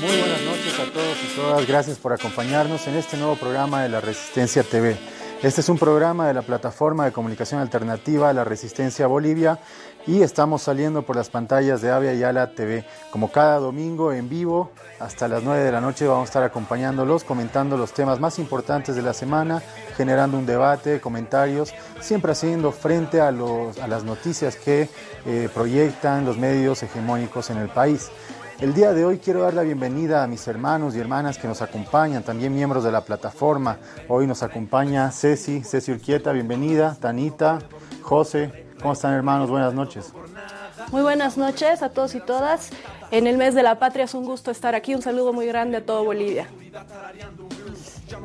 Muy 0.00 0.16
buenas 0.16 0.40
noches 0.42 0.80
a 0.80 0.92
todos 0.92 1.18
y 1.22 1.36
todas. 1.36 1.66
Gracias 1.66 1.98
por 1.98 2.12
acompañarnos 2.12 2.86
en 2.86 2.96
este 2.96 3.18
nuevo 3.18 3.36
programa 3.36 3.82
de 3.82 3.90
la 3.90 4.00
Resistencia 4.00 4.62
TV. 4.62 4.96
Este 5.42 5.62
es 5.62 5.70
un 5.70 5.78
programa 5.78 6.28
de 6.28 6.34
la 6.34 6.42
plataforma 6.42 7.06
de 7.06 7.12
comunicación 7.12 7.62
alternativa 7.62 8.30
La 8.34 8.44
Resistencia 8.44 9.06
Bolivia 9.06 9.58
y 10.06 10.20
estamos 10.20 10.60
saliendo 10.60 11.00
por 11.00 11.16
las 11.16 11.30
pantallas 11.30 11.80
de 11.80 11.90
Avia 11.90 12.12
y 12.12 12.22
Ala 12.22 12.54
TV. 12.54 12.84
Como 13.10 13.32
cada 13.32 13.58
domingo 13.58 14.12
en 14.12 14.28
vivo, 14.28 14.70
hasta 14.98 15.28
las 15.28 15.42
9 15.42 15.64
de 15.64 15.72
la 15.72 15.80
noche 15.80 16.06
vamos 16.06 16.24
a 16.24 16.30
estar 16.30 16.42
acompañándolos, 16.42 17.24
comentando 17.24 17.78
los 17.78 17.94
temas 17.94 18.20
más 18.20 18.38
importantes 18.38 18.96
de 18.96 19.00
la 19.00 19.14
semana, 19.14 19.62
generando 19.96 20.36
un 20.36 20.44
debate, 20.44 21.00
comentarios, 21.00 21.72
siempre 22.00 22.32
haciendo 22.32 22.70
frente 22.70 23.22
a, 23.22 23.30
los, 23.30 23.78
a 23.78 23.88
las 23.88 24.04
noticias 24.04 24.56
que 24.56 24.90
eh, 25.24 25.48
proyectan 25.54 26.26
los 26.26 26.36
medios 26.36 26.82
hegemónicos 26.82 27.48
en 27.48 27.56
el 27.56 27.70
país. 27.70 28.10
El 28.60 28.74
día 28.74 28.92
de 28.92 29.06
hoy 29.06 29.18
quiero 29.18 29.40
dar 29.40 29.54
la 29.54 29.62
bienvenida 29.62 30.22
a 30.22 30.26
mis 30.26 30.46
hermanos 30.46 30.94
y 30.94 31.00
hermanas 31.00 31.38
que 31.38 31.48
nos 31.48 31.62
acompañan, 31.62 32.22
también 32.22 32.54
miembros 32.54 32.84
de 32.84 32.92
la 32.92 33.00
plataforma. 33.00 33.78
Hoy 34.06 34.26
nos 34.26 34.42
acompaña 34.42 35.10
Ceci, 35.12 35.62
Ceci 35.62 35.92
Urquieta, 35.92 36.32
bienvenida, 36.32 36.94
Tanita, 37.00 37.60
José. 38.02 38.66
¿Cómo 38.78 38.92
están 38.92 39.14
hermanos? 39.14 39.48
Buenas 39.48 39.72
noches. 39.72 40.12
Muy 40.92 41.00
buenas 41.00 41.38
noches 41.38 41.82
a 41.82 41.88
todos 41.88 42.14
y 42.14 42.20
todas. 42.20 42.68
En 43.10 43.26
el 43.26 43.38
mes 43.38 43.54
de 43.54 43.62
la 43.62 43.78
patria 43.78 44.04
es 44.04 44.12
un 44.12 44.26
gusto 44.26 44.50
estar 44.50 44.74
aquí. 44.74 44.94
Un 44.94 45.00
saludo 45.00 45.32
muy 45.32 45.46
grande 45.46 45.78
a 45.78 45.86
todo 45.86 46.04
Bolivia. 46.04 46.46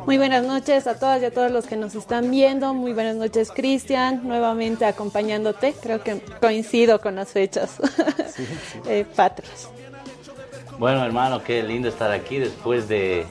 Muy 0.05 0.17
buenas 0.17 0.43
noches 0.43 0.85
a 0.85 0.99
todas 0.99 1.21
y 1.21 1.25
a 1.25 1.33
todos 1.33 1.49
los 1.49 1.65
que 1.65 1.77
nos 1.77 1.95
están 1.95 2.29
viendo. 2.29 2.73
Muy 2.73 2.91
buenas 2.91 3.15
noches, 3.15 3.51
Cristian, 3.51 4.27
nuevamente 4.27 4.83
acompañándote. 4.83 5.73
Creo 5.81 6.03
que 6.03 6.21
coincido 6.41 6.99
con 6.99 7.15
las 7.15 7.29
fechas 7.29 7.77
eh, 8.85 9.05
patrias. 9.15 9.69
Bueno, 10.77 11.05
hermano, 11.05 11.41
qué 11.41 11.63
lindo 11.63 11.87
estar 11.87 12.11
aquí 12.11 12.37
después 12.37 12.89
de 12.89 13.25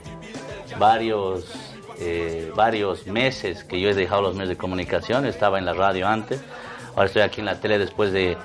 varios, 0.78 1.44
eh, 2.00 2.50
varios 2.56 3.06
meses 3.06 3.64
que 3.64 3.78
yo 3.78 3.90
he 3.90 3.94
dejado 3.94 4.22
los 4.22 4.34
medios 4.34 4.48
de 4.48 4.56
comunicación. 4.56 5.26
Estaba 5.26 5.58
en 5.58 5.66
la 5.66 5.74
radio 5.74 6.08
antes, 6.08 6.40
ahora 6.94 7.04
estoy 7.04 7.20
aquí 7.20 7.40
en 7.40 7.46
la 7.46 7.60
tele 7.60 7.78
después 7.78 8.12
de 8.12 8.38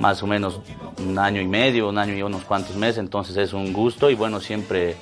más 0.00 0.20
o 0.24 0.26
menos 0.26 0.60
un 0.98 1.16
año 1.16 1.40
y 1.40 1.46
medio, 1.46 1.88
un 1.88 1.98
año 1.98 2.14
y 2.14 2.22
unos 2.22 2.42
cuantos 2.42 2.74
meses. 2.74 2.98
Entonces 2.98 3.36
es 3.36 3.52
un 3.52 3.72
gusto 3.72 4.10
y 4.10 4.16
bueno, 4.16 4.40
siempre, 4.40 4.96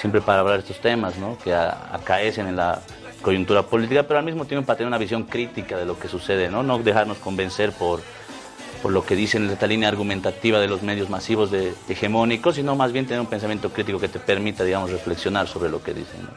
siempre 0.00 0.20
para 0.20 0.40
hablar 0.40 0.56
de 0.56 0.62
estos 0.62 0.80
temas, 0.80 1.16
¿no? 1.16 1.38
Que 1.38 1.54
acaecen 1.54 2.48
en 2.48 2.56
la 2.56 2.80
coyuntura 3.22 3.62
política, 3.62 4.02
pero 4.02 4.18
al 4.18 4.24
mismo 4.24 4.46
tiempo 4.46 4.66
para 4.66 4.78
tener 4.78 4.88
una 4.88 4.98
visión 4.98 5.24
crítica 5.24 5.76
de 5.76 5.86
lo 5.86 5.96
que 5.96 6.08
sucede, 6.08 6.48
¿no? 6.48 6.64
No 6.64 6.80
dejarnos 6.80 7.18
convencer 7.18 7.70
por 7.70 8.00
por 8.82 8.92
lo 8.92 9.04
que 9.04 9.16
dicen 9.16 9.48
esta 9.50 9.66
línea 9.66 9.88
argumentativa 9.88 10.58
de 10.58 10.68
los 10.68 10.82
medios 10.82 11.10
masivos 11.10 11.50
de, 11.50 11.74
hegemónicos, 11.88 12.56
sino 12.56 12.76
más 12.76 12.92
bien 12.92 13.06
tener 13.06 13.20
un 13.20 13.26
pensamiento 13.26 13.70
crítico 13.70 13.98
que 13.98 14.08
te 14.08 14.18
permita, 14.18 14.64
digamos, 14.64 14.90
reflexionar 14.90 15.46
sobre 15.48 15.68
lo 15.68 15.82
que 15.82 15.94
dicen. 15.94 16.28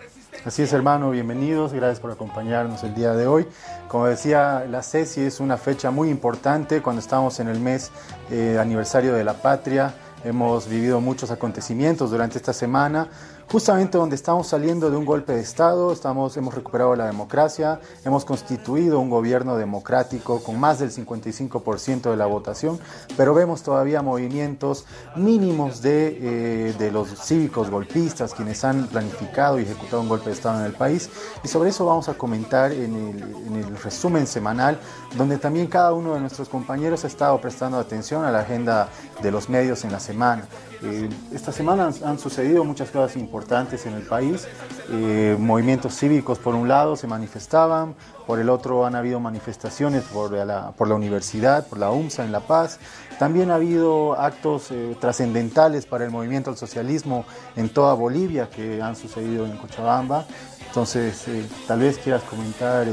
Así 0.44 0.64
es, 0.64 0.74
hermano, 0.74 1.12
bienvenidos, 1.12 1.72
gracias 1.72 2.00
por 2.00 2.12
acompañarnos 2.12 2.84
el 2.84 2.96
día 2.96 3.14
de 3.14 3.28
hoy. 3.28 3.46
Como 3.88 4.08
decía 4.08 4.66
la 4.70 4.82
CECI, 4.82 5.22
es 5.22 5.40
una 5.40 5.58
fecha 5.58 5.92
muy 5.92 6.10
importante 6.10 6.82
cuando 6.82 7.00
estamos 7.00 7.40
en 7.40 7.48
el 7.48 7.60
mes 7.60 7.92
eh, 8.32 8.58
aniversario 8.60 9.14
de 9.14 9.24
la 9.24 9.34
patria. 9.34 9.94
Hemos 10.24 10.68
vivido 10.68 11.00
muchos 11.00 11.30
acontecimientos 11.30 12.10
durante 12.10 12.38
esta 12.38 12.54
semana 12.54 13.08
justamente 13.52 13.98
donde 13.98 14.16
estamos 14.16 14.48
saliendo 14.48 14.90
de 14.90 14.96
un 14.96 15.04
golpe 15.04 15.34
de 15.34 15.42
Estado, 15.42 15.92
estamos, 15.92 16.38
hemos 16.38 16.56
recuperado 16.56 16.96
la 16.96 17.08
democracia, 17.08 17.82
hemos 18.06 18.24
constituido 18.24 18.98
un 19.02 19.10
gobierno 19.10 19.58
democrático 19.58 20.42
con 20.42 20.58
más 20.58 20.80
del 20.80 20.90
55% 20.90 22.12
de 22.12 22.16
la 22.16 22.28
votación, 22.28 22.80
pero 23.18 23.34
vemos 23.34 23.62
todavía 23.62 24.02
movimientos 24.02 24.86
mínimos 25.18 25.82
de, 25.82 26.70
eh, 26.70 26.74
de 26.80 26.92
los 26.92 27.10
cívicos 27.10 27.70
golpistas, 27.70 28.34
quienes 28.34 28.64
han 28.64 28.88
planificado 28.88 29.60
y 29.60 29.64
ejecutado 29.64 30.02
un 30.02 30.08
golpe 30.08 30.28
de 30.28 30.36
Estado 30.36 30.62
en 30.62 30.68
el 30.68 30.74
país, 30.74 31.10
y 31.44 31.50
sobre 31.50 31.72
eso 31.72 31.86
vamos 31.86 32.08
a 32.08 32.14
comentar 32.14 32.72
en 32.72 32.96
el, 32.96 33.36
en 33.48 33.56
el 33.58 33.78
resumen 33.84 34.28
semanal, 34.28 34.80
donde 35.18 35.38
también 35.38 35.68
cada 35.68 35.92
uno 35.92 36.14
de 36.14 36.22
nuestros 36.22 36.48
compañeros 36.48 37.04
ha 37.04 37.08
estado 37.08 37.42
prestando 37.42 37.80
atención 37.80 38.24
a 38.24 38.32
la 38.32 38.40
agenda 38.40 38.88
de 39.22 39.30
los 39.30 39.50
medios 39.50 39.84
en 39.84 39.92
la 39.92 40.00
semana. 40.00 40.48
Eh, 40.84 41.10
esta 41.32 41.52
semana 41.52 41.92
han, 42.04 42.18
sucedido 42.18 42.64
muchas 42.64 42.90
cosas 42.90 43.16
importantes 43.16 43.86
en 43.86 43.94
el 43.94 44.02
país. 44.02 44.48
Eh, 44.90 45.36
movimientos 45.40 45.96
cívicos, 45.96 46.40
por 46.40 46.56
un 46.56 46.68
lado, 46.68 46.96
se 46.96 47.06
manifestaban, 47.06 47.94
por 48.26 48.40
el 48.40 48.50
otro 48.50 48.86
han 48.86 48.96
habido 48.96 49.20
manifestaciones 49.20 50.04
por 50.06 50.32
la, 50.32 50.74
universidad, 50.96 51.68
por 51.68 51.78
la 51.78 51.92
UMSA 51.92 52.26
en 52.26 52.32
La 52.32 52.40
Paz. 52.40 52.80
También 53.20 53.52
ha 53.52 53.56
habido 53.56 54.20
actos 54.20 54.72
eh, 54.72 54.98
trascendentales 55.00 55.86
para 55.86 56.04
el 56.04 56.10
movimiento 56.10 56.50
al 56.50 56.58
socialismo 56.58 57.26
en 57.56 57.70
toda 57.70 57.94
Bolivia 57.94 58.50
que 58.50 58.82
han 58.82 58.96
sucedido 58.96 59.46
en 59.46 59.58
Cochabamba. 59.58 60.26
Entonces, 60.66 61.26
tal 61.68 61.82
vez 61.82 61.98
quieras 61.98 62.24
comentar, 62.24 62.88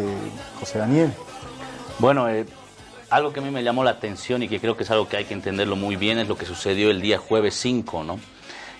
José 0.58 0.80
Daniel. 0.80 1.12
Bueno, 2.00 2.26
algo 3.10 3.32
que 3.32 3.40
a 3.40 3.42
mí 3.42 3.50
me 3.50 3.62
llamó 3.62 3.84
la 3.84 3.90
atención 3.90 4.42
y 4.42 4.48
que 4.48 4.60
creo 4.60 4.76
que 4.76 4.84
es 4.84 4.90
algo 4.90 5.08
que 5.08 5.16
hay 5.16 5.24
que 5.24 5.34
entenderlo 5.34 5.76
muy 5.76 5.96
bien 5.96 6.18
es 6.18 6.28
lo 6.28 6.36
que 6.36 6.46
sucedió 6.46 6.90
el 6.90 7.00
día 7.00 7.18
jueves 7.18 7.54
5, 7.54 8.04
¿no? 8.04 8.20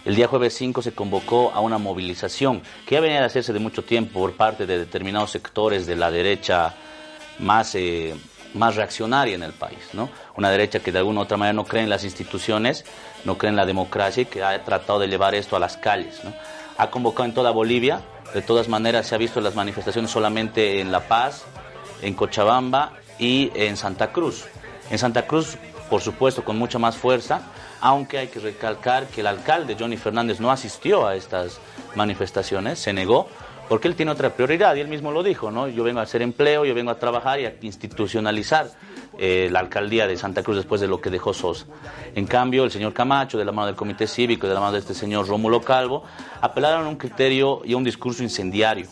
El 0.05 0.15
día 0.15 0.28
jueves 0.28 0.55
5 0.55 0.83
se 0.83 0.93
convocó 0.93 1.50
a 1.53 1.61
una 1.61 1.78
movilización 1.78 2.62
que 2.87 2.94
ya 2.94 3.00
venía 3.00 3.22
a 3.22 3.27
hacerse 3.27 3.53
de 3.53 3.59
mucho 3.59 3.84
tiempo 3.84 4.21
por 4.21 4.34
parte 4.34 4.67
de 4.67 4.78
determinados 4.78 5.31
sectores 5.31 5.87
de 5.87 5.97
la 5.97 6.11
derecha 6.11 6.75
más, 7.38 7.75
eh, 7.75 8.15
más 8.55 8.77
reaccionaria 8.77 9.34
en 9.34 9.43
el 9.43 9.53
país, 9.53 9.78
¿no? 9.93 10.09
Una 10.37 10.50
derecha 10.50 10.81
que 10.81 10.93
de 10.93 10.99
alguna 10.99 11.21
u 11.21 11.22
otra 11.25 11.37
manera 11.37 11.55
no 11.55 11.65
cree 11.65 11.83
en 11.83 11.91
las 11.91 12.05
instituciones, 12.05 12.84
no 13.25 13.37
cree 13.37 13.50
en 13.50 13.56
la 13.56 13.67
democracia 13.67 14.22
y 14.22 14.27
que 14.27 14.43
ha 14.43 14.65
tratado 14.65 14.99
de 14.99 15.09
llevar 15.09 15.34
esto 15.34 15.56
a 15.56 15.61
las 15.61 15.77
calles, 15.77 16.22
¿no? 16.25 16.33
Ha 16.77 16.91
convocado 16.91 17.25
en 17.25 17.34
toda 17.34 17.50
Bolivia, 17.50 18.00
de 18.33 18.43
todas 18.43 18.69
maneras 18.69 19.06
se 19.06 19.15
ha 19.15 19.19
visto 19.19 19.41
las 19.41 19.56
manifestaciones 19.56 20.11
solamente 20.11 20.81
en 20.81 20.93
La 20.93 21.00
Paz, 21.00 21.44
en 22.03 22.15
Cochabamba 22.15 22.93
y 23.19 23.51
en 23.55 23.77
Santa 23.77 24.12
Cruz. 24.12 24.45
En 24.91 24.99
Santa 24.99 25.27
Cruz, 25.27 25.59
por 25.91 26.01
supuesto, 26.01 26.45
con 26.45 26.59
mucha 26.59 26.79
más 26.79 26.97
fuerza, 26.97 27.43
aunque 27.81 28.19
hay 28.19 28.29
que 28.29 28.41
recalcar 28.41 29.06
que 29.06 29.21
el 29.21 29.27
alcalde 29.27 29.77
Johnny 29.79 29.97
Fernández 29.97 30.41
no 30.41 30.51
asistió 30.51 31.06
a 31.06 31.15
estas 31.15 31.61
manifestaciones, 31.95 32.79
se 32.79 32.93
negó, 32.93 33.29
porque 33.69 33.87
él 33.87 33.95
tiene 33.95 34.12
otra 34.12 34.31
prioridad 34.31 34.75
y 34.77 34.81
él 34.81 34.89
mismo 34.89 35.12
lo 35.12 35.23
dijo, 35.23 35.51
¿no? 35.51 35.69
Yo 35.69 35.84
vengo 35.84 36.01
a 36.01 36.05
hacer 36.05 36.23
empleo, 36.23 36.65
yo 36.65 36.75
vengo 36.75 36.91
a 36.91 36.99
trabajar 36.99 37.39
y 37.39 37.47
a 37.47 37.55
institucionalizar 37.61 38.71
eh, 39.19 39.49
la 39.53 39.61
alcaldía 39.61 40.06
de 40.06 40.17
Santa 40.17 40.43
Cruz 40.43 40.56
después 40.56 40.81
de 40.81 40.89
lo 40.89 41.00
que 41.00 41.11
dejó 41.11 41.35
Sosa. 41.35 41.67
En 42.15 42.27
cambio, 42.27 42.65
el 42.65 42.71
señor 42.71 42.95
Camacho, 42.95 43.37
de 43.37 43.45
la 43.45 43.53
mano 43.53 43.67
del 43.67 43.77
Comité 43.77 44.06
Cívico 44.06 44.47
y 44.47 44.49
de 44.49 44.55
la 44.55 44.61
mano 44.61 44.73
de 44.73 44.79
este 44.79 44.95
señor 44.95 45.29
Rómulo 45.29 45.61
Calvo, 45.61 46.03
apelaron 46.41 46.87
a 46.87 46.89
un 46.89 46.97
criterio 46.97 47.61
y 47.65 47.75
a 47.75 47.77
un 47.77 47.85
discurso 47.85 48.23
incendiario 48.23 48.87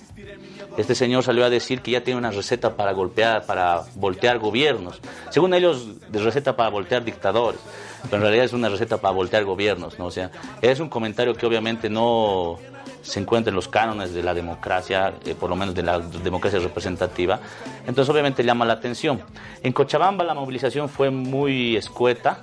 este 0.77 0.95
señor 0.95 1.23
salió 1.23 1.45
a 1.45 1.51
decir 1.51 1.81
que 1.81 1.93
ya 1.93 2.03
tiene 2.03 2.19
una 2.19 2.31
receta 2.31 2.77
para 2.77 2.93
golpear, 2.93 3.47
para 3.47 3.83
voltear 3.95 4.39
gobiernos. 4.39 5.01
Según 5.31 5.55
ellos, 5.55 6.11
de 6.11 6.19
receta 6.19 6.57
para 6.57 6.69
voltear 6.69 7.05
dictadores, 7.05 7.61
pero 8.05 8.17
en 8.17 8.23
realidad 8.23 8.45
es 8.45 8.53
una 8.53 8.69
receta 8.69 8.99
para 8.99 9.15
voltear 9.15 9.45
gobiernos, 9.45 9.99
¿no? 9.99 10.11
Sea, 10.11 10.31
es 10.61 10.81
un 10.81 10.89
comentario 10.89 11.35
que 11.35 11.47
obviamente 11.47 11.89
no 11.89 12.59
se 13.03 13.21
encuentra 13.21 13.51
en 13.51 13.57
los 13.57 13.69
cánones 13.69 14.13
de 14.13 14.23
la 14.23 14.35
democracia, 14.35 15.15
eh, 15.25 15.35
por 15.35 15.49
lo 15.49 15.57
menos 15.57 15.75
de 15.75 15.83
la 15.83 15.99
democracia 15.99 16.59
representativa. 16.59 17.41
Entonces, 17.87 18.13
obviamente 18.13 18.45
llama 18.45 18.65
la 18.65 18.75
atención. 18.75 19.23
En 19.63 19.73
Cochabamba 19.73 20.25
la 20.25 20.35
movilización 20.35 20.89
fue 20.89 21.11
muy 21.11 21.77
escueta, 21.77 22.41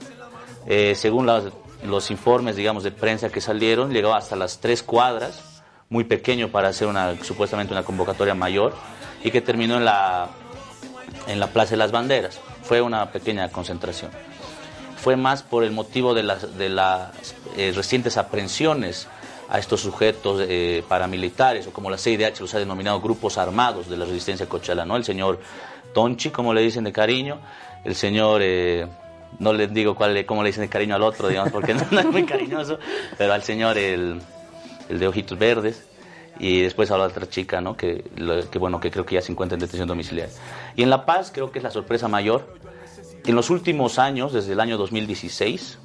eh, 0.65 0.95
según 0.95 1.29
los 1.83 2.11
informes, 2.11 2.55
digamos, 2.55 2.83
de 2.83 2.91
prensa 2.91 3.29
que 3.29 3.41
salieron, 3.41 3.91
llegó 3.91 4.13
hasta 4.13 4.35
las 4.35 4.59
tres 4.59 4.81
cuadras 4.81 5.52
muy 5.93 6.03
pequeño 6.05 6.49
para 6.49 6.69
hacer 6.69 6.87
una, 6.87 7.15
supuestamente 7.23 7.71
una 7.71 7.83
convocatoria 7.83 8.33
mayor 8.33 8.73
y 9.23 9.29
que 9.29 9.41
terminó 9.41 9.77
en 9.77 9.85
la, 9.85 10.27
en 11.27 11.39
la 11.39 11.47
Plaza 11.47 11.71
de 11.71 11.77
las 11.77 11.91
Banderas. 11.91 12.41
Fue 12.63 12.81
una 12.81 13.11
pequeña 13.11 13.47
concentración. 13.49 14.09
Fue 14.97 15.15
más 15.15 15.43
por 15.43 15.63
el 15.63 15.71
motivo 15.71 16.15
de 16.15 16.23
las, 16.23 16.57
de 16.57 16.69
las 16.69 17.35
eh, 17.55 17.71
recientes 17.75 18.17
aprehensiones 18.17 19.07
a 19.49 19.59
estos 19.59 19.81
sujetos 19.81 20.41
eh, 20.47 20.83
paramilitares, 20.87 21.67
o 21.67 21.71
como 21.71 21.91
la 21.91 21.99
CIDH 21.99 22.39
los 22.39 22.55
ha 22.55 22.59
denominado 22.59 22.99
grupos 22.99 23.37
armados 23.37 23.87
de 23.87 23.95
la 23.95 24.05
resistencia 24.05 24.47
cochala, 24.47 24.85
¿no? 24.85 24.95
El 24.95 25.03
señor 25.03 25.41
Tonchi, 25.93 26.31
como 26.31 26.55
le 26.55 26.61
dicen 26.61 26.85
de 26.85 26.91
cariño, 26.91 27.37
el 27.83 27.93
señor, 27.93 28.41
eh, 28.43 28.87
no 29.37 29.53
les 29.53 29.71
digo 29.71 29.93
cuál, 29.93 30.25
cómo 30.25 30.41
le 30.41 30.49
dicen 30.49 30.63
de 30.63 30.69
cariño 30.69 30.95
al 30.95 31.03
otro, 31.03 31.27
digamos, 31.27 31.51
porque 31.51 31.73
no, 31.91 31.99
es 31.99 32.05
muy 32.07 32.25
cariñoso, 32.25 32.79
pero 33.15 33.33
al 33.33 33.43
señor 33.43 33.77
el 33.77 34.21
el 34.89 34.99
de 34.99 35.07
ojitos 35.07 35.37
verdes, 35.37 35.85
y 36.39 36.61
después 36.61 36.89
habla 36.91 37.05
otra 37.05 37.29
chica, 37.29 37.61
¿no? 37.61 37.77
Que, 37.77 38.03
bueno, 38.59 38.79
que 38.79 38.89
creo 38.91 39.05
que 39.05 39.15
ya 39.15 39.21
se 39.21 39.31
encuentra 39.31 39.55
en 39.55 39.61
detención 39.61 39.87
domiciliaria. 39.87 40.33
Y 40.75 40.83
en 40.83 40.89
La 40.89 41.05
Paz 41.05 41.31
creo 41.33 41.51
que 41.51 41.59
es 41.59 41.63
la 41.63 41.71
sorpresa 41.71 42.07
mayor. 42.07 42.57
En 43.25 43.35
los 43.35 43.49
últimos 43.49 43.99
años, 43.99 44.33
desde 44.33 44.53
el 44.53 44.59
año 44.59 44.77
2016, 44.77 45.77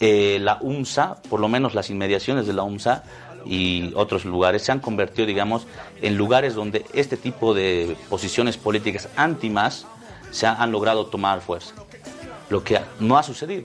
eh, 0.00 0.38
la 0.40 0.58
UMSA, 0.60 1.22
por 1.28 1.40
lo 1.40 1.48
menos 1.48 1.74
las 1.74 1.90
inmediaciones 1.90 2.46
de 2.46 2.52
la 2.52 2.62
UMSA 2.62 3.02
y 3.46 3.92
otros 3.94 4.24
lugares, 4.24 4.62
se 4.62 4.72
han 4.72 4.80
convertido, 4.80 5.26
digamos, 5.26 5.66
en 6.02 6.16
lugares 6.16 6.54
donde 6.54 6.84
este 6.92 7.16
tipo 7.16 7.54
de 7.54 7.96
posiciones 8.10 8.56
políticas 8.56 9.08
anti-más 9.16 9.86
se 10.30 10.46
han 10.46 10.70
logrado 10.70 11.06
tomar 11.06 11.40
fuerza. 11.40 11.74
lo 12.50 12.62
que 12.62 12.78
no 13.00 13.16
ha 13.16 13.22
sucedido. 13.22 13.64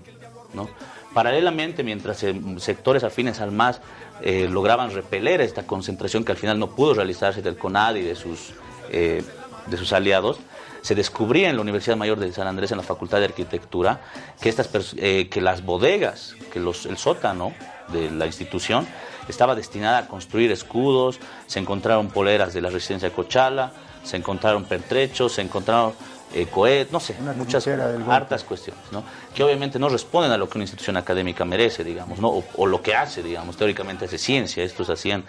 ¿no? 0.54 0.70
Paralelamente, 1.14 1.84
mientras 1.84 2.24
eh, 2.24 2.34
sectores 2.58 3.04
afines 3.04 3.42
al 3.42 3.52
MAS 3.52 3.82
eh, 4.22 4.48
lograban 4.50 4.92
repeler 4.92 5.42
esta 5.42 5.64
concentración 5.64 6.24
que 6.24 6.32
al 6.32 6.38
final 6.38 6.58
no 6.58 6.70
pudo 6.70 6.94
realizarse 6.94 7.42
del 7.42 7.58
CONAD 7.58 7.96
y 7.96 8.02
de 8.04 8.16
sus, 8.16 8.54
eh, 8.92 9.22
de 9.68 9.78
sus 9.78 9.92
aliados, 9.92 10.40
se 10.82 10.96
descubría 10.96 11.50
en 11.50 11.58
la 11.58 11.62
Universidad 11.62 11.98
Mayor 11.98 12.20
de 12.20 12.32
San 12.32 12.48
Andrés, 12.48 12.72
en 12.72 12.78
la 12.78 12.84
Facultad 12.84 13.20
de 13.20 13.26
Arquitectura, 13.26 14.02
que, 14.40 14.50
estas 14.50 14.68
que 14.68 15.42
las 15.42 15.64
bodegas, 15.64 16.36
que 16.52 16.58
el 16.58 16.98
sótano 16.98 17.54
de 17.90 18.10
la 18.10 18.26
institución 18.26 18.88
estaba 19.28 19.54
destinada 19.54 20.00
a 20.00 20.08
construir 20.08 20.52
escudos, 20.52 21.20
se 21.46 21.60
encontraron 21.60 22.10
poleras 22.10 22.54
de 22.54 22.62
la 22.62 22.72
residencia 22.72 23.10
de 23.10 23.16
Cochala, 23.16 23.74
se 24.04 24.18
encontraron 24.18 24.64
pertrechos, 24.64 25.34
se 25.34 25.42
encontraron 25.42 25.94
eh, 26.34 26.88
no 26.92 27.00
sé, 27.00 27.16
muchas 27.36 27.68
hartas 27.68 28.44
cuestiones, 28.44 28.84
¿no? 28.92 29.04
que 29.34 29.44
obviamente 29.44 29.78
no 29.78 29.90
responden 29.90 30.32
a 30.32 30.38
lo 30.38 30.48
que 30.48 30.58
una 30.58 30.64
institución 30.64 30.98
académica 30.98 31.44
merece, 31.44 31.84
digamos, 31.84 32.20
¿no? 32.20 32.44
o, 32.56 32.66
lo 32.66 32.82
que 32.82 32.96
hace, 32.96 33.22
digamos, 33.22 33.58
teóricamente 33.58 34.06
hace 34.06 34.18
ciencia, 34.18 34.64
estos 34.64 34.90
hacían 34.90 35.26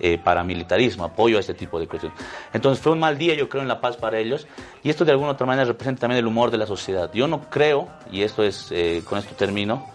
eh, 0.00 0.18
paramilitarismo, 0.22 1.04
apoyo 1.04 1.36
a 1.36 1.40
este 1.40 1.54
tipo 1.54 1.78
de 1.78 1.86
cuestiones. 1.86 2.18
Entonces 2.52 2.82
fue 2.82 2.92
un 2.92 2.98
mal 2.98 3.16
día, 3.16 3.34
yo 3.34 3.48
creo, 3.48 3.62
en 3.62 3.68
La 3.68 3.80
Paz 3.80 3.96
para 3.96 4.18
ellos, 4.18 4.46
y 4.82 4.90
esto 4.90 5.04
de 5.04 5.12
alguna 5.12 5.32
otra 5.32 5.46
manera 5.46 5.66
representa 5.66 6.00
también 6.00 6.18
el 6.18 6.26
humor 6.26 6.50
de 6.50 6.58
la 6.58 6.66
sociedad. 6.66 7.10
Yo 7.12 7.28
no 7.28 7.48
creo, 7.48 7.88
y 8.10 8.22
esto 8.22 8.42
es, 8.42 8.68
eh, 8.70 9.02
con 9.04 9.18
esto 9.18 9.34
termino, 9.36 9.86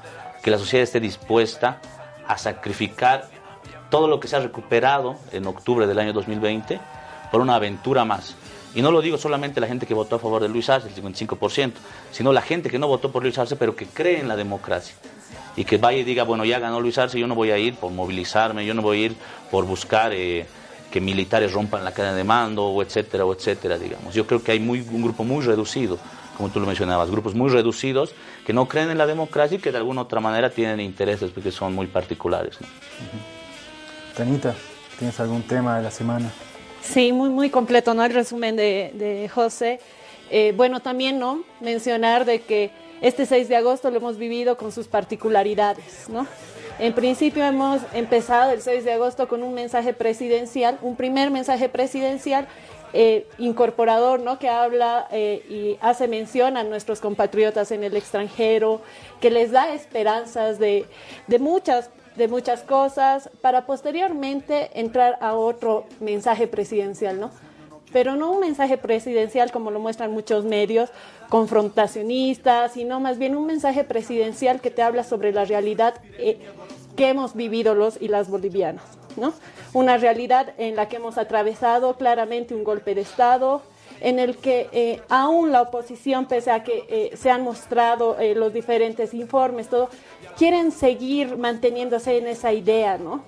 que 0.41 0.51
la 0.51 0.57
sociedad 0.57 0.83
esté 0.83 0.99
dispuesta 0.99 1.81
a 2.27 2.37
sacrificar 2.37 3.27
todo 3.89 4.07
lo 4.07 4.19
que 4.19 4.27
se 4.27 4.35
ha 4.35 4.39
recuperado 4.39 5.17
en 5.31 5.45
octubre 5.47 5.87
del 5.87 5.99
año 5.99 6.13
2020 6.13 6.79
por 7.31 7.41
una 7.41 7.55
aventura 7.55 8.05
más. 8.05 8.35
Y 8.75 8.81
no 8.81 8.91
lo 8.91 9.01
digo 9.01 9.17
solamente 9.17 9.61
la 9.61 9.67
gente 9.67 9.85
que 9.85 9.93
votó 9.93 10.17
a 10.17 10.19
favor 10.19 10.41
de 10.41 10.49
Luis 10.49 10.69
Arce, 10.69 10.89
el 10.89 10.95
55%, 10.95 11.71
sino 12.11 12.33
la 12.33 12.41
gente 12.41 12.69
que 12.69 12.77
no 12.77 12.87
votó 12.87 13.11
por 13.11 13.23
Luis 13.23 13.37
Arce, 13.37 13.55
pero 13.55 13.75
que 13.75 13.85
cree 13.85 14.19
en 14.19 14.27
la 14.27 14.35
democracia. 14.35 14.95
Y 15.55 15.63
que 15.63 15.77
vaya 15.77 15.99
y 15.99 16.03
diga, 16.03 16.23
bueno, 16.23 16.43
ya 16.43 16.59
ganó 16.59 16.81
Luis 16.81 16.97
Arce, 16.97 17.17
yo 17.17 17.25
no 17.25 17.35
voy 17.35 17.51
a 17.51 17.57
ir 17.57 17.75
por 17.75 17.91
movilizarme, 17.91 18.65
yo 18.65 18.73
no 18.73 18.81
voy 18.81 18.97
a 18.97 19.05
ir 19.05 19.15
por 19.49 19.65
buscar 19.65 20.11
eh, 20.13 20.45
que 20.91 20.99
militares 20.99 21.53
rompan 21.53 21.85
la 21.85 21.93
cadena 21.93 22.15
de 22.15 22.25
mando, 22.25 22.65
o 22.65 22.81
etcétera, 22.81 23.25
o 23.25 23.33
etcétera, 23.33 23.77
digamos. 23.77 24.13
Yo 24.13 24.27
creo 24.27 24.43
que 24.43 24.51
hay 24.51 24.59
muy, 24.59 24.81
un 24.81 25.01
grupo 25.01 25.23
muy 25.23 25.45
reducido, 25.45 25.97
como 26.35 26.49
tú 26.49 26.59
lo 26.59 26.65
mencionabas, 26.65 27.09
grupos 27.09 27.33
muy 27.33 27.49
reducidos 27.49 28.13
que 28.45 28.51
no 28.51 28.67
creen 28.67 28.91
en 28.91 28.97
la 28.97 29.07
democracia 29.07 29.57
y 29.57 29.61
que 29.61 29.71
de 29.71 29.77
alguna 29.77 30.01
otra 30.01 30.19
manera 30.19 30.49
tienen 30.49 30.81
intereses 30.81 31.31
porque 31.31 31.51
son 31.51 31.73
muy 31.73 31.87
particulares. 31.87 32.57
Tanita, 34.15 34.53
¿tienes 34.99 35.17
algún 35.21 35.43
tema 35.43 35.77
de 35.77 35.83
la 35.83 35.91
semana? 35.91 36.31
Sí, 36.93 37.11
muy, 37.11 37.29
muy 37.29 37.49
completo, 37.49 37.93
¿no? 37.93 38.05
El 38.05 38.13
resumen 38.13 38.55
de, 38.55 39.29
José. 39.33 39.79
Eh, 40.29 40.53
bueno, 40.55 40.79
también, 40.81 41.19
¿no? 41.19 41.43
Mencionar 41.59 42.25
de 42.25 42.41
que 42.41 42.71
este 43.01 43.25
6 43.25 43.49
de 43.49 43.55
agosto 43.55 43.89
lo 43.89 43.97
hemos 43.97 44.17
vivido 44.17 44.57
con 44.57 44.71
sus 44.71 44.87
particularidades, 44.87 46.09
¿no? 46.09 46.27
En 46.77 46.93
principio 46.93 47.43
hemos 47.45 47.81
empezado 47.93 48.51
el 48.51 48.61
6 48.61 48.83
de 48.83 48.93
agosto 48.93 49.27
con 49.27 49.43
un 49.43 49.53
mensaje 49.53 49.93
presidencial, 49.93 50.77
un 50.81 50.95
primer 50.95 51.31
mensaje 51.31 51.69
presidencial 51.69 52.47
eh, 52.93 53.27
incorporador, 53.37 54.19
¿no? 54.19 54.39
Que 54.39 54.49
habla 54.49 55.07
eh, 55.11 55.45
y 55.49 55.77
hace 55.81 56.07
mención 56.07 56.57
a 56.57 56.63
nuestros 56.63 56.99
compatriotas 56.99 57.71
en 57.71 57.83
el 57.83 57.95
extranjero, 57.95 58.81
que 59.21 59.31
les 59.31 59.51
da 59.51 59.73
esperanzas 59.73 60.59
de, 60.59 60.85
de 61.27 61.39
muchas 61.39 61.89
de 62.15 62.27
muchas 62.27 62.61
cosas 62.61 63.29
para 63.41 63.65
posteriormente 63.65 64.79
entrar 64.79 65.17
a 65.21 65.33
otro 65.35 65.85
mensaje 65.99 66.47
presidencial, 66.47 67.19
¿no? 67.19 67.31
Pero 67.91 68.15
no 68.15 68.31
un 68.31 68.39
mensaje 68.39 68.77
presidencial 68.77 69.51
como 69.51 69.71
lo 69.71 69.79
muestran 69.79 70.11
muchos 70.11 70.43
medios 70.43 70.89
confrontacionistas, 71.29 72.73
sino 72.73 72.99
más 72.99 73.17
bien 73.17 73.35
un 73.35 73.45
mensaje 73.45 73.83
presidencial 73.83 74.59
que 74.59 74.71
te 74.71 74.81
habla 74.81 75.03
sobre 75.03 75.31
la 75.31 75.45
realidad 75.45 75.95
eh, 76.17 76.39
que 76.95 77.09
hemos 77.09 77.35
vivido 77.35 77.75
los 77.75 78.01
y 78.01 78.07
las 78.07 78.29
bolivianas, 78.29 78.83
¿no? 79.17 79.33
Una 79.73 79.97
realidad 79.97 80.53
en 80.57 80.75
la 80.75 80.87
que 80.87 80.97
hemos 80.97 81.17
atravesado 81.17 81.95
claramente 81.97 82.55
un 82.55 82.63
golpe 82.63 82.95
de 82.95 83.01
Estado, 83.01 83.61
en 84.01 84.19
el 84.19 84.37
que 84.37 84.69
eh, 84.71 85.01
aún 85.09 85.51
la 85.51 85.61
oposición, 85.61 86.25
pese 86.25 86.51
a 86.51 86.63
que 86.63 86.85
eh, 86.89 87.17
se 87.17 87.29
han 87.29 87.43
mostrado 87.43 88.17
eh, 88.19 88.35
los 88.35 88.53
diferentes 88.53 89.13
informes, 89.13 89.69
todo, 89.69 89.89
quieren 90.37 90.71
seguir 90.71 91.37
manteniéndose 91.37 92.17
en 92.17 92.27
esa 92.27 92.53
idea, 92.53 92.97
¿no? 92.97 93.23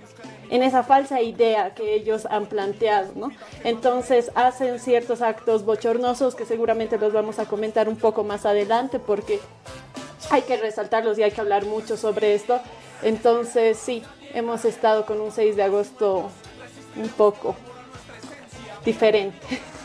En 0.49 0.63
esa 0.63 0.83
falsa 0.83 1.21
idea 1.21 1.73
que 1.73 1.93
ellos 1.93 2.25
han 2.25 2.45
planteado, 2.45 3.11
¿no? 3.15 3.31
Entonces 3.63 4.31
hacen 4.35 4.79
ciertos 4.79 5.21
actos 5.21 5.65
bochornosos 5.65 6.35
que 6.35 6.45
seguramente 6.45 6.97
los 6.97 7.11
vamos 7.11 7.39
a 7.39 7.45
comentar 7.45 7.89
un 7.89 7.97
poco 7.97 8.23
más 8.23 8.45
adelante 8.45 8.99
porque 8.99 9.39
hay 10.29 10.41
que 10.43 10.57
resaltarlos 10.57 11.17
y 11.17 11.23
hay 11.23 11.31
que 11.31 11.41
hablar 11.41 11.65
mucho 11.65 11.97
sobre 11.97 12.33
esto. 12.33 12.59
Entonces, 13.01 13.77
sí, 13.77 14.03
hemos 14.33 14.65
estado 14.65 15.05
con 15.05 15.21
un 15.21 15.31
6 15.31 15.55
de 15.55 15.63
agosto 15.63 16.29
un 16.95 17.09
poco 17.09 17.55
diferente. 18.85 19.37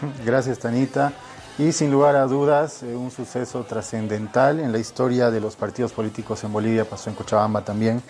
Gracias, 0.25 0.59
Tanita. 0.59 1.13
Y 1.59 1.73
sin 1.73 1.91
lugar 1.91 2.17
a 2.17 2.27
dudas, 2.27 2.83
eh, 2.83 2.95
un 2.95 3.11
suceso 3.11 3.63
trascendental 3.65 4.61
en 4.61 4.73
la 4.73 4.79
historia 4.79 5.31
de 5.31 5.41
los 5.41 5.55
partidos 5.55 5.93
políticos 5.93 6.43
en 6.45 6.53
Bolivia, 6.53 6.85
pasó 6.85 7.11
en 7.11 7.17
Cochabamba 7.17 7.63
también. 7.63 8.03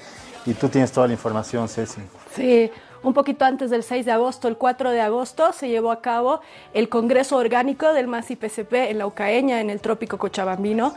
Y 0.46 0.54
tú 0.54 0.68
tienes 0.68 0.92
toda 0.92 1.06
la 1.06 1.12
información, 1.12 1.68
Ceci. 1.68 2.00
Sí, 2.34 2.70
un 3.02 3.14
poquito 3.14 3.44
antes 3.44 3.70
del 3.70 3.82
6 3.82 4.06
de 4.06 4.12
agosto, 4.12 4.48
el 4.48 4.56
4 4.56 4.90
de 4.90 5.00
agosto, 5.00 5.52
se 5.52 5.68
llevó 5.68 5.90
a 5.90 6.00
cabo 6.00 6.40
el 6.72 6.88
Congreso 6.88 7.36
Orgánico 7.36 7.92
del 7.92 8.06
MAS-IPCP 8.06 8.90
en 8.90 8.98
la 8.98 9.06
Ucaeña, 9.06 9.60
en 9.60 9.70
el 9.70 9.80
Trópico 9.80 10.18
Cochabambino 10.18 10.94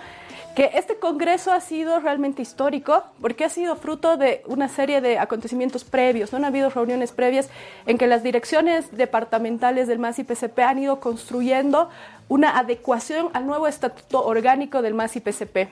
que 0.55 0.71
este 0.73 0.95
Congreso 0.95 1.51
ha 1.51 1.59
sido 1.59 1.99
realmente 1.99 2.41
histórico 2.41 3.03
porque 3.19 3.43
ha 3.43 3.49
sido 3.49 3.75
fruto 3.75 4.15
de 4.15 4.41
una 4.47 4.69
serie 4.69 5.01
de 5.01 5.19
acontecimientos 5.19 5.83
previos. 5.83 6.31
¿no? 6.31 6.37
Han 6.37 6.45
habido 6.45 6.69
reuniones 6.69 7.11
previas 7.11 7.49
en 7.85 7.97
que 7.97 8.07
las 8.07 8.23
direcciones 8.23 8.95
departamentales 8.95 9.87
del 9.87 9.99
MAS 9.99 10.19
y 10.19 10.23
PCP 10.23 10.59
han 10.59 10.79
ido 10.79 11.01
construyendo 11.01 11.89
una 12.27 12.57
adecuación 12.57 13.29
al 13.33 13.45
nuevo 13.45 13.67
estatuto 13.67 14.25
orgánico 14.25 14.81
del 14.81 14.93
MAS 14.93 15.15
y 15.15 15.19
PCP. 15.19 15.69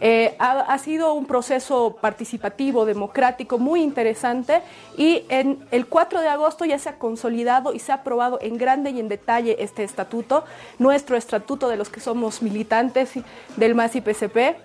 Eh, 0.00 0.34
ha, 0.38 0.76
sido 0.78 1.14
un 1.14 1.26
proceso 1.26 1.96
participativo, 2.00 2.84
democrático, 2.84 3.58
muy 3.58 3.82
interesante 3.82 4.62
y 4.96 5.24
en 5.28 5.64
el 5.70 5.86
4 5.86 6.20
de 6.20 6.28
agosto 6.28 6.64
ya 6.64 6.78
se 6.78 6.88
ha 6.88 6.98
consolidado 6.98 7.72
y 7.72 7.78
se 7.78 7.92
ha 7.92 7.96
aprobado 7.96 8.38
en 8.42 8.58
grande 8.58 8.90
y 8.90 8.98
en 8.98 9.08
detalle 9.08 9.56
este 9.60 9.84
estatuto, 9.84 10.44
nuestro 10.80 11.16
estatuto 11.16 11.68
de 11.68 11.76
los 11.76 11.88
que 11.88 12.00
somos 12.00 12.42
militantes 12.42 13.12
del 13.56 13.74
MAS 13.76 13.94
y 13.94 14.00
PCP. 14.00 14.56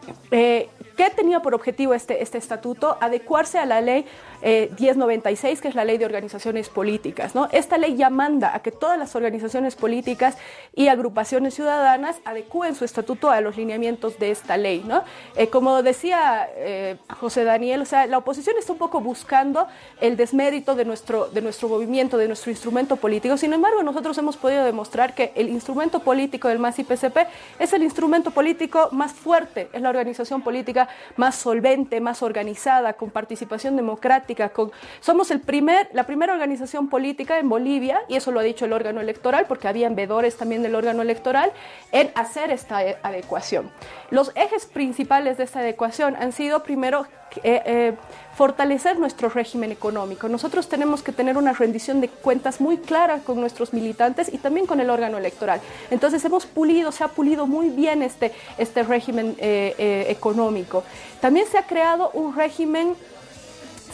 ¿Qué 0.97 1.11
tenía 1.11 1.41
por 1.41 1.53
objetivo 1.53 1.93
este, 1.93 2.23
este 2.23 2.39
estatuto? 2.39 2.97
Adecuarse 2.99 3.59
a 3.59 3.67
la 3.67 3.81
ley 3.81 4.07
1096, 4.41 5.59
eh, 5.59 5.61
que 5.61 5.67
es 5.67 5.75
la 5.75 5.85
ley 5.85 5.99
de 5.99 6.05
organizaciones 6.05 6.69
políticas. 6.69 7.35
¿no? 7.35 7.47
Esta 7.51 7.77
ley 7.77 7.95
ya 7.95 8.09
manda 8.09 8.55
a 8.55 8.63
que 8.63 8.71
todas 8.71 8.97
las 8.97 9.15
organizaciones 9.15 9.75
políticas 9.75 10.39
y 10.75 10.87
agrupaciones 10.87 11.53
ciudadanas 11.53 12.17
adecúen 12.25 12.73
su 12.73 12.83
estatuto 12.83 13.29
a 13.29 13.41
los 13.41 13.57
lineamientos 13.57 14.17
de 14.17 14.31
esta 14.31 14.57
ley. 14.57 14.83
¿no? 14.87 15.03
Eh, 15.35 15.49
como 15.49 15.83
decía 15.83 16.49
eh, 16.55 16.97
José 17.19 17.43
Daniel, 17.43 17.83
o 17.83 17.85
sea, 17.85 18.07
la 18.07 18.17
oposición 18.17 18.55
está 18.57 18.73
un 18.73 18.79
poco 18.79 18.99
buscando 18.99 19.67
el 20.01 20.17
desmérito 20.17 20.73
de 20.73 20.85
nuestro, 20.85 21.27
de 21.27 21.43
nuestro 21.43 21.69
movimiento, 21.69 22.17
de 22.17 22.25
nuestro 22.25 22.49
instrumento 22.49 22.95
político. 22.95 23.37
Sin 23.37 23.53
embargo, 23.53 23.83
nosotros 23.83 24.17
hemos 24.17 24.35
podido 24.35 24.65
demostrar 24.65 25.13
que 25.13 25.31
el 25.35 25.49
instrumento 25.49 25.99
político 25.99 26.47
del 26.47 26.57
MAS 26.57 26.79
y 26.79 26.83
PCP 26.83 27.17
es 27.59 27.71
el 27.73 27.83
instrumento 27.83 28.31
político 28.31 28.89
más 28.91 29.11
fuerte, 29.11 29.69
es 29.71 29.81
la 29.83 29.89
organización 29.89 30.41
política 30.41 30.86
más 31.15 31.35
solvente, 31.35 32.01
más 32.01 32.23
organizada, 32.23 32.93
con 32.93 33.09
participación 33.09 33.75
democrática 33.75 34.51
somos 34.99 35.31
primer, 35.41 35.89
la 35.93 36.05
primera 36.05 36.33
organización 36.33 36.89
política 36.89 37.39
en 37.39 37.49
Bolivia, 37.49 38.01
y 38.07 38.15
eso 38.15 38.31
lo 38.31 38.39
ha 38.39 38.43
dicho 38.43 38.65
el 38.65 38.73
órgano 38.73 39.01
electoral, 39.01 39.45
porque 39.47 39.67
había 39.67 39.87
vedores 39.89 40.37
también 40.37 40.63
del 40.63 40.75
órgano 40.75 41.01
electoral, 41.01 41.51
en 41.91 42.11
hacer 42.15 42.51
esta 42.51 42.79
adecuación. 43.03 43.71
Los 44.09 44.31
ejes 44.35 44.65
principales 44.65 45.37
de 45.37 45.43
esta 45.43 45.59
adecuación 45.59 46.15
han 46.15 46.31
sido, 46.31 46.63
primero, 46.63 47.07
eh, 47.43 47.61
eh, 47.65 47.93
fortalecer 48.35 48.99
nuestro 48.99 49.29
régimen 49.29 49.71
económico. 49.71 50.29
Nosotros 50.29 50.69
tenemos 50.69 51.01
que 51.01 51.11
tener 51.11 51.37
una 51.37 51.53
rendición 51.53 52.01
de 52.01 52.09
cuentas 52.09 52.61
muy 52.61 52.77
clara 52.77 53.19
con 53.19 53.39
nuestros 53.39 53.73
militantes 53.73 54.31
y 54.31 54.37
también 54.37 54.67
con 54.67 54.79
el 54.79 54.89
órgano 54.89 55.17
electoral. 55.17 55.59
Entonces 55.89 56.23
hemos 56.25 56.45
pulido, 56.45 56.91
se 56.91 57.03
ha 57.03 57.07
pulido 57.07 57.47
muy 57.47 57.69
bien 57.69 58.03
este, 58.03 58.31
este 58.57 58.83
régimen 58.83 59.35
eh, 59.39 60.05
económico. 60.09 60.83
También 61.19 61.47
se 61.47 61.57
ha 61.57 61.63
creado 61.63 62.11
un 62.11 62.35
régimen 62.35 62.95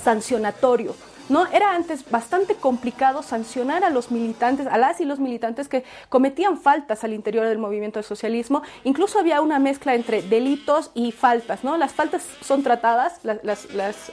sancionatorio 0.04 0.94
¿no? 1.30 1.48
Era 1.48 1.76
antes 1.76 2.10
bastante 2.10 2.56
complicado 2.56 3.24
sancionar 3.24 3.84
a 3.84 3.90
los 3.90 4.12
militantes, 4.12 4.68
a 4.68 4.78
las 4.78 5.02
y 5.02 5.06
los 5.06 5.20
militantes 5.20 5.68
que 5.68 5.84
cometían 6.10 6.58
faltas 6.58 7.04
al 7.04 7.14
interior 7.14 7.48
del 7.48 7.58
movimiento 7.58 8.00
del 8.00 8.06
socialismo. 8.06 8.64
Incluso 8.84 9.20
había 9.20 9.42
una 9.42 9.60
mezcla 9.60 9.96
entre 9.96 10.22
delitos 10.22 10.92
y 10.94 11.12
faltas, 11.12 11.64
¿no? 11.64 11.78
Las 11.78 11.94
faltas 11.94 12.24
son 12.42 12.64
tratadas, 12.64 13.20
las, 13.24 13.66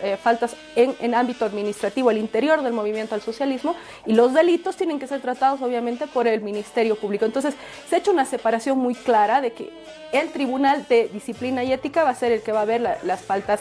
eh, 0.03 0.17
faltas 0.23 0.57
en, 0.77 0.95
en 1.01 1.15
ámbito 1.15 1.45
administrativo 1.45 2.11
al 2.11 2.19
interior 2.19 2.63
del 2.63 2.73
movimiento 2.73 3.15
al 3.15 3.21
socialismo 3.21 3.75
y 4.07 4.15
los 4.15 4.33
delitos 4.33 4.77
tienen 4.77 4.99
que 4.99 5.07
ser 5.07 5.21
tratados 5.21 5.63
obviamente 5.63 6.07
por 6.07 6.27
el 6.27 6.41
Ministerio 6.41 6.97
Público. 6.97 7.25
Entonces, 7.25 7.55
se 7.89 7.97
ha 7.97 7.99
hecho 7.99 8.13
una 8.13 8.25
separación 8.25 8.79
muy 8.79 8.95
clara 8.95 9.41
de 9.41 9.53
que 9.53 9.71
el 10.13 10.31
Tribunal 10.31 10.87
de 10.89 11.09
Disciplina 11.09 11.65
y 11.65 11.73
Ética 11.73 12.05
va 12.05 12.11
a 12.11 12.15
ser 12.15 12.33
el 12.33 12.43
que 12.43 12.53
va 12.53 12.63
a 12.63 12.65
ver 12.65 12.81
las 12.81 13.21
faltas 13.23 13.61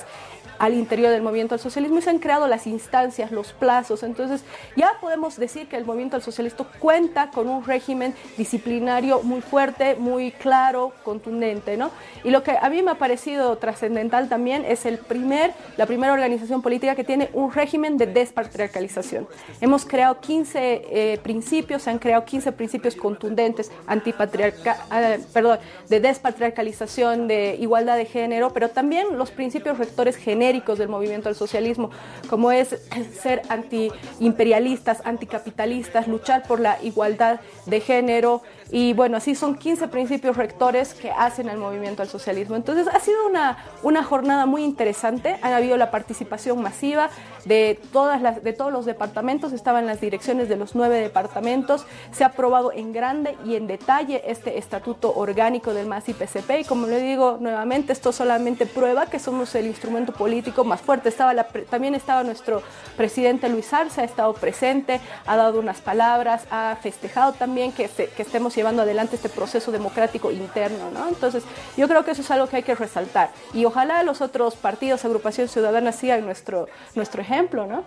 al 0.60 0.74
interior 0.74 1.10
del 1.10 1.22
movimiento 1.22 1.56
al 1.56 1.60
socialismo 1.60 2.00
y 2.00 2.02
se 2.02 2.10
han 2.10 2.20
creado 2.20 2.48
las 2.48 2.68
instancias, 2.68 3.32
los 3.32 3.54
plazos. 3.54 4.04
Entonces, 4.04 4.44
ya 4.76 4.92
podemos 5.00 5.38
decir 5.38 5.68
que 5.68 5.78
el 5.78 5.86
movimiento 5.86 6.18
al 6.18 6.22
socialismo 6.22 6.68
cuenta 6.80 7.32
con 7.32 7.48
un 7.48 7.64
régimen 7.64 8.14
disciplinario 8.38 9.22
muy 9.24 9.42
fuerte, 9.42 9.96
muy 9.96 10.32
claro, 10.32 10.92
contundente, 11.04 11.78
¿no? 11.78 11.92
Y 12.24 12.30
lo 12.30 12.44
que 12.44 12.58
a 12.60 12.70
mí 12.70 12.82
me 12.82 12.92
ha 12.92 12.96
parecido 12.96 13.58
trascendental 13.58 14.28
también 14.28 14.66
es 14.66 14.86
el 14.86 14.98
primer, 14.98 15.54
la 15.78 15.86
primera 15.86 16.12
organización 16.12 16.62
política 16.62 16.96
que 16.96 17.06
tiene 17.06 17.30
un 17.34 17.52
régimen 17.54 17.98
de 17.98 18.08
despatriarcalización. 18.08 19.28
Hemos 19.62 19.86
creado 19.86 20.20
15 20.20 20.60
eh, 20.60 21.20
principios, 21.24 21.84
se 21.84 21.90
han 21.90 22.00
creado 22.00 22.26
15 22.26 22.52
principios 22.52 22.96
contundentes 22.96 23.72
antipatriarca, 23.88 24.86
eh, 24.94 25.20
perdón, 25.34 25.60
de 25.88 26.00
despatriarcalización, 26.02 27.28
de 27.28 27.56
igualdad 27.60 27.96
de 27.96 28.06
género, 28.06 28.52
pero 28.52 28.70
también 28.70 29.18
los 29.18 29.32
principios 29.32 29.78
rectores 29.78 30.18
genéricos 30.18 30.49
del 30.50 30.90
movimiento 30.90 31.30
al 31.30 31.36
socialismo, 31.36 31.92
como 32.30 32.52
es 32.52 32.76
ser 33.22 33.44
antiimperialistas, 33.50 35.02
anticapitalistas, 35.06 36.08
luchar 36.08 36.44
por 36.48 36.60
la 36.60 36.82
igualdad 36.82 37.40
de 37.68 37.80
género, 37.82 38.42
y 38.72 38.94
bueno, 38.94 39.18
así 39.18 39.36
son 39.36 39.56
15 39.56 39.88
principios 39.88 40.38
rectores 40.38 40.94
que 40.94 41.12
hacen 41.12 41.50
el 41.50 41.58
movimiento 41.58 42.04
al 42.04 42.10
socialismo. 42.10 42.56
Entonces 42.56 42.88
ha 42.88 43.00
sido 43.00 43.28
una, 43.28 43.58
una 43.82 44.04
jornada 44.04 44.46
muy 44.46 44.64
interesante, 44.64 45.38
ha 45.42 45.56
habido 45.56 45.78
la 45.78 45.92
participación 45.92 46.62
masiva 46.62 47.10
de, 47.46 47.80
todas 47.92 48.22
las, 48.22 48.44
de 48.44 48.54
todos 48.54 48.72
los 48.72 48.86
departamentos, 48.86 49.54
estaban 49.54 49.86
las 49.86 50.02
direcciones 50.02 50.50
de 50.50 50.56
los 50.56 50.76
nueve 50.76 51.00
departamentos, 51.00 51.86
se 52.12 52.24
ha 52.24 52.28
aprobado 52.28 52.72
en 52.72 52.94
grande 52.94 53.38
y 53.46 53.56
en 53.56 53.68
detalle 53.68 54.24
este 54.26 54.58
estatuto 54.58 55.14
orgánico 55.16 55.74
del 55.74 55.88
MAS 55.88 56.10
y 56.10 56.14
PCP 56.14 56.62
y 56.62 56.64
como 56.64 56.88
le 56.88 57.00
digo 57.00 57.38
nuevamente, 57.40 57.94
esto 57.94 58.12
solamente 58.12 58.66
prueba 58.66 59.08
que 59.08 59.20
somos 59.20 59.54
el 59.56 59.68
instrumento 59.68 60.14
político 60.14 60.64
más 60.64 60.82
fuerte. 60.82 61.10
Estaba 61.10 61.44
también 61.70 61.96
estaba 61.96 62.24
nuestro 62.24 62.62
presidente 62.98 63.50
Luis 63.50 63.74
Arce, 63.74 64.02
ha 64.02 64.04
estado 64.04 64.34
presente, 64.34 65.00
ha 65.26 65.36
dado 65.36 65.60
unas 65.60 65.82
palabras, 65.82 66.46
ha 66.52 66.78
festejado 66.82 67.34
también 67.34 67.72
que, 67.72 67.88
que 67.88 68.22
estemos 68.22 68.56
llevando 68.56 68.82
adelante 68.82 69.16
este 69.16 69.30
proceso 69.30 69.72
democrático 69.72 70.32
interno, 70.32 70.92
¿no? 70.92 71.08
Entonces, 71.08 71.44
yo 71.78 71.88
creo 71.88 72.04
que 72.04 72.12
eso 72.12 72.22
es 72.22 72.32
algo 72.32 72.48
que 72.48 72.58
hay 72.58 72.64
que 72.64 72.76
resaltar. 72.76 73.32
Y 73.54 73.66
ojalá 73.66 74.04
los 74.04 74.22
otros 74.22 74.56
partidos, 74.56 75.06
agrupaciones 75.06 75.52
ciudadanas 75.52 75.96
sigan 75.96 76.26
nuestro, 76.26 76.68
nuestro 76.96 77.22
ejemplo, 77.22 77.29
¿no? 77.68 77.84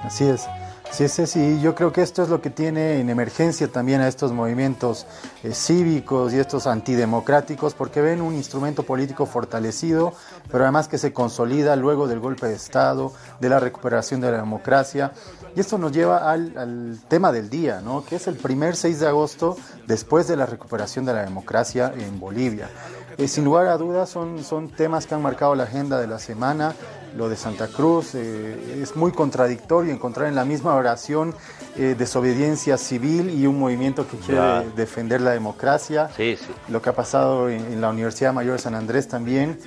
Así 0.00 0.24
es. 0.24 0.46
Sí, 0.90 1.08
sí, 1.08 1.26
sí, 1.26 1.60
yo 1.60 1.74
creo 1.74 1.92
que 1.92 2.02
esto 2.02 2.22
es 2.22 2.28
lo 2.28 2.40
que 2.40 2.50
tiene 2.50 3.00
en 3.00 3.10
emergencia 3.10 3.66
también 3.66 4.00
a 4.00 4.06
estos 4.06 4.30
movimientos 4.32 5.06
eh, 5.42 5.52
cívicos 5.52 6.32
y 6.32 6.38
estos 6.38 6.68
antidemocráticos, 6.68 7.74
porque 7.74 8.00
ven 8.00 8.20
un 8.20 8.34
instrumento 8.34 8.84
político 8.84 9.26
fortalecido, 9.26 10.12
pero 10.52 10.62
además 10.64 10.86
que 10.86 10.98
se 10.98 11.12
consolida 11.12 11.74
luego 11.74 12.06
del 12.06 12.20
golpe 12.20 12.46
de 12.46 12.54
Estado, 12.54 13.12
de 13.40 13.48
la 13.48 13.58
recuperación 13.58 14.20
de 14.20 14.30
la 14.30 14.36
democracia. 14.36 15.10
Y 15.56 15.60
esto 15.60 15.78
nos 15.78 15.90
lleva 15.90 16.30
al, 16.30 17.00
tema 17.08 17.32
del 17.32 17.50
día, 17.50 17.80
¿no? 17.80 18.04
que 18.04 18.16
es 18.16 18.28
el 18.28 18.36
primer 18.36 18.76
6 18.76 19.00
de 19.00 19.08
agosto 19.08 19.56
después 19.86 20.28
de 20.28 20.36
la 20.36 20.46
recuperación 20.46 21.04
de 21.04 21.12
la 21.12 21.24
democracia 21.24 21.92
en 21.96 22.20
Bolivia. 22.20 22.68
Eh, 23.16 23.28
sin 23.28 23.44
lugar 23.44 23.66
a 23.66 23.76
dudas 23.76 24.10
son, 24.10 24.44
son 24.44 24.68
temas 24.68 25.06
que 25.06 25.14
han 25.14 25.22
marcado 25.22 25.54
la 25.54 25.64
agenda 25.64 26.00
de 26.00 26.06
la 26.06 26.18
semana. 26.18 26.74
Lo 27.16 27.28
de 27.28 27.36
Santa 27.36 27.68
Cruz 27.68 28.14
eh, 28.14 28.80
es 28.82 28.96
muy 28.96 29.12
contradictorio 29.12 29.92
encontrar 29.92 30.28
en 30.28 30.34
la 30.34 30.44
misma 30.44 30.74
oración 30.74 31.34
eh, 31.76 31.94
desobediencia 31.96 32.76
civil 32.76 33.30
y 33.30 33.46
un 33.46 33.58
movimiento 33.58 34.06
que 34.06 34.16
quiere 34.16 34.70
defender 34.76 35.20
la 35.20 35.30
democracia. 35.30 36.10
Sí, 36.16 36.36
sí. 36.36 36.46
Lo 36.68 36.82
que 36.82 36.90
ha 36.90 36.94
pasado 36.94 37.48
en, 37.48 37.80
la 37.80 37.90
Universidad 37.90 38.32
Mayor 38.32 38.54
de 38.54 38.58
San 38.58 38.74
Andrés 38.74 39.08
también 39.08 39.58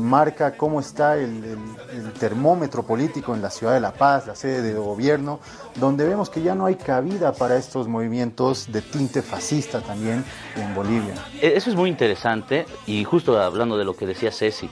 marca 0.00 0.56
cómo 0.56 0.80
está 0.80 1.16
el, 1.16 1.56
el, 1.92 2.12
termómetro 2.18 2.82
político 2.82 3.34
en 3.34 3.42
la 3.42 3.50
ciudad 3.50 3.74
de 3.74 3.80
La 3.80 3.92
Paz, 3.92 4.26
la 4.26 4.34
sede 4.34 4.62
de 4.62 4.74
gobierno, 4.74 5.38
donde 5.76 6.06
vemos 6.06 6.28
que 6.28 6.42
ya 6.42 6.54
no 6.54 6.66
hay 6.66 6.74
cabida 6.74 7.32
para 7.32 7.56
estos 7.56 7.86
movimientos 7.86 8.70
de 8.72 8.82
tinte 8.82 9.22
fascista 9.22 9.80
también 9.80 10.24
en 10.56 10.74
Bolivia. 10.74 11.14
E, 11.40 11.56
eso 11.56 11.70
es 11.70 11.76
muy 11.76 11.88
interesante 11.90 12.66
y 12.86 13.04
justo 13.04 13.40
hablando 13.40 13.76
de 13.78 13.84
lo 13.84 13.94
que 13.94 14.06
decía 14.06 14.32
Ceci, 14.32 14.68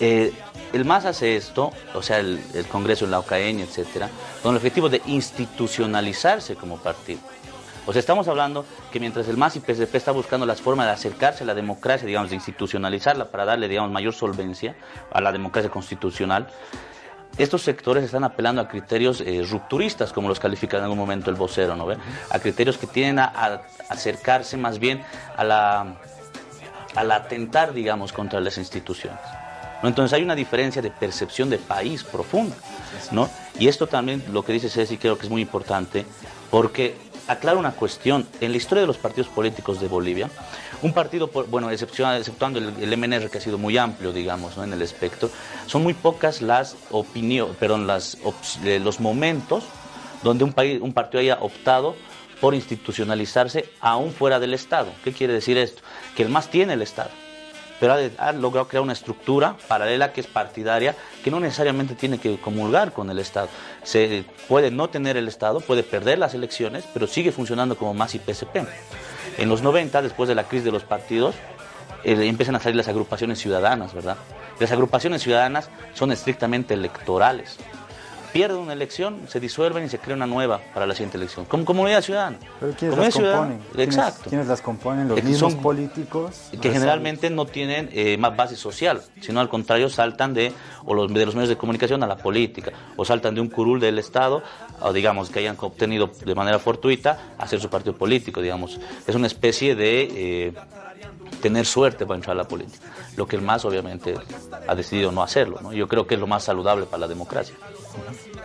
eh, 0.00 0.32
el 0.72 0.84
MAS 0.84 1.04
hace 1.04 1.36
esto, 1.36 1.72
o 1.94 2.02
sea, 2.02 2.18
el, 2.18 2.40
Congreso 2.70 3.04
en 3.04 3.10
la 3.10 3.20
OCAEN, 3.20 3.60
etcétera, 3.60 4.08
con 4.42 4.52
el 4.52 4.56
objetivo 4.56 4.88
de 4.88 5.00
institucionalizarse 5.06 6.56
como 6.56 6.78
partido. 6.78 7.20
O 7.86 7.92
sea, 7.92 8.00
estamos 8.00 8.28
hablando 8.28 8.66
que 8.92 9.00
mientras 9.00 9.28
el 9.28 9.38
MAS 9.38 9.56
y 9.56 9.60
PSP 9.60 9.94
está 9.94 10.12
buscando 10.12 10.44
las 10.44 10.60
formas 10.60 10.86
de 10.86 10.92
acercarse 10.92 11.44
a 11.44 11.46
la 11.46 11.54
democracia, 11.54 12.06
digamos, 12.06 12.28
de 12.28 12.36
institucionalizarla 12.36 13.30
para 13.30 13.46
darle, 13.46 13.66
digamos, 13.66 13.90
mayor 13.90 14.12
solvencia 14.12 14.76
a 15.10 15.20
la 15.22 15.32
democracia 15.32 15.70
constitucional, 15.70 16.48
estos 17.38 17.62
sectores 17.62 18.04
están 18.04 18.24
apelando 18.24 18.60
a 18.60 18.68
criterios 18.68 19.22
eh, 19.22 19.42
rupturistas, 19.48 20.12
como 20.12 20.28
los 20.28 20.40
califica 20.40 20.76
en 20.76 20.82
algún 20.82 20.98
momento 20.98 21.30
el 21.30 21.36
vocero, 21.36 21.76
¿no 21.76 21.86
ve? 21.86 21.96
A 22.30 22.38
criterios 22.40 22.76
que 22.76 22.86
tienden 22.86 23.20
a 23.20 23.62
acercarse 23.88 24.56
más 24.56 24.78
bien 24.78 25.02
a 25.36 25.44
la 25.44 25.96
al 26.94 27.12
atentar, 27.12 27.72
digamos, 27.72 28.12
contra 28.12 28.40
las 28.40 28.58
instituciones. 28.58 29.20
¿No? 29.82 29.88
Entonces 29.88 30.12
hay 30.14 30.22
una 30.22 30.34
diferencia 30.34 30.82
de 30.82 30.90
percepción 30.90 31.50
de 31.50 31.58
país 31.58 32.04
profunda. 32.04 32.56
¿no? 33.10 33.28
Y 33.58 33.68
esto 33.68 33.86
también, 33.86 34.22
lo 34.32 34.44
que 34.44 34.52
dice 34.52 34.68
Ceci, 34.68 34.98
creo 34.98 35.18
que 35.18 35.26
es 35.26 35.30
muy 35.30 35.42
importante, 35.42 36.04
porque 36.50 36.96
aclara 37.28 37.58
una 37.58 37.72
cuestión. 37.72 38.26
En 38.40 38.50
la 38.50 38.56
historia 38.56 38.80
de 38.80 38.86
los 38.86 38.98
partidos 38.98 39.28
políticos 39.28 39.80
de 39.80 39.88
Bolivia, 39.88 40.30
un 40.82 40.92
partido, 40.92 41.30
bueno, 41.48 41.70
exceptuando 41.70 42.58
el, 42.58 42.96
MNR, 42.96 43.30
que 43.30 43.38
ha 43.38 43.40
sido 43.40 43.58
muy 43.58 43.76
amplio, 43.76 44.12
digamos, 44.12 44.56
¿no? 44.56 44.64
en 44.64 44.72
el 44.72 44.82
espectro, 44.82 45.30
son 45.66 45.82
muy 45.82 45.94
pocas 45.94 46.42
las 46.42 46.76
opiniones, 46.90 47.56
perdón, 47.56 47.86
las, 47.86 48.18
eh, 48.64 48.80
los 48.82 49.00
momentos 49.00 49.64
donde 50.22 50.44
un, 50.44 50.52
país, 50.52 50.80
un 50.80 50.92
partido 50.92 51.20
haya 51.20 51.38
optado 51.40 51.94
por 52.40 52.54
institucionalizarse 52.54 53.68
aún 53.80 54.12
fuera 54.12 54.40
del 54.40 54.54
Estado. 54.54 54.90
¿Qué 55.04 55.12
quiere 55.12 55.32
decir 55.32 55.58
esto? 55.58 55.82
Que 56.16 56.22
el 56.22 56.28
MAS 56.28 56.48
tiene 56.48 56.74
el 56.74 56.82
Estado, 56.82 57.10
pero 57.80 57.96
ha, 58.18 58.32
logrado 58.32 58.68
crear 58.68 58.82
una 58.82 58.92
estructura 58.92 59.56
paralela 59.68 60.12
que 60.12 60.20
es 60.20 60.26
partidaria, 60.26 60.94
que 61.22 61.30
no 61.30 61.40
necesariamente 61.40 61.94
tiene 61.94 62.18
que 62.18 62.38
comulgar 62.38 62.92
con 62.92 63.10
el 63.10 63.18
Estado. 63.18 63.48
Se 63.82 64.24
puede 64.48 64.70
no 64.70 64.88
tener 64.88 65.16
el 65.16 65.28
Estado, 65.28 65.60
puede 65.60 65.82
perder 65.82 66.18
las 66.18 66.34
elecciones, 66.34 66.84
pero 66.92 67.06
sigue 67.06 67.32
funcionando 67.32 67.76
como 67.76 67.94
MAS 67.94 68.14
y 68.14 68.18
PSP. 68.18 68.56
En 69.38 69.48
los 69.48 69.62
90, 69.62 70.02
después 70.02 70.28
de 70.28 70.34
la 70.34 70.44
crisis 70.44 70.64
de 70.64 70.72
los 70.72 70.84
partidos, 70.84 71.34
eh, 72.04 72.16
empiezan 72.26 72.56
a 72.56 72.60
salir 72.60 72.76
las 72.76 72.88
agrupaciones 72.88 73.38
ciudadanas, 73.38 73.94
¿verdad? 73.94 74.16
Las 74.58 74.72
agrupaciones 74.72 75.22
ciudadanas 75.22 75.70
son 75.94 76.10
estrictamente 76.10 76.74
electorales 76.74 77.58
pierden 78.38 78.58
una 78.58 78.72
elección, 78.72 79.22
se 79.26 79.40
disuelven 79.40 79.84
y 79.84 79.88
se 79.88 79.98
crea 79.98 80.14
una 80.14 80.26
nueva 80.26 80.60
para 80.72 80.86
la 80.86 80.94
siguiente 80.94 81.16
elección. 81.16 81.44
Como 81.46 81.64
comunidad 81.64 82.02
ciudadana. 82.02 82.38
¿Pero 82.60 82.72
quiénes 82.72 82.96
las 82.96 83.14
componen? 83.16 83.60
Exacto. 83.76 84.30
¿Quiénes 84.30 84.46
las 84.46 84.62
componen? 84.62 85.08
¿Los 85.08 85.24
mismos 85.24 85.56
políticos? 85.56 86.50
Que 86.62 86.70
generalmente 86.70 87.30
no 87.30 87.46
tienen 87.46 87.90
eh, 87.92 88.16
más 88.16 88.36
base 88.36 88.54
social, 88.54 89.02
sino 89.20 89.40
al 89.40 89.48
contrario 89.48 89.90
saltan 89.90 90.34
de, 90.34 90.52
o 90.84 90.94
los, 90.94 91.12
de 91.12 91.26
los 91.26 91.34
medios 91.34 91.48
de 91.48 91.56
comunicación 91.56 92.04
a 92.04 92.06
la 92.06 92.16
política, 92.16 92.70
o 92.94 93.04
saltan 93.04 93.34
de 93.34 93.40
un 93.40 93.48
curul 93.48 93.80
del 93.80 93.98
Estado, 93.98 94.40
o 94.82 94.92
digamos 94.92 95.30
que 95.30 95.40
hayan 95.40 95.56
obtenido 95.58 96.08
de 96.24 96.34
manera 96.36 96.60
fortuita 96.60 97.34
a 97.38 97.48
ser 97.48 97.60
su 97.60 97.68
partido 97.68 97.96
político, 97.96 98.40
digamos. 98.40 98.78
Es 99.04 99.16
una 99.16 99.26
especie 99.26 99.74
de... 99.74 100.02
Eh, 100.14 100.52
tener 101.42 101.66
suerte 101.66 102.04
para 102.04 102.16
entrar 102.16 102.34
a 102.36 102.42
la 102.42 102.48
política, 102.48 102.88
lo 103.16 103.26
que 103.26 103.36
el 103.36 103.42
MAS 103.42 103.64
obviamente 103.64 104.14
ha 104.66 104.74
decidido 104.74 105.12
no 105.12 105.22
hacerlo. 105.22 105.60
¿no? 105.62 105.72
Yo 105.72 105.86
creo 105.86 106.06
que 106.06 106.14
es 106.14 106.20
lo 106.20 106.26
más 106.26 106.42
saludable 106.42 106.86
para 106.86 107.02
la 107.02 107.06
democracia. 107.06 107.54
私。 107.98 108.37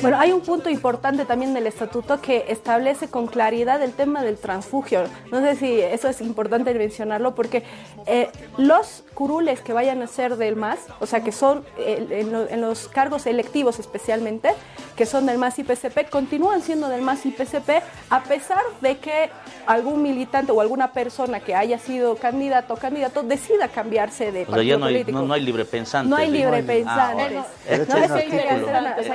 Bueno, 0.00 0.18
hay 0.18 0.32
un 0.32 0.40
punto 0.40 0.68
importante 0.68 1.24
también 1.24 1.54
del 1.54 1.66
estatuto 1.66 2.20
que 2.20 2.44
establece 2.48 3.08
con 3.08 3.26
claridad 3.26 3.82
el 3.82 3.92
tema 3.92 4.22
del 4.22 4.36
transfugio. 4.36 5.04
No 5.30 5.40
sé 5.40 5.56
si 5.56 5.80
eso 5.80 6.08
es 6.08 6.20
importante 6.20 6.74
mencionarlo 6.74 7.34
porque 7.34 7.62
eh, 8.06 8.30
los 8.58 9.04
curules 9.14 9.60
que 9.60 9.72
vayan 9.72 10.02
a 10.02 10.06
ser 10.06 10.36
del 10.36 10.56
MAS, 10.56 10.80
o 11.00 11.06
sea, 11.06 11.22
que 11.22 11.32
son 11.32 11.64
eh, 11.78 12.26
en, 12.50 12.60
los 12.60 12.88
cargos 12.88 13.26
electivos 13.26 13.78
especialmente, 13.78 14.50
que 14.96 15.06
son 15.06 15.26
del 15.26 15.38
MAS 15.38 15.58
y 15.58 15.64
PCP, 15.64 16.10
continúan 16.10 16.62
siendo 16.62 16.88
del 16.88 17.02
MAS 17.02 17.24
y 17.26 17.30
PCP 17.30 17.82
a 18.10 18.22
pesar 18.24 18.62
de 18.80 18.98
que 18.98 19.30
algún 19.66 20.02
militante 20.02 20.52
o 20.52 20.60
alguna 20.60 20.92
persona 20.92 21.40
que 21.40 21.54
haya 21.54 21.78
sido 21.78 22.16
candidato 22.16 22.74
o 22.74 22.76
candidato 22.76 23.22
decida 23.22 23.68
cambiarse 23.68 24.32
de 24.32 24.46
partido 24.46 24.78
no 24.78 24.86
político. 24.86 25.18
Hay, 25.18 25.26
no, 25.26 25.34
hay 25.34 25.42
libre 25.42 25.64
pensantes. 25.64 26.10
No 26.10 26.16
hay 26.16 26.30
libre 26.30 26.62
pensantes. 26.62 27.44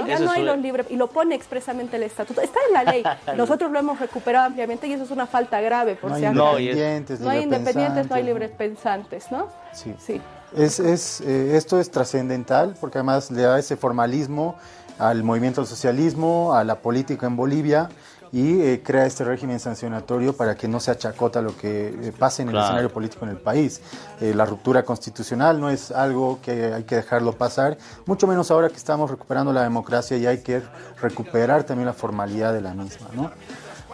Ya 0.07 0.19
no 0.19 0.31
hay 0.31 0.43
los 0.43 0.57
libres, 0.57 0.87
y 0.89 0.95
lo 0.95 1.07
pone 1.07 1.35
expresamente 1.35 1.97
el 1.97 2.03
estatuto. 2.03 2.41
Está 2.41 2.59
en 2.67 2.73
la 2.73 2.91
ley. 2.91 3.03
Nosotros 3.37 3.71
lo 3.71 3.79
hemos 3.79 3.99
recuperado 3.99 4.45
ampliamente 4.45 4.87
y 4.87 4.93
eso 4.93 5.03
es 5.03 5.11
una 5.11 5.27
falta 5.27 5.61
grave, 5.61 5.95
por 5.95 6.11
no 6.11 6.17
si 6.17 6.25
hay 6.25 6.31
independientes, 6.31 7.19
no 7.19 7.29
hay 7.29 7.43
independientes, 7.43 8.09
no 8.09 8.15
hay 8.15 8.23
libres 8.23 8.51
pensantes, 8.51 9.31
¿no? 9.31 9.47
Sí. 9.73 9.95
sí. 9.99 10.21
Es, 10.55 10.79
es, 10.79 11.21
eh, 11.21 11.57
esto 11.57 11.79
es 11.79 11.91
trascendental 11.91 12.75
porque 12.79 12.99
además 12.99 13.29
le 13.31 13.41
da 13.41 13.59
ese 13.59 13.75
formalismo 13.75 14.55
al 14.97 15.23
movimiento 15.23 15.61
del 15.61 15.67
socialismo, 15.67 16.53
a 16.53 16.63
la 16.63 16.75
política 16.75 17.27
en 17.27 17.35
Bolivia 17.35 17.89
y 18.31 18.61
eh, 18.61 18.81
crea 18.83 19.05
este 19.05 19.23
régimen 19.23 19.59
sancionatorio 19.59 20.35
para 20.35 20.55
que 20.55 20.67
no 20.67 20.79
se 20.79 20.91
achacota 20.91 21.41
lo 21.41 21.55
que 21.55 21.87
eh, 21.87 22.13
pase 22.17 22.43
en 22.43 22.49
el 22.49 22.57
escenario 22.57 22.91
político 22.91 23.25
en 23.25 23.31
el 23.31 23.37
país. 23.37 23.81
Eh, 24.19 24.33
la 24.35 24.45
ruptura 24.45 24.83
constitucional 24.83 25.59
no 25.59 25.69
es 25.69 25.91
algo 25.91 26.39
que 26.41 26.73
hay 26.73 26.83
que 26.83 26.95
dejarlo 26.95 27.33
pasar, 27.33 27.77
mucho 28.05 28.27
menos 28.27 28.51
ahora 28.51 28.69
que 28.69 28.75
estamos 28.75 29.09
recuperando 29.09 29.53
la 29.53 29.63
democracia 29.63 30.17
y 30.17 30.25
hay 30.25 30.39
que 30.39 30.61
recuperar 31.01 31.63
también 31.63 31.85
la 31.85 31.93
formalidad 31.93 32.53
de 32.53 32.61
la 32.61 32.73
misma. 32.73 33.07
¿no? 33.13 33.31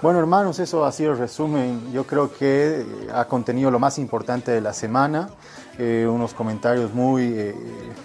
Bueno, 0.01 0.19
hermanos, 0.19 0.59
eso 0.59 0.83
ha 0.83 0.91
sido 0.91 1.13
el 1.13 1.17
resumen. 1.17 1.93
Yo 1.93 2.05
creo 2.05 2.29
que 2.33 2.85
ha 3.13 3.25
contenido 3.25 3.71
lo 3.71 3.79
más 3.79 3.97
importante 3.97 4.51
de 4.51 4.59
la 4.59 4.73
semana. 4.73 5.29
Eh, 5.79 6.05
unos 6.07 6.35
comentarios 6.35 6.93
muy 6.93 7.33
eh, 7.35 7.55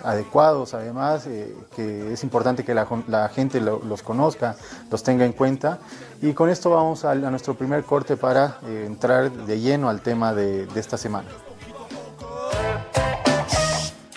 adecuados 0.03 0.73
además, 0.73 1.27
eh, 1.27 1.55
que 1.77 2.15
es 2.15 2.23
importante 2.23 2.65
que 2.65 2.73
la, 2.73 3.29
gente 3.29 3.61
los 3.61 4.03
conozca, 4.03 4.57
los 4.91 5.03
tenga 5.03 5.27
en 5.27 5.33
cuenta. 5.33 5.79
Y 6.23 6.33
con 6.33 6.49
esto 6.49 6.71
vamos 6.71 7.05
a, 7.05 7.15
nuestro 7.15 7.55
primer 7.55 7.85
corte 7.85 8.17
para 8.17 8.59
entrar 8.67 9.31
de 9.31 9.61
lleno 9.61 9.91
al 9.91 10.01
tema 10.01 10.33
de, 10.33 10.67
de 10.67 10.81
esta 10.81 10.97
semana. 10.97 11.29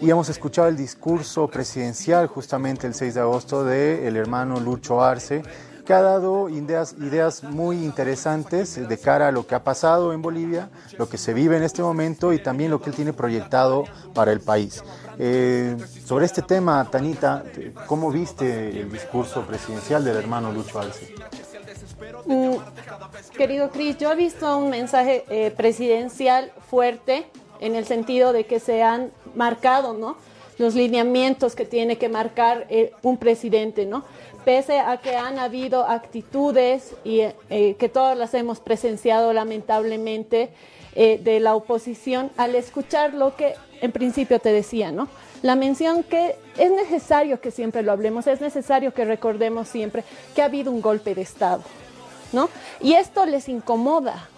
y 0.00 0.08
hemos 0.08 0.28
escuchado 0.30 0.68
el 0.68 0.76
discurso 0.76 1.48
presidencial 1.48 2.28
justamente 2.28 2.86
el 2.86 2.94
6 2.94 3.14
de 3.14 3.20
agosto 3.20 3.64
del 3.64 4.06
el 4.06 4.16
hermano 4.16 4.60
Lucho 4.60 5.02
Arce, 5.02 5.42
que 5.88 5.94
ha 5.94 6.02
dado 6.02 6.50
ideas, 6.50 6.94
ideas 7.00 7.42
muy 7.42 7.82
interesantes 7.82 8.86
de 8.86 8.98
cara 8.98 9.28
a 9.28 9.32
lo 9.32 9.46
que 9.46 9.54
ha 9.54 9.64
pasado 9.64 10.12
en 10.12 10.20
Bolivia, 10.20 10.68
lo 10.98 11.08
que 11.08 11.16
se 11.16 11.32
vive 11.32 11.56
en 11.56 11.62
este 11.62 11.80
momento 11.80 12.34
y 12.34 12.42
también 12.42 12.70
lo 12.70 12.78
que 12.82 12.90
él 12.90 12.96
tiene 12.96 13.14
proyectado 13.14 13.84
para 14.12 14.30
el 14.30 14.40
país. 14.40 14.84
Eh, 15.18 15.78
sobre 16.04 16.26
este 16.26 16.42
tema, 16.42 16.86
Tanita, 16.90 17.42
¿cómo 17.86 18.10
viste 18.10 18.82
el 18.82 18.92
discurso 18.92 19.46
presidencial 19.46 20.04
del 20.04 20.18
hermano 20.18 20.52
Lucho 20.52 20.78
Arce? 20.78 21.14
Mm, 22.26 22.56
querido 23.38 23.70
Cris, 23.70 23.96
yo 23.96 24.12
he 24.12 24.14
visto 24.14 24.58
un 24.58 24.68
mensaje 24.68 25.24
eh, 25.30 25.50
presidencial 25.56 26.52
fuerte 26.68 27.30
en 27.60 27.76
el 27.76 27.86
sentido 27.86 28.34
de 28.34 28.44
que 28.44 28.60
se 28.60 28.82
han 28.82 29.10
marcado, 29.34 29.94
¿no? 29.94 30.18
Los 30.58 30.74
lineamientos 30.74 31.54
que 31.54 31.64
tiene 31.64 31.96
que 31.96 32.10
marcar 32.10 32.66
eh, 32.68 32.92
un 33.00 33.16
presidente, 33.16 33.86
¿no? 33.86 34.04
Pese 34.48 34.78
a 34.80 34.96
que 34.96 35.14
han 35.14 35.38
habido 35.38 35.84
actitudes 35.86 36.94
y 37.04 37.20
eh, 37.20 37.76
que 37.78 37.90
todas 37.90 38.16
las 38.16 38.32
hemos 38.32 38.60
presenciado 38.60 39.34
lamentablemente 39.34 40.48
de 40.96 41.38
la 41.38 41.54
oposición, 41.54 42.32
al 42.38 42.54
escuchar 42.54 43.12
lo 43.12 43.36
que 43.36 43.54
en 43.82 43.92
principio 43.92 44.40
te 44.40 44.50
decía, 44.50 44.90
¿no? 44.90 45.06
La 45.42 45.54
mención 45.54 46.02
que 46.02 46.36
es 46.56 46.70
necesario 46.70 47.42
que 47.42 47.50
siempre 47.50 47.82
lo 47.82 47.92
hablemos, 47.92 48.26
es 48.26 48.40
necesario 48.40 48.94
que 48.94 49.04
recordemos 49.04 49.68
siempre 49.68 50.02
que 50.34 50.40
ha 50.40 50.46
habido 50.46 50.72
un 50.72 50.80
golpe 50.80 51.14
de 51.14 51.20
Estado, 51.20 51.62
¿no? 52.32 52.48
Y 52.80 52.94
esto 52.94 53.26
les 53.26 53.50
incomoda, 53.50 54.30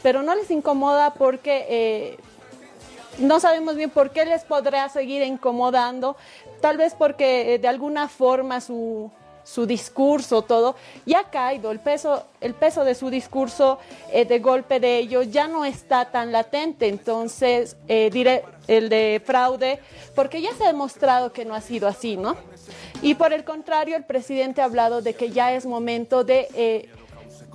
pero 0.00 0.22
no 0.22 0.36
les 0.36 0.48
incomoda 0.52 1.12
porque 1.14 1.66
eh, 1.68 2.16
no 3.18 3.40
sabemos 3.40 3.74
bien 3.74 3.90
por 3.90 4.10
qué 4.10 4.24
les 4.26 4.44
podrá 4.44 4.88
seguir 4.88 5.22
incomodando, 5.22 6.16
tal 6.60 6.76
vez 6.76 6.94
porque 6.94 7.54
eh, 7.54 7.58
de 7.58 7.66
alguna 7.66 8.08
forma 8.08 8.60
su, 8.60 9.10
su 9.46 9.64
discurso, 9.64 10.42
todo, 10.42 10.74
ya 11.06 11.20
ha 11.20 11.30
caído, 11.30 11.70
el 11.70 11.78
peso, 11.78 12.24
el 12.40 12.52
peso 12.52 12.84
de 12.84 12.96
su 12.96 13.10
discurso 13.10 13.78
eh, 14.12 14.24
de 14.24 14.40
golpe 14.40 14.80
de 14.80 14.98
ellos 14.98 15.30
ya 15.30 15.46
no 15.46 15.64
está 15.64 16.10
tan 16.10 16.32
latente, 16.32 16.88
entonces 16.88 17.76
diré 17.86 18.44
el 18.66 18.88
de 18.88 19.22
fraude, 19.24 19.78
porque 20.16 20.42
ya 20.42 20.52
se 20.54 20.64
ha 20.64 20.66
demostrado 20.66 21.32
que 21.32 21.44
no 21.44 21.54
ha 21.54 21.60
sido 21.60 21.86
así, 21.86 22.16
¿no? 22.16 22.36
Y 23.02 23.14
por 23.14 23.32
el 23.32 23.44
contrario, 23.44 23.96
el 23.96 24.04
presidente 24.04 24.62
ha 24.62 24.64
hablado 24.64 25.00
de 25.00 25.14
que 25.14 25.30
ya 25.30 25.52
es 25.52 25.64
momento 25.64 26.24
de 26.24 26.88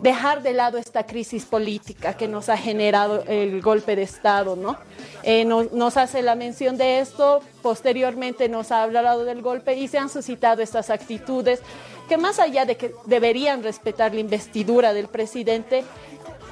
dejar 0.01 0.41
de 0.41 0.53
lado 0.53 0.77
esta 0.77 1.05
crisis 1.05 1.45
política 1.45 2.15
que 2.15 2.27
nos 2.27 2.49
ha 2.49 2.57
generado 2.57 3.23
el 3.27 3.61
golpe 3.61 3.95
de 3.95 4.01
Estado, 4.01 4.55
¿no? 4.55 4.77
Eh, 5.23 5.45
nos, 5.45 5.97
hace 5.97 6.23
la 6.23 6.35
mención 6.35 6.77
de 6.77 6.99
esto, 6.99 7.41
posteriormente 7.61 8.49
nos 8.49 8.71
ha 8.71 8.83
hablado 8.83 9.23
del 9.23 9.41
golpe 9.41 9.75
y 9.75 9.87
se 9.87 9.99
han 9.99 10.09
suscitado 10.09 10.63
estas 10.63 10.89
actitudes 10.89 11.61
que 12.09 12.17
más 12.17 12.39
allá 12.39 12.65
de 12.65 12.75
que 12.75 12.93
deberían 13.05 13.63
respetar 13.63 14.13
la 14.13 14.19
investidura 14.19 14.93
del 14.93 15.07
presidente, 15.07 15.83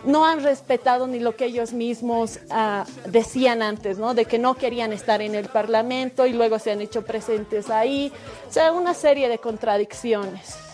no 0.06 0.26
han 0.26 0.42
respetado 0.42 1.08
ni 1.08 1.20
lo 1.20 1.36
que 1.36 1.46
ellos 1.46 1.74
mismos 1.74 2.40
ah, 2.50 2.86
decían 3.08 3.62
antes, 3.62 3.98
¿no? 3.98 4.14
De 4.14 4.24
que 4.26 4.40
no 4.40 4.56
querían 4.56 4.94
estar 4.94 5.22
en 5.22 5.36
el 5.36 5.50
Parlamento 5.50 6.26
y 6.26 6.34
luego 6.34 6.60
se 6.60 6.72
han 6.72 6.80
hecho 6.80 7.02
presentes 7.02 7.70
ahí. 7.70 8.14
O 8.48 8.54
sea, 8.54 8.72
una 8.72 8.94
serie 8.94 9.28
de 9.28 9.40
contradicciones. 9.40 10.69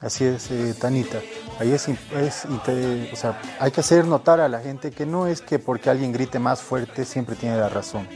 Así 0.00 0.24
es, 0.24 0.50
eh, 0.50 0.74
Tanita. 0.78 1.18
Ahí 1.58 1.72
es, 1.72 1.88
es 1.88 2.46
o 2.46 3.16
sea, 3.16 3.40
hay 3.58 3.70
que 3.70 3.80
hacer 3.80 4.06
notar 4.06 4.40
a 4.40 4.48
la 4.48 4.60
gente 4.60 4.90
que 4.90 5.06
no 5.06 5.26
es 5.26 5.40
que 5.40 5.58
porque 5.58 5.88
alguien 5.88 6.12
grite 6.12 6.38
más 6.38 6.60
fuerte 6.60 7.04
siempre 7.04 7.36
tiene 7.36 7.56
la 7.56 7.68
razón. 7.68 8.06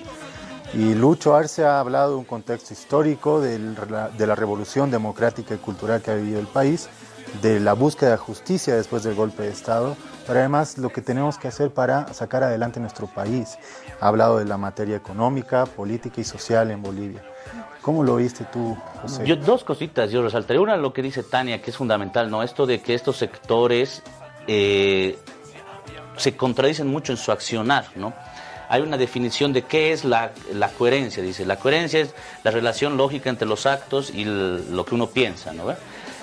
Y 0.75 0.95
Lucho 0.95 1.35
Arce 1.35 1.65
ha 1.65 1.81
hablado 1.81 2.11
de 2.11 2.17
un 2.17 2.25
contexto 2.25 2.75
histórico 2.75 3.41
de 3.41 4.27
la 4.27 4.35
revolución 4.35 4.91
democrática 4.91 5.55
y 5.55 5.59
cultural 5.59 6.03
que 6.03 6.11
ha 6.11 6.15
vivido 6.15 6.41
el 6.41 6.47
país, 6.47 6.91
de 7.43 7.61
la 7.61 7.73
búsqueda 7.73 8.13
de 8.13 8.17
justicia 8.17 8.75
después 8.75 9.03
del 9.03 9.15
golpe 9.15 9.45
de 9.45 9.51
Estado, 9.51 9.97
pero 10.27 10.41
además 10.41 10.79
lo 10.79 10.91
que 10.91 11.03
tenemos 11.03 11.39
que 11.39 11.49
hacer 11.49 11.71
para 11.71 12.13
sacar 12.13 12.43
adelante 12.43 12.81
nuestro 12.81 13.07
país. 13.07 13.59
Ha 14.01 14.09
hablado 14.09 14.39
de 14.39 14.45
la 14.45 14.57
materia 14.57 14.97
económica, 14.97 15.67
política 15.67 16.21
y 16.21 16.25
social 16.25 16.71
en 16.71 16.83
Bolivia. 16.83 17.23
¿Cómo 17.89 18.05
lo 18.05 18.17
viste 18.17 18.45
tú, 18.45 18.77
José? 19.01 19.25
Dos 19.37 19.65
cositas 19.65 20.11
yo 20.11 20.21
resaltaré. 20.21 20.59
Una, 20.59 20.77
lo 20.77 20.93
que 20.93 21.01
dice 21.01 21.23
Tania, 21.23 21.63
que 21.63 21.71
es 21.71 21.77
fundamental, 21.79 22.31
¿no? 22.31 22.43
Esto 22.43 22.67
de 22.67 22.83
que 22.83 22.93
estos 22.93 23.17
sectores 23.17 24.03
eh, 24.47 25.19
se 26.19 26.37
contradicen 26.37 26.87
mucho 26.87 27.13
en 27.13 27.17
su 27.17 27.33
accionar, 27.33 27.87
¿no? 27.97 28.13
Hay 28.69 28.83
una 28.83 28.99
definición 28.99 29.55
de 29.55 29.63
qué 29.63 29.93
es 29.93 30.05
la, 30.05 30.33
coherencia, 30.77 31.23
dice. 31.23 31.47
La 31.47 31.57
coherencia 31.57 32.01
es 32.01 32.15
la 32.45 32.51
relación 32.51 32.99
lógica 32.99 33.31
entre 33.31 33.49
los 33.49 33.65
actos 33.65 34.11
y 34.11 34.27
lo 34.27 34.85
que 34.85 34.95
uno 34.95 35.07
piensa, 35.07 35.55
¿no? 35.55 35.75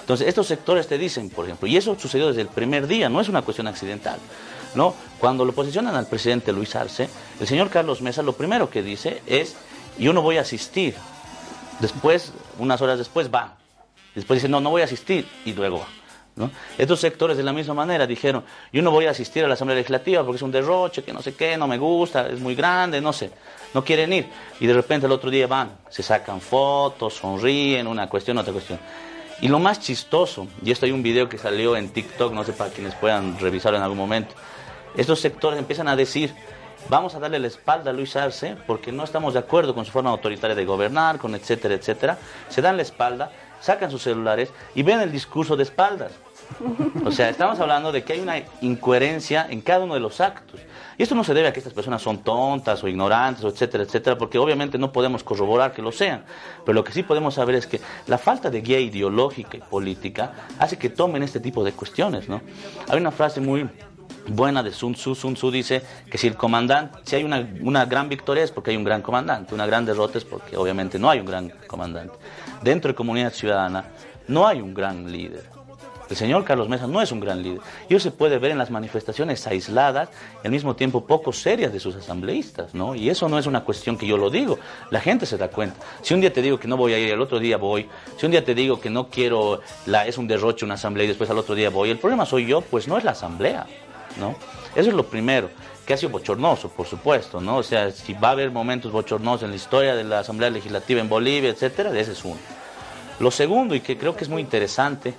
Entonces, 0.02 0.28
estos 0.28 0.46
sectores 0.46 0.86
te 0.86 1.00
dicen, 1.00 1.32
por 1.32 1.46
ejemplo, 1.46 1.68
y 1.68 1.78
eso 1.78 1.98
sucedió 1.98 2.28
desde 2.28 2.42
el 2.42 2.50
primer 2.50 2.86
día, 2.86 3.10
no 3.10 3.22
es 3.22 3.28
una 3.28 3.42
cuestión 3.42 3.66
accidental, 3.66 4.20
¿no? 4.76 4.94
Cuando 5.18 5.44
lo 5.44 5.54
posicionan 5.54 5.96
al 5.96 6.06
presidente 6.06 6.54
Luis 6.54 6.76
Arce, 6.76 7.10
el 7.40 7.48
señor 7.48 7.72
Carlos 7.72 8.04
Mesa 8.04 8.22
lo 8.22 8.34
primero 8.34 8.70
que 8.70 8.84
dice 8.84 9.24
es, 9.26 9.56
yo 9.98 10.14
no 10.14 10.22
voy 10.22 10.38
a 10.38 10.42
asistir 10.42 10.94
Después, 11.80 12.34
unas 12.58 12.82
horas 12.82 12.98
después, 12.98 13.34
va. 13.34 13.56
Después 14.14 14.38
dice, 14.38 14.50
no, 14.50 14.62
no 14.62 14.70
voy 14.70 14.82
a 14.82 14.86
asistir. 14.86 15.28
Y 15.46 15.54
luego 15.54 15.80
va. 15.80 15.88
¿no? 16.36 16.52
Estos 16.78 17.00
sectores 17.00 17.38
de 17.38 17.44
la 17.44 17.54
misma 17.54 17.74
manera 17.74 18.06
dijeron, 18.06 18.44
yo 18.72 18.82
no 18.82 18.92
voy 18.92 19.06
a 19.06 19.12
asistir 19.12 19.44
a 19.46 19.48
la 19.48 19.54
Asamblea 19.54 19.78
Legislativa 19.78 20.24
porque 20.24 20.38
es 20.38 20.42
un 20.42 20.52
derroche, 20.52 21.04
que 21.04 21.14
no 21.14 21.22
sé 21.22 21.34
qué, 21.34 21.58
no 21.58 21.68
me 21.68 21.78
gusta, 21.78 22.28
es 22.28 22.40
muy 22.40 22.56
grande, 22.56 23.00
no 23.00 23.14
sé, 23.14 23.32
no 23.74 23.84
quieren 23.84 24.12
ir. 24.12 24.28
Y 24.60 24.68
de 24.68 24.74
repente 24.74 25.06
el 25.06 25.14
otro 25.14 25.30
día 25.30 25.48
van, 25.48 25.78
se 25.90 26.04
sacan 26.04 26.42
fotos, 26.42 27.16
sonríen, 27.16 27.88
una 27.88 28.10
cuestión, 28.10 28.38
otra 28.38 28.52
cuestión. 28.52 28.80
Y 29.42 29.48
lo 29.48 29.60
más 29.60 29.80
chistoso, 29.80 30.48
y 30.64 30.72
esto 30.72 30.86
hay 30.86 30.92
un 30.92 31.04
video 31.04 31.28
que 31.30 31.38
salió 31.38 31.76
en 31.76 31.90
TikTok, 31.90 32.34
no 32.34 32.44
sé 32.44 32.54
para 32.54 32.70
quienes 32.70 32.96
puedan 32.96 33.40
revisarlo 33.40 33.78
en 33.78 33.84
algún 33.84 33.98
momento, 33.98 34.34
estos 34.96 35.20
sectores 35.20 35.60
empiezan 35.60 35.88
a 35.88 35.96
decir, 35.96 36.34
vamos 36.90 37.16
a 37.16 37.20
darle 37.20 37.40
la 37.40 37.48
espalda 37.48 37.92
a 37.92 37.94
Luis 37.94 38.16
Arce 38.16 38.56
porque 38.68 38.92
no 38.92 39.04
estamos 39.04 39.34
de 39.34 39.40
acuerdo 39.40 39.74
con 39.74 39.86
su 39.86 39.92
forma 39.92 40.10
autoritaria 40.10 40.56
de 40.56 40.66
gobernar, 40.66 41.18
con 41.18 41.36
etcétera, 41.36 41.76
etcétera. 41.76 42.18
Se 42.50 42.62
dan 42.62 42.78
la 42.78 42.84
espalda, 42.84 43.32
sacan 43.62 43.92
sus 43.92 44.04
celulares 44.04 44.52
y 44.74 44.84
ven 44.84 45.00
el 45.00 45.12
discurso 45.12 45.56
de 45.56 45.64
espaldas. 45.64 46.12
O 47.04 47.12
sea, 47.12 47.30
estamos 47.30 47.60
hablando 47.60 47.92
de 47.92 48.04
que 48.04 48.14
hay 48.14 48.20
una 48.20 48.36
incoherencia 48.62 49.48
en 49.50 49.62
cada 49.62 49.84
uno 49.84 49.96
de 49.96 50.00
los 50.00 50.22
actos. 50.22 50.60
Y 50.98 51.04
esto 51.04 51.16
no 51.16 51.24
se 51.24 51.34
debe 51.34 51.48
a 51.48 51.54
que 51.54 51.60
estas 51.60 51.74
personas 51.74 52.02
son 52.02 52.20
tontas 52.20 52.84
o 52.84 52.88
ignorantes, 52.88 53.44
o 53.44 53.50
etcétera, 53.50 53.84
etcétera, 53.84 54.18
porque 54.18 54.38
obviamente 54.38 54.78
no 54.78 54.92
podemos 54.92 55.24
corroborar 55.24 55.74
que 55.74 55.82
lo 55.82 55.92
sean. 55.92 56.24
Pero 56.64 56.74
lo 56.74 56.84
que 56.84 56.94
sí 56.94 57.04
podemos 57.04 57.34
saber 57.34 57.56
es 57.56 57.68
que 57.68 57.82
la 58.08 58.18
falta 58.18 58.50
de 58.50 58.62
guía 58.62 58.80
ideológica 58.80 59.58
y 59.58 59.62
política 59.62 60.34
hace 60.60 60.78
que 60.78 60.90
tomen 60.90 61.24
este 61.24 61.40
tipo 61.40 61.64
de 61.64 61.74
cuestiones, 61.74 62.30
¿no? 62.30 62.42
Hay 62.88 62.98
una 62.98 63.12
frase 63.12 63.42
muy 63.42 63.68
buena 64.28 64.64
de 64.64 64.72
Sun 64.72 64.94
Tzu. 64.94 65.16
Sun 65.16 65.36
Tzu 65.36 65.52
dice 65.52 65.82
que 66.10 66.18
si 66.18 66.28
el 66.28 66.36
comandante, 66.36 67.00
si 67.04 67.16
hay 67.16 67.24
una, 67.24 67.48
una 67.62 67.86
gran 67.86 68.10
victoria 68.10 68.44
es 68.44 68.52
porque 68.52 68.72
hay 68.72 68.78
un 68.78 68.84
gran 68.84 69.02
comandante, 69.02 69.54
una 69.54 69.66
gran 69.66 69.86
derrota 69.86 70.18
es 70.18 70.26
porque 70.26 70.58
obviamente 70.58 71.00
no 71.00 71.10
hay 71.10 71.20
un 71.20 71.26
gran 71.26 71.50
comandante. 71.68 72.16
Dentro 72.62 72.90
de 72.90 72.96
comunidad 72.96 73.34
ciudadana 73.34 73.86
no 74.28 74.48
hay 74.48 74.62
un 74.62 74.74
gran 74.74 75.12
líder. 75.12 75.56
El 76.10 76.16
señor 76.16 76.44
Carlos 76.44 76.70
Mesa 76.70 76.86
no 76.88 77.02
es 77.02 77.12
un 77.12 77.20
gran 77.20 77.42
líder. 77.42 77.62
Y 77.90 77.96
eso 77.96 78.04
se 78.04 78.12
puede 78.12 78.38
ver 78.38 78.52
en 78.52 78.58
las 78.58 78.70
manifestaciones 78.70 79.46
aisladas 79.48 80.10
y 80.44 80.48
al 80.48 80.52
mismo 80.52 80.76
tiempo 80.76 81.06
poco 81.06 81.34
serias 81.34 81.74
de 81.74 81.80
sus 81.80 81.96
asambleístas, 81.96 82.76
¿no? 82.76 82.96
Y 82.96 83.10
eso 83.10 83.28
no 83.28 83.40
es 83.40 83.48
una 83.48 83.64
cuestión 83.64 83.98
que 83.98 84.06
yo 84.06 84.18
lo 84.18 84.30
digo. 84.30 84.60
La 84.92 85.02
gente 85.02 85.26
se 85.26 85.38
da 85.38 85.48
cuenta. 85.48 85.78
Si 86.02 86.14
un 86.14 86.22
día 86.22 86.32
te 86.32 86.42
digo 86.42 86.60
que 86.60 86.68
no 86.68 86.78
voy 86.78 86.94
a 86.94 87.00
ir, 87.00 87.12
el 87.12 87.22
otro 87.22 87.40
día 87.40 87.58
voy. 87.58 87.90
Si 88.18 88.26
un 88.26 88.32
día 88.32 88.46
te 88.46 88.54
digo 88.54 88.80
que 88.80 88.90
no 88.90 89.10
quiero, 89.10 89.62
la, 89.88 90.06
es 90.06 90.18
un 90.18 90.28
derroche 90.28 90.64
una 90.64 90.76
asamblea 90.76 91.06
y 91.06 91.08
después 91.08 91.30
al 91.30 91.40
otro 91.40 91.56
día 91.56 91.70
voy. 91.70 91.90
El 91.90 91.98
problema 91.98 92.26
soy 92.26 92.46
yo, 92.46 92.62
pues 92.62 92.88
no 92.88 92.98
es 92.98 93.04
la 93.04 93.12
asamblea. 93.12 93.66
¿No? 94.18 94.36
Eso 94.76 94.90
es 94.90 94.96
lo 94.96 95.06
primero, 95.06 95.50
que 95.86 95.94
ha 95.94 95.98
sido 95.98 96.12
bochornoso, 96.12 96.70
por 96.70 96.88
supuesto, 96.88 97.40
¿no? 97.40 97.58
O 97.58 97.64
sea, 97.64 97.92
si 97.92 98.14
va 98.14 98.30
a 98.30 98.32
haber 98.32 98.52
momentos 98.52 98.92
bochornosos 98.92 99.44
en 99.44 99.52
la 99.52 99.56
historia 99.56 99.96
de 99.96 100.04
la 100.04 100.20
Asamblea 100.20 100.50
Legislativa 100.50 101.00
en 101.00 101.08
Bolivia, 101.08 101.50
etcétera, 101.50 101.98
ese 101.98 102.14
es 102.14 102.26
uno. 102.26 102.38
Lo 103.20 103.32
segundo, 103.32 103.76
y 103.76 103.80
que 103.80 103.98
creo 103.98 104.16
que 104.16 104.24
es 104.24 104.30
muy 104.30 104.42
interesante, 104.42 105.14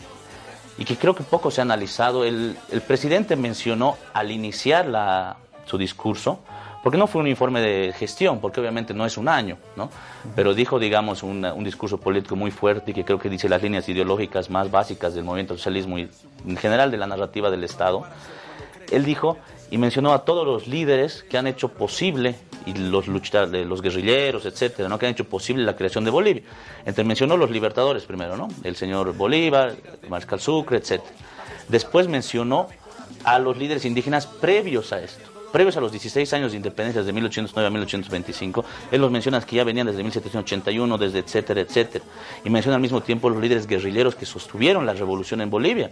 y 0.78 0.84
que 0.84 0.96
creo 0.96 1.14
que 1.14 1.22
poco 1.22 1.50
se 1.50 1.60
ha 1.60 1.62
analizado, 1.62 2.24
el, 2.24 2.56
presidente 2.86 3.36
mencionó 3.36 3.96
al 4.12 4.30
iniciar 4.30 5.36
su 5.64 5.78
discurso, 5.78 6.40
porque 6.82 6.98
no 6.98 7.06
fue 7.06 7.22
un 7.22 7.28
informe 7.28 7.60
de 7.60 7.92
gestión, 7.92 8.40
porque 8.40 8.60
obviamente 8.60 8.92
no 8.92 9.06
es 9.06 9.16
un 9.16 9.28
año, 9.28 9.56
¿no? 9.74 9.90
Pero 10.36 10.52
dijo, 10.52 10.78
digamos, 10.78 11.22
un 11.22 11.64
discurso 11.64 11.98
político 11.98 12.36
muy 12.36 12.50
fuerte 12.50 12.90
y 12.90 12.94
que 12.94 13.04
creo 13.04 13.18
que 13.18 13.30
dice 13.30 13.48
las 13.48 13.62
líneas 13.62 13.88
ideológicas 13.88 14.50
más 14.50 14.70
básicas 14.70 15.14
del 15.14 15.24
movimiento 15.24 15.56
socialismo 15.56 15.98
y 15.98 16.08
en 16.46 16.56
general 16.56 16.90
de 16.90 16.98
la 16.98 17.06
narrativa 17.06 17.50
del 17.50 17.64
Estado 17.64 18.04
él 18.90 19.04
dijo 19.04 19.38
y 19.70 19.78
mencionó 19.78 20.12
a 20.12 20.24
todos 20.24 20.46
los 20.46 20.68
líderes 20.68 21.24
que 21.28 21.38
han 21.38 21.46
hecho 21.46 21.68
posible, 21.68 22.36
y 22.66 22.74
los 22.74 23.06
luchadores, 23.06 23.66
los 23.66 23.80
guerrilleros, 23.80 24.44
etcétera, 24.44 24.88
¿no? 24.88 24.98
que 24.98 25.06
han 25.06 25.12
hecho 25.12 25.24
posible 25.24 25.64
la 25.64 25.76
creación 25.76 26.04
de 26.04 26.10
Bolivia. 26.10 26.42
Entonces 26.80 27.06
mencionó 27.06 27.36
los 27.36 27.50
libertadores 27.50 28.04
primero, 28.04 28.36
¿no? 28.36 28.48
El 28.64 28.74
señor 28.74 29.16
Bolívar, 29.16 29.74
Mariscal 30.08 30.40
Sucre, 30.40 30.78
etcétera. 30.78 31.12
Después 31.68 32.08
mencionó 32.08 32.68
a 33.24 33.38
los 33.38 33.56
líderes 33.56 33.84
indígenas 33.84 34.26
previos 34.26 34.92
a 34.92 35.00
esto, 35.00 35.28
previos 35.52 35.76
a 35.76 35.80
los 35.80 35.92
16 35.92 36.32
años 36.32 36.50
de 36.50 36.56
independencia, 36.56 37.02
desde 37.02 37.12
1809 37.12 37.66
a 37.66 37.70
1825. 37.70 38.64
Él 38.90 39.00
los 39.00 39.10
menciona 39.10 39.40
que 39.40 39.56
ya 39.56 39.64
venían 39.64 39.86
desde 39.86 40.02
1781, 40.02 40.98
desde 40.98 41.20
etcétera, 41.20 41.60
etcétera. 41.60 42.04
Y 42.44 42.50
menciona 42.50 42.76
al 42.76 42.82
mismo 42.82 43.00
tiempo 43.00 43.30
los 43.30 43.40
líderes 43.40 43.66
guerrilleros 43.66 44.16
que 44.16 44.26
sostuvieron 44.26 44.86
la 44.86 44.92
revolución 44.92 45.40
en 45.40 45.50
Bolivia. 45.50 45.90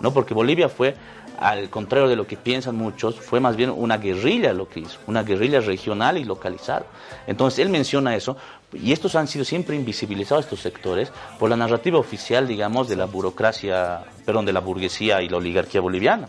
¿no? 0.00 0.12
Porque 0.12 0.34
Bolivia 0.34 0.68
fue, 0.68 0.94
al 1.38 1.70
contrario 1.70 2.08
de 2.08 2.16
lo 2.16 2.26
que 2.26 2.36
piensan 2.36 2.76
muchos, 2.76 3.16
fue 3.16 3.40
más 3.40 3.56
bien 3.56 3.70
una 3.70 3.98
guerrilla 3.98 4.52
lo 4.52 4.68
que 4.68 4.80
hizo, 4.80 4.98
una 5.06 5.22
guerrilla 5.22 5.60
regional 5.60 6.18
y 6.18 6.24
localizada. 6.24 6.86
Entonces 7.26 7.60
él 7.60 7.68
menciona 7.68 8.14
eso, 8.14 8.36
y 8.72 8.92
estos 8.92 9.16
han 9.16 9.28
sido 9.28 9.44
siempre 9.44 9.76
invisibilizados, 9.76 10.46
estos 10.46 10.60
sectores, 10.60 11.12
por 11.38 11.50
la 11.50 11.56
narrativa 11.56 11.98
oficial, 11.98 12.46
digamos, 12.48 12.88
de 12.88 12.96
la 12.96 13.04
burocracia, 13.04 14.04
perdón, 14.24 14.46
de 14.46 14.52
la 14.52 14.60
burguesía 14.60 15.20
y 15.22 15.28
la 15.28 15.36
oligarquía 15.36 15.80
boliviana. 15.80 16.28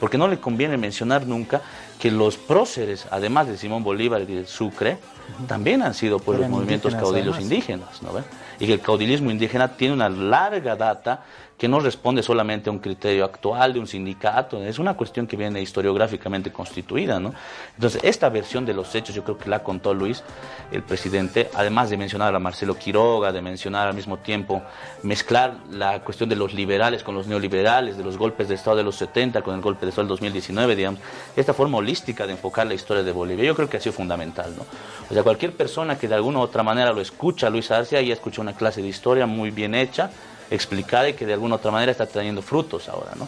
Porque 0.00 0.18
no 0.18 0.28
le 0.28 0.38
conviene 0.38 0.76
mencionar 0.76 1.26
nunca 1.26 1.60
que 1.98 2.10
los 2.10 2.36
próceres, 2.36 3.06
además 3.10 3.48
de 3.48 3.56
Simón 3.56 3.82
Bolívar 3.82 4.22
y 4.22 4.26
de 4.26 4.46
Sucre, 4.46 4.98
también 5.46 5.82
han 5.82 5.94
sido 5.94 6.18
por 6.18 6.38
los 6.38 6.48
movimientos 6.48 6.94
caudillos 6.94 7.40
indígenas, 7.40 8.02
¿no? 8.02 8.10
Y 8.58 8.66
que 8.66 8.72
el 8.72 8.80
caudillismo 8.80 9.30
indígena 9.30 9.76
tiene 9.76 9.94
una 9.94 10.08
larga 10.08 10.74
data 10.74 11.24
que 11.58 11.68
no 11.68 11.80
responde 11.80 12.22
solamente 12.22 12.70
a 12.70 12.72
un 12.72 12.78
criterio 12.78 13.24
actual 13.24 13.72
de 13.72 13.80
un 13.80 13.88
sindicato, 13.88 14.62
es 14.62 14.78
una 14.78 14.94
cuestión 14.94 15.26
que 15.26 15.36
viene 15.36 15.60
historiográficamente 15.60 16.52
constituida, 16.52 17.18
¿no? 17.18 17.34
Entonces, 17.74 18.00
esta 18.04 18.28
versión 18.28 18.64
de 18.64 18.74
los 18.74 18.94
hechos 18.94 19.14
yo 19.14 19.24
creo 19.24 19.36
que 19.36 19.50
la 19.50 19.64
contó 19.64 19.92
Luis, 19.92 20.22
el 20.70 20.84
presidente, 20.84 21.50
además 21.54 21.90
de 21.90 21.96
mencionar 21.96 22.32
a 22.32 22.38
Marcelo 22.38 22.76
Quiroga, 22.76 23.32
de 23.32 23.42
mencionar 23.42 23.88
al 23.88 23.94
mismo 23.94 24.18
tiempo, 24.18 24.62
mezclar 25.02 25.56
la 25.72 26.00
cuestión 26.04 26.28
de 26.28 26.36
los 26.36 26.54
liberales 26.54 27.02
con 27.02 27.16
los 27.16 27.26
neoliberales, 27.26 27.96
de 27.96 28.04
los 28.04 28.16
golpes 28.16 28.48
de 28.48 28.54
Estado 28.54 28.76
de 28.76 28.84
los 28.84 28.94
70 28.94 29.42
con 29.42 29.56
el 29.56 29.60
golpe 29.60 29.84
de 29.84 29.90
Estado 29.90 30.06
del 30.06 30.10
2019, 30.10 30.76
digamos, 30.76 31.00
esta 31.34 31.52
forma 31.52 31.76
holística 31.88 32.26
de 32.26 32.32
enfocar 32.32 32.66
la 32.66 32.74
historia 32.74 33.02
de 33.02 33.12
Bolivia, 33.12 33.46
yo 33.46 33.54
creo 33.54 33.68
que 33.68 33.78
ha 33.78 33.80
sido 33.80 33.94
fundamental, 33.94 34.54
¿no? 34.54 34.66
O 35.10 35.14
sea, 35.14 35.22
cualquier 35.22 35.52
persona 35.52 35.98
que 35.98 36.06
de 36.06 36.14
alguna 36.14 36.40
u 36.40 36.42
otra 36.42 36.62
manera 36.62 36.92
lo 36.92 37.00
escucha, 37.00 37.48
Luis 37.48 37.70
Arcia, 37.70 38.02
ya 38.02 38.12
escucha 38.12 38.42
una 38.42 38.54
clase 38.54 38.82
de 38.82 38.88
historia 38.88 39.24
muy 39.24 39.50
bien 39.50 39.74
hecha, 39.74 40.10
explicada 40.50 41.08
y 41.08 41.14
que 41.14 41.24
de 41.24 41.32
alguna 41.32 41.56
otra 41.56 41.70
manera 41.70 41.90
está 41.90 42.04
trayendo 42.04 42.42
frutos 42.42 42.90
ahora, 42.90 43.12
¿no? 43.16 43.26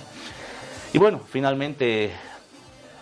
Y 0.92 0.98
bueno, 0.98 1.22
finalmente 1.26 2.12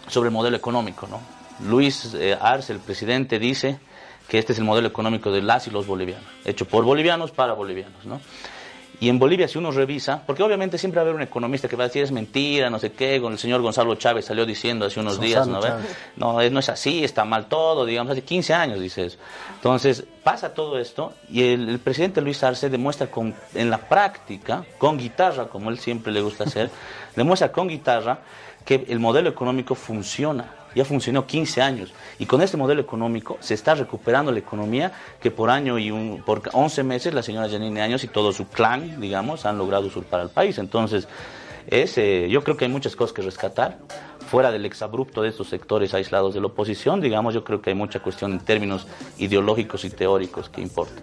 sobre 0.07 0.29
el 0.29 0.33
modelo 0.33 0.57
económico, 0.57 1.09
¿no? 1.09 1.21
Luis 1.69 2.15
eh, 2.15 2.39
Arce, 2.41 2.73
el 2.73 2.79
presidente, 2.79 3.41
dice 3.41 3.81
que 4.29 4.39
este 4.39 4.53
es 4.53 4.59
el 4.61 4.65
modelo 4.65 4.87
económico 4.87 5.33
de 5.33 5.43
las 5.43 5.67
y 5.67 5.71
los 5.71 5.89
bolivianos, 5.89 6.27
hecho 6.45 6.67
por 6.67 6.85
bolivianos 6.85 7.33
para 7.33 7.55
bolivianos, 7.55 8.07
¿no? 8.07 8.21
Y 9.01 9.09
en 9.09 9.19
Bolivia, 9.19 9.47
si 9.47 9.59
uno 9.59 9.71
revisa, 9.71 10.23
porque 10.27 10.43
obviamente 10.43 10.77
siempre 10.77 10.97
va 10.99 11.03
a 11.03 11.05
haber 11.05 11.15
un 11.15 11.23
economista 11.23 11.69
que 11.69 11.77
va 11.77 11.85
a 11.85 11.87
decir 11.87 12.03
es 12.03 12.11
mentira, 12.11 12.69
no 12.69 12.81
sé 12.81 12.93
qué, 12.93 13.21
con 13.21 13.33
el 13.33 13.39
señor 13.39 13.63
Gonzalo 13.63 13.95
Chávez 13.95 14.25
salió 14.25 14.45
diciendo 14.45 14.87
hace 14.87 14.99
unos 14.99 15.21
días, 15.21 15.47
¿no? 15.47 15.61
No, 16.17 16.51
no 16.51 16.59
es 16.59 16.69
así, 16.69 17.05
está 17.05 17.25
mal 17.25 17.47
todo, 17.47 17.87
digamos, 17.87 18.11
hace 18.11 18.23
15 18.23 18.55
años 18.55 18.81
dice 18.81 19.07
eso. 19.07 19.19
Entonces, 19.55 20.05
pasa 20.25 20.53
todo 20.53 20.79
esto 20.81 21.13
y 21.31 21.45
el, 21.45 21.79
presidente 21.79 22.21
Luis 22.21 22.43
Arce 22.43 22.69
demuestra 22.69 23.09
con, 23.09 23.35
en 23.55 23.71
la 23.71 23.79
práctica, 23.79 24.65
con 24.79 24.99
guitarra, 24.99 25.47
como 25.47 25.71
él 25.71 25.79
siempre 25.79 26.13
le 26.13 26.21
gusta 26.21 26.45
hacer, 26.45 26.69
demuestra 27.17 27.53
con 27.53 27.69
guitarra 27.69 28.19
que 28.65 28.85
el 28.89 28.99
modelo 28.99 29.31
económico 29.31 29.77
funciona 29.77 30.55
ya 30.79 30.85
funcionó 30.85 31.27
15 31.27 31.61
años 31.61 31.93
y 32.21 32.27
con 32.27 32.41
este 32.41 32.57
modelo 32.57 32.81
económico 32.81 33.37
se 33.41 33.55
está 33.55 33.75
recuperando 33.75 34.31
la 34.31 34.39
economía 34.39 34.93
que 35.21 35.33
por 35.33 35.51
año 35.51 35.77
y 35.77 35.91
un, 35.91 36.23
por 36.25 36.43
11 36.53 36.85
meses 36.85 37.13
la 37.13 37.25
señora 37.25 37.49
Janine 37.49 37.83
Años 37.83 38.05
y 38.05 38.09
todo 38.09 38.33
su 38.33 38.47
clan, 38.47 39.01
digamos, 39.01 39.45
han 39.45 39.59
logrado 39.59 39.89
usurpar 39.89 40.21
al 40.21 40.31
país. 40.31 40.57
Entonces, 40.59 41.09
es, 41.67 41.99
eh, 41.99 42.29
yo 42.31 42.45
creo 42.45 42.57
que 42.57 42.65
hay 42.65 42.71
muchas 42.71 42.95
cosas 42.95 43.13
que 43.13 43.23
rescatar. 43.23 43.79
Fuera 44.31 44.51
del 44.51 44.67
exabrupto 44.67 45.23
de 45.23 45.31
estos 45.31 45.49
sectores 45.49 45.95
aislados 45.95 46.35
de 46.35 46.41
la 46.41 46.49
oposición, 46.49 47.01
digamos, 47.01 47.33
yo 47.33 47.45
creo 47.45 47.63
que 47.63 47.71
hay 47.71 47.77
mucha 47.77 48.01
cuestión 48.01 48.33
en 48.33 48.41
términos 48.41 48.87
ideológicos 49.17 49.85
y 49.85 49.91
teóricos 49.91 50.51
que 50.51 50.61
importa. 50.61 51.03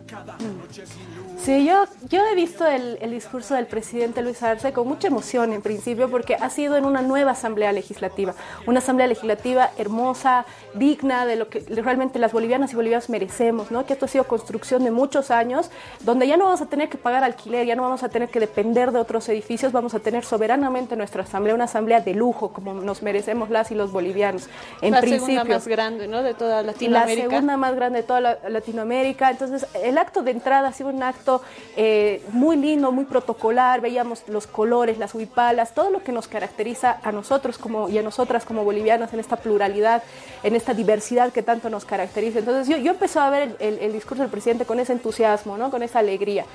Sí, 1.45 1.63
yo, 1.63 1.85
yo 2.09 2.25
he 2.25 2.33
visto 2.33 2.65
el, 2.65 2.97
el, 3.01 3.11
discurso 3.11 3.53
del 3.53 3.67
presidente 3.67 4.23
Luis 4.23 4.41
Arce 4.41 4.73
con 4.73 4.88
mucha 4.88 5.09
emoción 5.09 5.53
en 5.53 5.61
principio 5.61 6.09
porque 6.09 6.33
ha 6.33 6.49
sido 6.49 6.75
en 6.75 6.85
una 6.85 7.03
nueva 7.03 7.31
asamblea 7.31 7.71
legislativa, 7.71 8.33
una 8.65 8.79
asamblea 8.79 9.05
legislativa 9.05 9.69
hermosa, 9.77 10.47
digna 10.73 11.27
de 11.27 11.35
lo 11.35 11.47
que 11.47 11.59
realmente 11.59 12.17
las 12.17 12.33
bolivianas 12.33 12.73
y 12.73 12.75
bolivianos 12.75 13.09
merecemos, 13.09 13.69
¿no? 13.69 13.85
que 13.85 13.93
esto 13.93 14.05
ha 14.05 14.07
sido 14.07 14.23
construcción 14.23 14.83
de 14.83 14.89
muchos 14.89 15.29
años, 15.29 15.69
donde 15.99 16.27
ya 16.27 16.35
no 16.35 16.45
vamos 16.45 16.61
a 16.61 16.65
tener 16.65 16.89
que 16.89 16.97
pagar 16.97 17.23
alquiler, 17.23 17.67
ya 17.67 17.75
no 17.75 17.83
vamos 17.83 18.01
a 18.01 18.09
tener 18.09 18.29
que 18.29 18.39
depender 18.39 18.91
de 18.91 18.97
otros 18.97 19.29
edificios, 19.29 19.71
vamos 19.71 19.93
a 19.93 19.99
tener 19.99 20.25
soberanamente 20.25 20.95
nuestra 20.95 21.21
asamblea, 21.21 21.53
una 21.53 21.65
asamblea 21.65 22.01
de 22.01 22.15
lujo 22.15 22.53
como 22.53 22.73
nos 22.73 23.03
merecemos 23.03 23.14
merecemos 23.15 23.49
las 23.49 23.71
y 23.71 23.75
los 23.75 23.93
bolivianos. 23.93 24.49
En 24.82 24.91
la 24.91 25.01
segunda 25.01 25.45
más 25.45 25.67
grande, 25.67 26.08
¿no? 26.08 26.21
De 26.21 26.34
toda 26.34 26.63
Latinoamérica. 26.63 27.23
La 27.23 27.30
segunda 27.30 27.56
más 27.56 27.73
grande 27.75 27.99
de 28.01 28.04
toda 28.04 28.39
Latinoamérica. 28.49 29.32
Entonces, 29.32 29.65
el 29.82 29.97
acto 29.97 30.21
de 30.21 30.32
entrada 30.32 30.67
ha 30.67 30.73
sido 30.73 30.89
un 30.89 31.01
acto 31.01 31.41
eh, 31.78 32.21
muy 32.32 32.58
lindo, 32.58 32.91
muy 32.91 33.06
protocolar. 33.06 33.80
Veíamos 33.80 34.23
los 34.28 34.47
colores, 34.47 34.97
las 34.97 35.15
huipalas, 35.15 35.73
todo 35.73 35.91
lo 35.91 36.04
que 36.04 36.12
nos 36.12 36.28
caracteriza 36.28 36.97
a 37.04 37.13
nosotros 37.13 37.58
como, 37.58 37.88
y 37.88 37.97
a 37.97 38.01
nosotras 38.01 38.43
como 38.43 38.65
bolivianos 38.65 39.13
en 39.13 39.21
esta 39.21 39.38
pluralidad, 39.38 40.04
en 40.43 40.56
esta 40.58 40.73
diversidad 40.73 41.32
que 41.32 41.41
tanto 41.41 41.69
nos 41.69 41.86
caracteriza. 41.86 42.39
Entonces, 42.39 42.67
yo, 42.67 42.78
yo 42.78 42.91
empecé 42.91 43.19
a 43.19 43.30
ver 43.30 43.56
el, 43.60 43.80
el 43.80 43.93
discurso 43.93 44.23
del 44.23 44.32
presidente 44.32 44.65
con 44.65 44.80
ese 44.82 44.91
entusiasmo, 44.91 45.58
¿no? 45.58 45.71
Con 45.71 45.84
esa 45.84 45.99
alegría. 45.99 46.45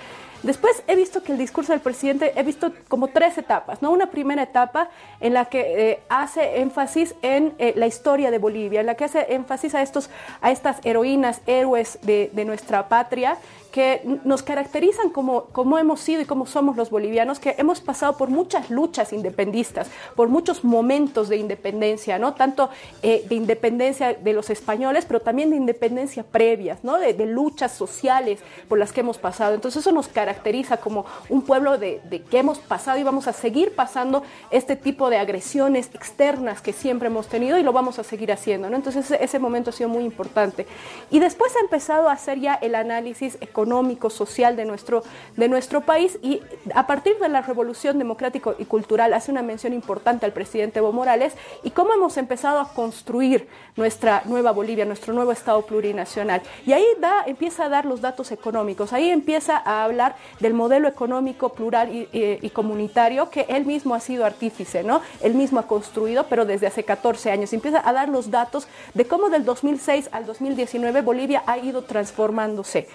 Después 0.42 0.82
he 0.86 0.96
visto 0.96 1.22
que 1.22 1.32
el 1.32 1.38
discurso 1.38 1.72
del 1.72 1.80
presidente, 1.80 2.32
he 2.34 2.42
visto 2.42 2.72
como 2.88 3.08
tres 3.08 3.36
etapas, 3.36 3.82
¿no? 3.82 3.90
Una 3.90 4.06
primera 4.06 4.42
etapa 4.42 4.88
en 5.20 5.34
la 5.34 5.44
que 5.44 5.90
eh, 5.90 6.02
hace 6.08 6.60
énfasis 6.60 7.14
en 7.20 7.52
eh, 7.58 7.74
la 7.76 7.86
historia 7.86 8.30
de 8.30 8.38
Bolivia, 8.38 8.80
en 8.80 8.86
la 8.86 8.94
que 8.94 9.04
hace 9.04 9.34
énfasis 9.34 9.74
a, 9.74 9.82
estos, 9.82 10.08
a 10.40 10.50
estas 10.50 10.78
heroínas, 10.84 11.42
héroes 11.46 11.98
de, 12.02 12.30
de 12.32 12.44
nuestra 12.46 12.88
patria, 12.88 13.36
que 13.70 14.02
nos 14.24 14.42
caracterizan 14.42 15.10
como, 15.10 15.44
como 15.46 15.78
hemos 15.78 16.00
sido 16.00 16.22
y 16.22 16.24
como 16.24 16.46
somos 16.46 16.76
los 16.76 16.90
bolivianos, 16.90 17.38
que 17.38 17.54
hemos 17.58 17.80
pasado 17.80 18.16
por 18.16 18.28
muchas 18.28 18.70
luchas 18.70 19.12
independistas, 19.12 19.88
por 20.16 20.28
muchos 20.28 20.64
momentos 20.64 21.28
de 21.28 21.36
independencia, 21.36 22.18
¿no? 22.18 22.34
Tanto 22.34 22.70
eh, 23.02 23.24
de 23.28 23.34
independencia 23.34 24.14
de 24.14 24.32
los 24.32 24.50
españoles, 24.50 25.04
pero 25.06 25.20
también 25.20 25.50
de 25.50 25.56
independencia 25.56 26.24
previas, 26.24 26.82
¿no? 26.82 26.98
De, 26.98 27.20
luchas 27.30 27.72
sociales 27.72 28.40
por 28.66 28.78
las 28.78 28.92
que 28.92 29.00
hemos 29.00 29.18
pasado. 29.18 29.54
Entonces 29.54 29.82
eso 29.82 29.92
nos 29.92 30.08
caracteriza 30.08 30.78
como 30.78 31.04
un 31.28 31.42
pueblo 31.42 31.78
de, 31.78 32.00
de, 32.08 32.22
que 32.22 32.38
hemos 32.38 32.58
pasado 32.58 32.98
y 32.98 33.02
vamos 33.02 33.28
a 33.28 33.32
seguir 33.32 33.74
pasando 33.74 34.24
este 34.50 34.74
tipo 34.74 35.10
de 35.10 35.18
agresiones 35.18 35.90
externas 35.94 36.60
que 36.60 36.72
siempre 36.72 37.08
hemos 37.08 37.28
tenido 37.28 37.58
y 37.58 37.62
lo 37.62 37.72
vamos 37.72 37.98
a 37.98 38.04
seguir 38.04 38.32
haciendo, 38.32 38.68
¿no? 38.68 38.76
Entonces 38.76 39.10
ese 39.10 39.38
momento 39.38 39.70
ha 39.70 39.72
sido 39.72 39.90
muy 39.90 40.04
importante. 40.04 40.66
Y 41.10 41.20
después 41.20 41.54
ha 41.56 41.60
empezado 41.60 42.08
a 42.08 42.12
hacer 42.12 42.40
ya 42.40 42.54
el 42.54 42.74
análisis 42.74 43.36
económico 43.40 43.59
económico, 43.60 44.08
social 44.08 44.56
de 44.56 44.64
nuestro, 44.64 45.02
de 45.36 45.48
nuestro 45.48 45.82
país 45.82 46.18
y 46.22 46.40
a 46.74 46.86
partir 46.86 47.18
de 47.18 47.28
la 47.28 47.42
revolución 47.42 47.98
democrática 47.98 48.54
y 48.58 48.64
cultural 48.64 49.12
hace 49.12 49.30
una 49.30 49.42
mención 49.42 49.74
importante 49.74 50.24
al 50.24 50.32
presidente 50.32 50.78
Evo 50.78 50.92
Morales 50.92 51.34
y 51.62 51.70
cómo 51.70 51.92
hemos 51.92 52.16
empezado 52.16 52.58
a 52.58 52.72
construir 52.72 53.48
nuestra 53.76 54.22
nueva 54.24 54.52
Bolivia, 54.52 54.86
nuestro 54.86 55.12
nuevo 55.12 55.32
Estado 55.32 55.60
plurinacional. 55.62 56.40
Y 56.64 56.72
ahí 56.72 56.84
da, 57.00 57.24
empieza 57.26 57.66
a 57.66 57.68
dar 57.68 57.84
los 57.84 58.00
datos 58.00 58.32
económicos, 58.32 58.94
ahí 58.94 59.10
empieza 59.10 59.58
a 59.58 59.84
hablar 59.84 60.16
del 60.40 60.54
modelo 60.54 60.88
económico 60.88 61.50
plural 61.50 61.94
y, 61.94 62.08
y 62.12 62.50
comunitario 62.50 63.28
que 63.28 63.44
él 63.48 63.66
mismo 63.66 63.94
ha 63.94 64.00
sido 64.00 64.24
artífice, 64.24 64.82
¿no? 64.82 65.02
Él 65.20 65.34
mismo 65.34 65.60
ha 65.60 65.66
construido, 65.66 66.24
pero 66.30 66.46
desde 66.46 66.66
hace 66.66 66.84
14 66.84 67.30
años. 67.30 67.52
Empieza 67.52 67.86
a 67.86 67.92
dar 67.92 68.08
los 68.08 68.30
datos 68.30 68.68
de 68.94 69.04
cómo 69.06 69.28
del 69.28 69.44
2006 69.44 70.08
al 70.12 70.24
2019 70.24 71.02
Bolivia 71.02 71.42
ha 71.46 71.58
ido 71.58 71.82
transformándose. 71.82 72.88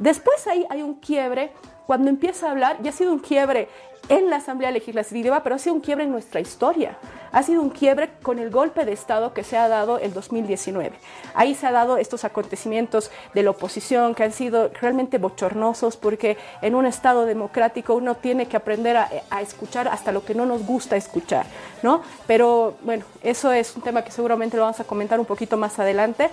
Después 0.00 0.46
ahí 0.46 0.66
hay 0.70 0.82
un 0.82 0.94
quiebre, 0.94 1.52
cuando 1.86 2.08
empieza 2.08 2.48
a 2.48 2.52
hablar, 2.52 2.78
ya 2.82 2.88
ha 2.88 2.92
sido 2.92 3.12
un 3.12 3.18
quiebre 3.18 3.68
en 4.08 4.30
la 4.30 4.36
Asamblea 4.36 4.70
Legislativa, 4.70 5.42
pero 5.42 5.54
ha 5.54 5.58
sido 5.58 5.74
un 5.74 5.82
quiebre 5.82 6.04
en 6.04 6.10
nuestra 6.10 6.40
historia. 6.40 6.96
Ha 7.32 7.42
sido 7.42 7.60
un 7.60 7.68
quiebre 7.68 8.10
con 8.22 8.38
el 8.38 8.50
golpe 8.50 8.86
de 8.86 8.92
Estado 8.92 9.34
que 9.34 9.44
se 9.44 9.58
ha 9.58 9.68
dado 9.68 9.98
el 9.98 10.14
2019. 10.14 10.96
Ahí 11.34 11.54
se 11.54 11.66
han 11.66 11.74
dado 11.74 11.98
estos 11.98 12.24
acontecimientos 12.24 13.10
de 13.34 13.42
la 13.42 13.50
oposición 13.50 14.14
que 14.14 14.24
han 14.24 14.32
sido 14.32 14.70
realmente 14.80 15.18
bochornosos 15.18 15.98
porque 15.98 16.38
en 16.62 16.74
un 16.74 16.86
Estado 16.86 17.26
democrático 17.26 17.94
uno 17.94 18.14
tiene 18.16 18.46
que 18.46 18.56
aprender 18.56 18.96
a, 18.96 19.10
a 19.28 19.42
escuchar 19.42 19.86
hasta 19.86 20.12
lo 20.12 20.24
que 20.24 20.34
no 20.34 20.46
nos 20.46 20.64
gusta 20.66 20.96
escuchar, 20.96 21.44
¿no? 21.82 22.02
Pero 22.26 22.74
bueno, 22.82 23.04
eso 23.22 23.52
es 23.52 23.76
un 23.76 23.82
tema 23.82 24.02
que 24.02 24.10
seguramente 24.12 24.56
lo 24.56 24.62
vamos 24.62 24.80
a 24.80 24.84
comentar 24.84 25.20
un 25.20 25.26
poquito 25.26 25.58
más 25.58 25.78
adelante. 25.78 26.30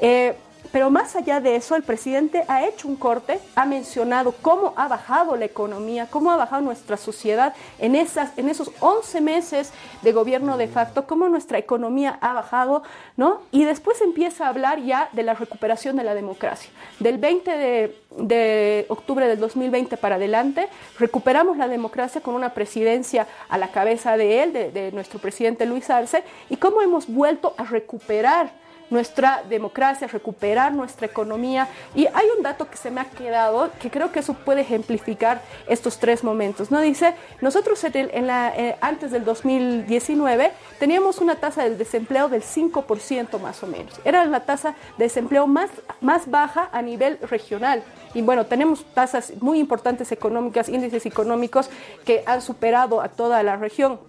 Eh, 0.00 0.34
pero 0.72 0.90
más 0.90 1.16
allá 1.16 1.40
de 1.40 1.56
eso, 1.56 1.74
el 1.74 1.82
presidente 1.82 2.44
ha 2.48 2.64
hecho 2.64 2.86
un 2.86 2.96
corte, 2.96 3.40
ha 3.56 3.64
mencionado 3.64 4.32
cómo 4.40 4.72
ha 4.76 4.88
bajado 4.88 5.36
la 5.36 5.44
economía, 5.44 6.06
cómo 6.08 6.30
ha 6.30 6.36
bajado 6.36 6.62
nuestra 6.62 6.96
sociedad 6.96 7.54
en, 7.78 7.96
esas, 7.96 8.36
en 8.38 8.48
esos 8.48 8.70
11 8.80 9.20
meses 9.20 9.72
de 10.02 10.12
gobierno 10.12 10.56
de 10.56 10.68
facto, 10.68 11.06
cómo 11.06 11.28
nuestra 11.28 11.58
economía 11.58 12.18
ha 12.20 12.32
bajado, 12.34 12.82
¿no? 13.16 13.40
Y 13.50 13.64
después 13.64 14.00
empieza 14.00 14.46
a 14.46 14.48
hablar 14.48 14.80
ya 14.82 15.08
de 15.12 15.22
la 15.22 15.34
recuperación 15.34 15.96
de 15.96 16.04
la 16.04 16.14
democracia. 16.14 16.70
Del 17.00 17.18
20 17.18 17.50
de, 17.50 17.96
de 18.18 18.86
octubre 18.88 19.26
del 19.26 19.40
2020 19.40 19.96
para 19.96 20.16
adelante, 20.16 20.68
recuperamos 20.98 21.56
la 21.56 21.68
democracia 21.68 22.20
con 22.20 22.34
una 22.34 22.54
presidencia 22.54 23.26
a 23.48 23.58
la 23.58 23.68
cabeza 23.68 24.16
de 24.16 24.42
él, 24.42 24.52
de, 24.52 24.70
de 24.70 24.92
nuestro 24.92 25.18
presidente 25.18 25.66
Luis 25.66 25.90
Arce, 25.90 26.22
y 26.48 26.56
cómo 26.56 26.80
hemos 26.80 27.08
vuelto 27.08 27.54
a 27.56 27.64
recuperar 27.64 28.50
nuestra 28.90 29.42
democracia, 29.48 30.06
recuperar 30.06 30.72
nuestra 30.72 31.06
economía. 31.06 31.68
Y 31.94 32.06
hay 32.06 32.26
un 32.36 32.42
dato 32.42 32.68
que 32.68 32.76
se 32.76 32.90
me 32.90 33.00
ha 33.00 33.04
quedado 33.04 33.70
que 33.80 33.90
creo 33.90 34.12
que 34.12 34.20
eso 34.20 34.34
puede 34.34 34.62
ejemplificar 34.62 35.42
estos 35.68 35.98
tres 35.98 36.22
momentos. 36.24 36.70
¿no? 36.70 36.80
Dice, 36.80 37.14
nosotros 37.40 37.82
en 37.84 38.26
la, 38.26 38.52
eh, 38.56 38.76
antes 38.80 39.10
del 39.10 39.24
2019 39.24 40.52
teníamos 40.78 41.18
una 41.18 41.36
tasa 41.36 41.64
del 41.64 41.78
desempleo 41.78 42.28
del 42.28 42.42
5% 42.42 43.38
más 43.40 43.62
o 43.62 43.66
menos. 43.66 44.00
Era 44.04 44.24
la 44.24 44.40
tasa 44.40 44.74
de 44.98 45.04
desempleo 45.04 45.46
más, 45.46 45.70
más 46.00 46.30
baja 46.30 46.68
a 46.72 46.82
nivel 46.82 47.18
regional. 47.22 47.82
Y 48.14 48.22
bueno, 48.22 48.46
tenemos 48.46 48.84
tasas 48.92 49.32
muy 49.40 49.60
importantes 49.60 50.10
económicas, 50.12 50.68
índices 50.68 51.06
económicos 51.06 51.70
que 52.04 52.22
han 52.26 52.42
superado 52.42 53.00
a 53.00 53.08
toda 53.08 53.42
la 53.42 53.56
región 53.56 54.00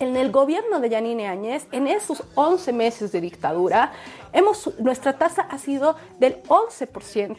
en 0.00 0.16
el 0.16 0.30
gobierno 0.30 0.80
de 0.80 0.88
Yanine 0.88 1.28
Áñez, 1.28 1.66
en 1.72 1.86
esos 1.86 2.24
11 2.34 2.72
meses 2.72 3.12
de 3.12 3.20
dictadura, 3.20 3.92
hemos, 4.32 4.70
nuestra 4.78 5.18
tasa 5.18 5.42
ha 5.42 5.58
sido 5.58 5.96
del 6.18 6.42
11%, 6.44 7.36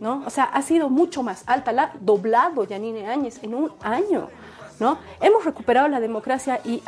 ¿no? 0.00 0.22
O 0.26 0.30
sea, 0.30 0.44
ha 0.44 0.62
sido 0.62 0.88
mucho 0.88 1.22
más 1.22 1.44
alta, 1.46 1.72
la 1.72 1.82
ha 1.84 1.92
doblado 2.00 2.64
Yanine 2.64 3.08
Áñez 3.08 3.42
en 3.42 3.54
un 3.54 3.72
año, 3.80 4.28
¿no? 4.80 4.98
Hemos 5.20 5.44
recuperado 5.44 5.88
la 5.88 6.00
democracia 6.00 6.60
y, 6.64 6.82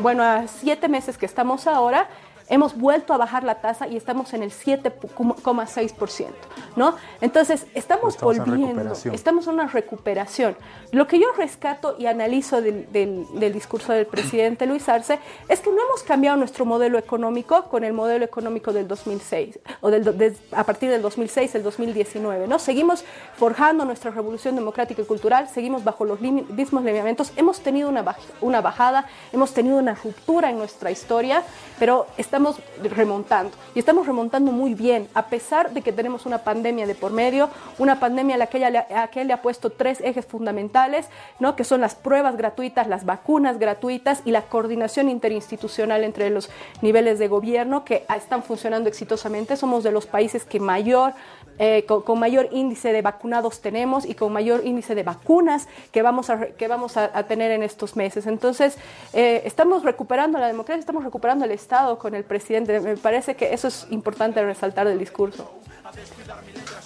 bueno, 0.00 0.22
a 0.22 0.46
siete 0.46 0.88
meses 0.88 1.18
que 1.18 1.26
estamos 1.26 1.66
ahora, 1.66 2.08
hemos 2.48 2.76
vuelto 2.76 3.12
a 3.14 3.16
bajar 3.16 3.44
la 3.44 3.56
tasa 3.56 3.88
y 3.88 3.96
estamos 3.96 4.34
en 4.34 4.42
el 4.42 4.50
7,6%, 4.50 6.28
¿no? 6.76 6.96
Entonces, 7.20 7.66
estamos, 7.74 8.18
volviendo, 8.18 8.92
estamos 9.12 9.46
en 9.46 9.54
una 9.54 9.66
recuperación. 9.66 10.56
Lo 10.92 11.06
que 11.06 11.18
yo 11.18 11.26
rescato 11.36 11.96
y 11.98 12.06
analizo 12.06 12.60
del, 12.60 12.90
del, 12.92 13.52
discurso 13.52 13.92
del 13.92 14.06
presidente 14.06 14.66
Luis 14.66 14.88
Arce 14.88 15.18
es 15.48 15.60
que 15.60 15.70
no 15.70 15.76
hemos 15.86 16.02
cambiado 16.02 16.36
nuestro 16.36 16.64
modelo 16.64 16.98
económico 16.98 17.64
con 17.64 17.84
el 17.84 17.92
modelo 17.92 18.24
económico 18.24 18.72
del 18.72 18.88
2006, 18.88 19.58
o 19.80 19.90
del, 19.90 20.04
de, 20.04 20.36
a 20.52 20.64
partir 20.64 20.90
del 20.90 21.02
2006, 21.02 21.54
el 21.54 21.62
2019, 21.62 22.46
¿no? 22.46 22.58
Seguimos 22.58 23.04
forjando 23.36 23.84
nuestra 23.84 24.10
revolución 24.10 24.54
democrática 24.54 25.02
y 25.02 25.04
cultural, 25.04 25.48
seguimos 25.48 25.84
bajo 25.84 26.04
los 26.04 26.20
mismos 26.20 26.84
lineamientos, 26.84 27.32
hemos 27.36 27.60
tenido 27.60 27.88
una, 27.88 28.04
una 28.40 28.60
bajada, 28.60 29.06
hemos 29.32 29.54
tenido 29.54 29.78
una 29.78 29.94
ruptura 29.94 30.50
en 30.50 30.58
nuestra 30.58 30.90
historia, 30.90 31.42
pero 31.78 32.06
estamos 32.18 32.33
remontando 32.82 33.56
y 33.74 33.78
estamos 33.78 34.06
remontando 34.06 34.52
muy 34.52 34.74
bien, 34.74 35.08
a 35.14 35.26
pesar 35.26 35.72
de 35.72 35.82
que 35.82 35.92
tenemos 35.92 36.26
una 36.26 36.38
pandemia 36.38 36.86
de 36.86 36.94
por 36.94 37.12
medio, 37.12 37.50
una 37.78 38.00
pandemia 38.00 38.36
a 38.36 38.38
la 38.38 38.46
que 38.46 38.58
ella, 38.58 38.86
a 38.94 39.08
que 39.08 39.24
le 39.24 39.32
ha 39.32 39.42
puesto 39.42 39.70
tres 39.70 40.00
ejes 40.00 40.26
fundamentales, 40.26 41.06
¿no? 41.38 41.56
que 41.56 41.64
son 41.64 41.80
las 41.80 41.94
pruebas 41.94 42.36
gratuitas, 42.36 42.86
las 42.86 43.04
vacunas 43.04 43.58
gratuitas 43.58 44.22
y 44.24 44.30
la 44.30 44.42
coordinación 44.42 45.08
interinstitucional 45.08 46.04
entre 46.04 46.30
los 46.30 46.50
niveles 46.82 47.18
de 47.18 47.28
gobierno 47.28 47.84
que 47.84 48.04
están 48.14 48.42
funcionando 48.42 48.88
exitosamente. 48.88 49.56
Somos 49.56 49.84
de 49.84 49.92
los 49.92 50.06
países 50.06 50.44
que 50.44 50.60
mayor 50.60 51.14
eh, 51.58 51.84
con, 51.86 52.18
mayor 52.18 52.48
índice 52.52 52.92
de 52.92 53.02
vacunados 53.02 53.60
tenemos 53.60 54.04
y 54.04 54.14
con 54.14 54.32
mayor 54.32 54.62
índice 54.64 54.94
de 54.94 55.02
vacunas 55.02 55.68
que 55.92 56.02
vamos 56.02 56.30
a, 56.30 56.46
que 56.46 56.68
vamos 56.68 56.96
a, 56.96 57.10
a 57.16 57.24
tener 57.24 57.50
en 57.52 57.62
estos 57.62 57.96
meses. 57.96 58.26
Entonces, 58.26 58.76
eh, 59.12 59.42
estamos 59.44 59.82
recuperando 59.82 60.38
la 60.38 60.46
democracia, 60.46 60.80
estamos 60.80 61.04
recuperando 61.04 61.44
el 61.44 61.50
Estado 61.50 61.98
con 61.98 62.14
el 62.14 62.24
presidente. 62.24 62.80
Me 62.80 62.96
parece 62.96 63.36
que 63.36 63.54
eso 63.54 63.68
es 63.68 63.86
importante 63.90 64.42
resaltar 64.44 64.88
del 64.88 64.98
discurso. 64.98 65.50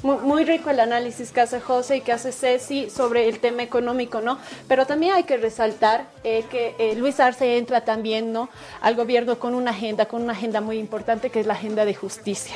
Muy, 0.02 0.44
rico 0.44 0.70
el 0.70 0.78
análisis 0.78 1.32
que 1.32 1.40
hace 1.40 1.60
José 1.60 1.96
y 1.96 2.00
que 2.02 2.12
hace 2.12 2.30
Ceci 2.30 2.88
sobre 2.88 3.28
el 3.28 3.40
tema 3.40 3.64
económico, 3.64 4.20
¿no? 4.20 4.38
Pero 4.68 4.86
también 4.86 5.14
hay 5.14 5.24
que 5.24 5.36
resaltar 5.36 6.06
eh, 6.22 6.44
que 6.48 6.76
eh, 6.78 6.94
Luis 6.94 7.18
Arce 7.18 7.58
entra 7.58 7.80
también, 7.80 8.32
¿no? 8.32 8.48
Al 8.80 8.94
gobierno 8.94 9.40
con 9.40 9.56
una 9.56 9.72
agenda, 9.72 10.06
con 10.06 10.22
una 10.22 10.34
agenda 10.34 10.60
muy 10.60 10.78
importante 10.78 11.30
que 11.30 11.40
es 11.40 11.46
la 11.46 11.54
agenda 11.54 11.84
de 11.84 11.94
justicia. 11.94 12.54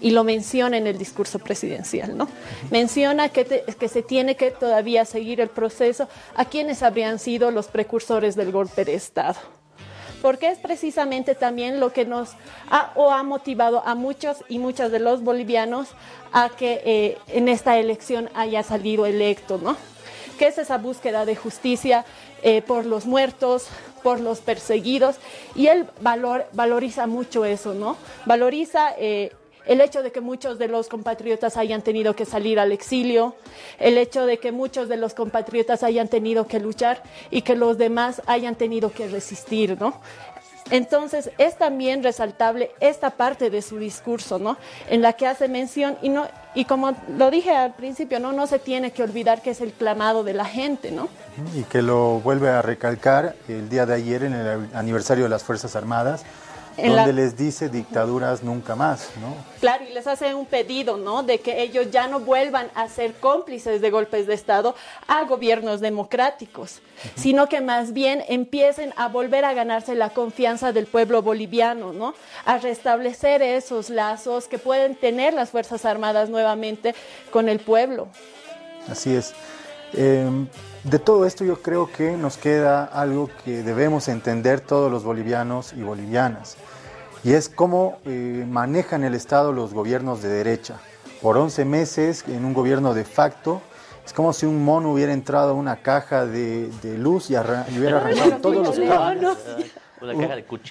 Y 0.00 0.10
lo 0.10 0.22
menciona 0.22 0.76
en 0.76 0.86
el 0.86 0.96
discurso 0.96 1.40
presidencial, 1.40 2.16
¿no? 2.16 2.28
Menciona 2.70 3.28
que, 3.28 3.44
te, 3.44 3.64
que 3.64 3.88
se 3.88 4.02
tiene 4.02 4.36
que 4.36 4.52
todavía 4.52 5.04
seguir 5.04 5.40
el 5.40 5.48
proceso 5.48 6.08
a 6.36 6.44
quienes 6.44 6.84
habrían 6.84 7.18
sido 7.18 7.50
los 7.50 7.66
precursores 7.66 8.36
del 8.36 8.52
golpe 8.52 8.84
de 8.84 8.94
Estado 8.94 9.53
porque 10.24 10.48
es 10.48 10.58
precisamente 10.58 11.34
también 11.34 11.80
lo 11.80 11.92
que 11.92 12.06
nos 12.06 12.30
ha 12.70 12.92
o 12.94 13.10
ha 13.10 13.22
motivado 13.22 13.82
a 13.84 13.94
muchos 13.94 14.38
y 14.48 14.58
muchas 14.58 14.90
de 14.90 14.98
los 14.98 15.22
bolivianos 15.22 15.88
a 16.32 16.48
que 16.48 16.80
eh, 16.86 17.18
en 17.28 17.46
esta 17.46 17.76
elección 17.76 18.30
haya 18.34 18.62
salido 18.62 19.04
electo, 19.04 19.58
¿no? 19.58 19.76
Que 20.38 20.46
es 20.46 20.56
esa 20.56 20.78
búsqueda 20.78 21.26
de 21.26 21.36
justicia 21.36 22.06
eh, 22.42 22.62
por 22.62 22.86
los 22.86 23.04
muertos, 23.04 23.66
por 24.02 24.18
los 24.18 24.40
perseguidos 24.40 25.16
y 25.54 25.66
él 25.66 25.90
valor, 26.00 26.46
valoriza 26.54 27.06
mucho 27.06 27.44
eso, 27.44 27.74
¿no? 27.74 27.98
Valoriza 28.24 28.94
eh, 28.96 29.30
el 29.66 29.80
hecho 29.80 30.02
de 30.02 30.12
que 30.12 30.20
muchos 30.20 30.58
de 30.58 30.68
los 30.68 30.88
compatriotas 30.88 31.56
hayan 31.56 31.82
tenido 31.82 32.14
que 32.14 32.24
salir 32.24 32.58
al 32.58 32.72
exilio, 32.72 33.34
el 33.78 33.98
hecho 33.98 34.26
de 34.26 34.38
que 34.38 34.52
muchos 34.52 34.88
de 34.88 34.96
los 34.96 35.14
compatriotas 35.14 35.82
hayan 35.82 36.08
tenido 36.08 36.46
que 36.46 36.60
luchar 36.60 37.02
y 37.30 37.42
que 37.42 37.56
los 37.56 37.78
demás 37.78 38.22
hayan 38.26 38.54
tenido 38.54 38.92
que 38.92 39.08
resistir, 39.08 39.76
¿no? 39.80 40.00
Entonces 40.70 41.30
es 41.36 41.56
también 41.58 42.02
resaltable 42.02 42.70
esta 42.80 43.10
parte 43.10 43.50
de 43.50 43.60
su 43.60 43.78
discurso, 43.78 44.38
¿no? 44.38 44.56
En 44.88 45.02
la 45.02 45.12
que 45.12 45.26
hace 45.26 45.46
mención 45.46 45.98
y 46.00 46.08
no 46.08 46.26
y 46.54 46.64
como 46.64 46.94
lo 47.18 47.30
dije 47.30 47.50
al 47.50 47.74
principio, 47.74 48.18
no 48.20 48.32
no 48.32 48.46
se 48.46 48.58
tiene 48.58 48.92
que 48.92 49.02
olvidar 49.02 49.42
que 49.42 49.50
es 49.50 49.60
el 49.60 49.72
clamado 49.72 50.24
de 50.24 50.32
la 50.32 50.46
gente, 50.46 50.90
¿no? 50.90 51.08
Y 51.54 51.64
que 51.64 51.82
lo 51.82 52.20
vuelve 52.20 52.48
a 52.48 52.62
recalcar 52.62 53.34
el 53.48 53.68
día 53.68 53.84
de 53.84 53.94
ayer 53.94 54.22
en 54.22 54.34
el 54.34 54.70
aniversario 54.74 55.24
de 55.24 55.30
las 55.30 55.42
Fuerzas 55.42 55.76
Armadas, 55.76 56.24
donde 56.76 57.12
les 57.12 57.36
dice 57.36 57.68
dictaduras 57.68 58.42
nunca 58.42 58.74
más, 58.74 59.10
¿no? 59.20 59.34
Claro, 59.60 59.84
y 59.88 59.92
les 59.92 60.06
hace 60.06 60.34
un 60.34 60.46
pedido, 60.46 60.96
¿no? 60.96 61.22
De 61.22 61.38
que 61.38 61.62
ellos 61.62 61.90
ya 61.90 62.08
no 62.08 62.20
vuelvan 62.20 62.68
a 62.74 62.88
ser 62.88 63.14
cómplices 63.14 63.80
de 63.80 63.90
golpes 63.90 64.26
de 64.26 64.34
Estado 64.34 64.74
a 65.06 65.24
gobiernos 65.24 65.80
democráticos, 65.80 66.80
sino 67.14 67.48
que 67.48 67.60
más 67.60 67.92
bien 67.92 68.24
empiecen 68.28 68.92
a 68.96 69.08
volver 69.08 69.44
a 69.44 69.54
ganarse 69.54 69.94
la 69.94 70.10
confianza 70.10 70.72
del 70.72 70.86
pueblo 70.86 71.22
boliviano, 71.22 71.92
¿no? 71.92 72.14
A 72.44 72.58
restablecer 72.58 73.42
esos 73.42 73.90
lazos 73.90 74.48
que 74.48 74.58
pueden 74.58 74.96
tener 74.96 75.34
las 75.34 75.50
Fuerzas 75.50 75.84
Armadas 75.84 76.28
nuevamente 76.28 76.94
con 77.30 77.48
el 77.48 77.60
pueblo. 77.60 78.08
Así 78.88 79.14
es. 79.14 79.32
Em, 79.92 80.48
de 80.84 80.98
todo 80.98 81.24
esto 81.24 81.44
yo 81.44 81.62
creo 81.62 81.90
que 81.90 82.16
nos 82.16 82.36
queda 82.36 82.84
algo 82.84 83.30
que 83.44 83.62
debemos 83.62 84.08
entender 84.08 84.60
todos 84.60 84.90
los 84.90 85.02
bolivianos 85.02 85.72
y 85.72 85.82
bolivianas, 85.82 86.56
y 87.24 87.32
es 87.32 87.48
cómo 87.48 87.98
eh, 88.04 88.44
manejan 88.48 89.02
el 89.02 89.14
Estado 89.14 89.52
los 89.52 89.72
gobiernos 89.72 90.22
de 90.22 90.28
derecha. 90.28 90.78
Por 91.22 91.38
11 91.38 91.64
meses 91.64 92.24
en 92.28 92.44
un 92.44 92.52
gobierno 92.52 92.92
de 92.92 93.04
facto, 93.04 93.62
es 94.04 94.12
como 94.12 94.34
si 94.34 94.44
un 94.44 94.62
mono 94.62 94.92
hubiera 94.92 95.14
entrado 95.14 95.52
a 95.52 95.54
una 95.54 95.76
caja 95.76 96.26
de, 96.26 96.70
luz 96.98 97.30
y, 97.30 97.36
hubiera 97.36 97.96
arrancado 97.96 98.36
todos 98.42 98.66
los 98.66 98.78
cables. 98.78 99.38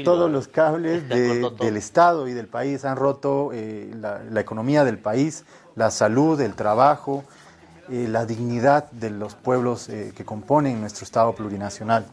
todos 0.03 0.29
los 0.29 0.47
cables 0.47 1.09
del 1.09 1.75
Estado 1.75 2.27
y 2.27 2.33
del 2.33 2.45
país 2.45 2.85
han 2.85 2.97
roto 2.97 3.49
eh, 3.51 3.91
la 3.95 4.39
economía 4.39 4.83
del 4.83 4.99
país, 4.99 5.45
la 5.75 5.89
salud, 5.89 6.39
el 6.39 6.53
trabajo, 6.53 7.23
eh, 7.89 8.07
la 8.09 8.25
dignidad 8.25 8.89
de 8.91 9.09
los 9.09 9.35
pueblos 9.35 9.89
eh, 9.89 10.13
que 10.15 10.25
componen 10.25 10.79
nuestro 10.81 11.03
Estado 11.03 11.33
plurinacional. 11.33 12.05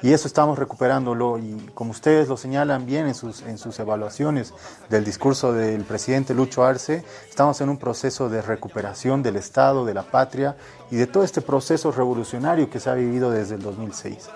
Y 0.00 0.12
eso 0.12 0.28
estamos 0.28 0.58
recuperándolo 0.58 1.38
y 1.38 1.70
como 1.74 1.90
ustedes 1.90 2.28
lo 2.28 2.36
señalan 2.36 2.86
bien 2.86 3.08
en 3.08 3.14
sus, 3.14 3.42
en 3.42 3.58
sus 3.58 3.78
evaluaciones 3.80 4.54
del 4.88 5.04
discurso 5.04 5.52
del 5.52 5.82
presidente 5.82 6.34
Lucho 6.34 6.64
Arce, 6.64 7.04
estamos 7.28 7.60
en 7.60 7.68
un 7.68 7.78
proceso 7.78 8.28
de 8.28 8.40
recuperación 8.40 9.22
del 9.24 9.36
Estado, 9.36 9.84
de 9.84 9.94
la 9.94 10.04
patria 10.04 10.56
y 10.90 10.96
de 10.96 11.08
todo 11.08 11.24
este 11.24 11.40
proceso 11.40 11.90
revolucionario 11.90 12.70
que 12.70 12.78
se 12.78 12.90
ha 12.90 12.94
vivido 12.94 13.30
desde 13.30 13.56
el 13.56 13.62
2006. 13.62 14.28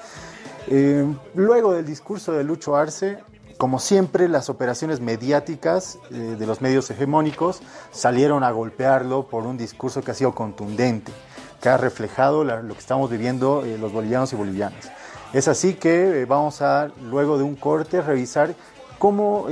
Eh, 0.68 1.06
luego 1.34 1.74
del 1.74 1.86
discurso 1.86 2.32
de 2.32 2.42
Lucho 2.42 2.74
Arce, 2.74 3.18
como 3.62 3.78
siempre, 3.78 4.28
las 4.28 4.50
operaciones 4.50 4.98
mediáticas 4.98 6.00
eh, 6.10 6.16
de 6.36 6.46
los 6.46 6.60
medios 6.60 6.90
hegemónicos 6.90 7.60
salieron 7.92 8.42
a 8.42 8.50
golpearlo 8.50 9.28
por 9.28 9.46
un 9.46 9.56
discurso 9.56 10.02
que 10.02 10.10
ha 10.10 10.14
sido 10.14 10.34
contundente, 10.34 11.12
que 11.60 11.68
ha 11.68 11.76
reflejado 11.76 12.42
lo 12.42 12.74
que 12.74 12.80
estamos 12.80 13.08
viviendo 13.08 13.64
eh, 13.64 13.78
los 13.78 13.92
bolivianos 13.92 14.32
y 14.32 14.36
bolivianas. 14.36 14.90
Es 15.32 15.46
así 15.46 15.74
que 15.74 16.22
eh, 16.22 16.24
vamos 16.24 16.60
a, 16.60 16.90
luego 17.04 17.38
de 17.38 17.44
un 17.44 17.54
corte, 17.54 18.02
revisar 18.02 18.52
cómo 18.98 19.46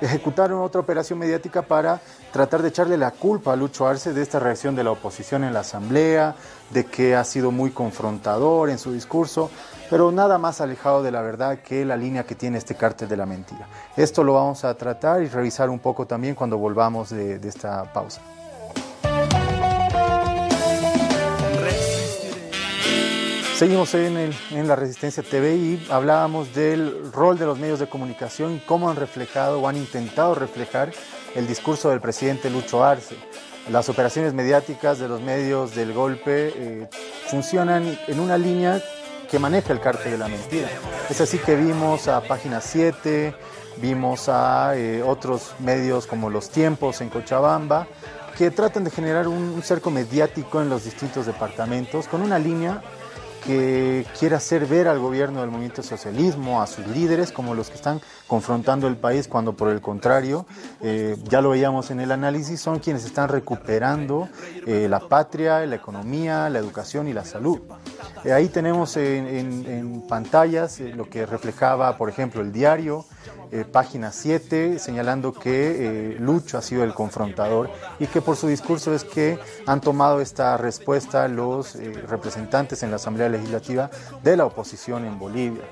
ejecutaron 0.00 0.62
otra 0.62 0.80
operación 0.80 1.18
mediática 1.18 1.62
para 1.62 2.00
tratar 2.32 2.62
de 2.62 2.68
echarle 2.68 2.96
la 2.96 3.10
culpa 3.10 3.52
a 3.52 3.56
Lucho 3.56 3.86
Arce 3.86 4.12
de 4.12 4.22
esta 4.22 4.38
reacción 4.38 4.76
de 4.76 4.84
la 4.84 4.92
oposición 4.92 5.42
en 5.42 5.52
la 5.52 5.60
Asamblea, 5.60 6.36
de 6.70 6.86
que 6.86 7.16
ha 7.16 7.24
sido 7.24 7.50
muy 7.50 7.70
confrontador 7.70 8.70
en 8.70 8.78
su 8.78 8.92
discurso 8.92 9.50
pero 9.90 10.12
nada 10.12 10.38
más 10.38 10.60
alejado 10.60 11.02
de 11.02 11.10
la 11.10 11.20
verdad 11.20 11.58
que 11.58 11.84
la 11.84 11.96
línea 11.96 12.22
que 12.22 12.36
tiene 12.36 12.58
este 12.58 12.76
cártel 12.76 13.08
de 13.08 13.16
la 13.16 13.26
mentira. 13.26 13.66
Esto 13.96 14.22
lo 14.22 14.34
vamos 14.34 14.64
a 14.64 14.72
tratar 14.74 15.20
y 15.20 15.26
revisar 15.26 15.68
un 15.68 15.80
poco 15.80 16.06
también 16.06 16.36
cuando 16.36 16.56
volvamos 16.56 17.10
de, 17.10 17.40
esta 17.48 17.92
pausa. 17.92 18.20
Seguimos 23.56 23.92
en, 23.94 24.32
en, 24.52 24.68
la 24.68 24.76
Resistencia 24.76 25.22
TV 25.22 25.56
y 25.56 25.86
hablábamos 25.90 26.54
del 26.54 27.12
rol 27.12 27.36
de 27.36 27.44
los 27.44 27.58
medios 27.58 27.78
de 27.78 27.88
comunicación 27.88 28.54
y 28.54 28.60
cómo 28.60 28.88
han 28.88 28.96
reflejado 28.96 29.60
o 29.60 29.68
han 29.68 29.76
intentado 29.76 30.34
reflejar 30.34 30.92
el 31.34 31.46
discurso 31.46 31.90
del 31.90 32.00
presidente 32.00 32.48
Lucho 32.48 32.82
Arce. 32.82 33.16
Las 33.70 33.90
operaciones 33.90 34.32
mediáticas 34.32 34.98
de 34.98 35.08
los 35.08 35.20
medios 35.20 35.74
del 35.74 35.92
golpe 35.92 36.52
eh, 36.56 36.88
funcionan 37.28 37.98
en 38.06 38.20
una 38.20 38.38
línea 38.38 38.80
que 39.30 39.38
maneja 39.38 39.72
el 39.72 39.80
cártel 39.80 40.12
de 40.12 40.18
la 40.18 40.28
mentira. 40.28 40.68
Es 41.08 41.20
así 41.20 41.38
que 41.38 41.54
vimos 41.54 42.08
a 42.08 42.20
Página 42.22 42.60
7, 42.60 43.34
vimos 43.76 44.28
a 44.28 44.76
eh, 44.76 45.02
otros 45.02 45.54
medios 45.60 46.06
como 46.06 46.30
Los 46.30 46.50
Tiempos 46.50 47.00
en 47.00 47.08
Cochabamba, 47.08 47.86
que 48.36 48.50
tratan 48.50 48.84
de 48.84 48.90
generar 48.90 49.28
un 49.28 49.62
cerco 49.62 49.90
mediático 49.90 50.60
en 50.60 50.68
los 50.68 50.84
distintos 50.84 51.26
departamentos 51.26 52.08
con 52.08 52.22
una 52.22 52.38
línea 52.38 52.82
que 53.44 54.06
quiere 54.18 54.36
hacer 54.36 54.66
ver 54.66 54.88
al 54.88 54.98
gobierno 54.98 55.40
del 55.40 55.50
movimiento 55.50 55.82
socialismo, 55.82 56.60
a 56.60 56.66
sus 56.66 56.86
líderes, 56.86 57.32
como 57.32 57.54
los 57.54 57.68
que 57.68 57.76
están 57.76 58.00
confrontando 58.30 58.86
el 58.86 58.96
país, 58.96 59.26
cuando 59.26 59.54
por 59.54 59.70
el 59.70 59.80
contrario, 59.80 60.46
eh, 60.80 61.16
ya 61.24 61.40
lo 61.40 61.50
veíamos 61.50 61.90
en 61.90 61.98
el 61.98 62.12
análisis, 62.12 62.60
son 62.60 62.78
quienes 62.78 63.04
están 63.04 63.28
recuperando 63.28 64.28
eh, 64.68 64.86
la 64.88 65.00
patria, 65.00 65.66
la 65.66 65.74
economía, 65.74 66.48
la 66.48 66.60
educación 66.60 67.08
y 67.08 67.12
la 67.12 67.24
salud. 67.24 67.58
Eh, 68.22 68.32
ahí 68.32 68.46
tenemos 68.46 68.96
en 68.96 70.04
pantallas 70.08 70.78
lo 70.78 71.10
que 71.10 71.26
reflejaba, 71.26 71.96
por 71.96 72.08
ejemplo, 72.08 72.40
el 72.40 72.52
diario, 72.52 73.04
página 73.72 74.12
7, 74.12 74.78
señalando 74.78 75.32
que 75.32 76.16
Lucho 76.20 76.56
ha 76.56 76.62
sido 76.62 76.84
el 76.84 76.94
confrontador 76.94 77.68
y 77.98 78.06
que 78.06 78.20
por 78.20 78.36
su 78.36 78.46
discurso 78.46 78.94
es 78.94 79.02
que 79.02 79.40
han 79.66 79.80
tomado 79.80 80.20
esta 80.20 80.56
respuesta 80.56 81.26
los 81.26 81.74
representantes 82.08 82.84
en 82.84 82.90
la 82.90 82.96
Asamblea 82.96 83.28
Legislativa 83.28 83.90
de 84.22 84.36
la 84.36 84.44
oposición 84.44 85.04
en 85.04 85.18
Bolivia. 85.18 85.64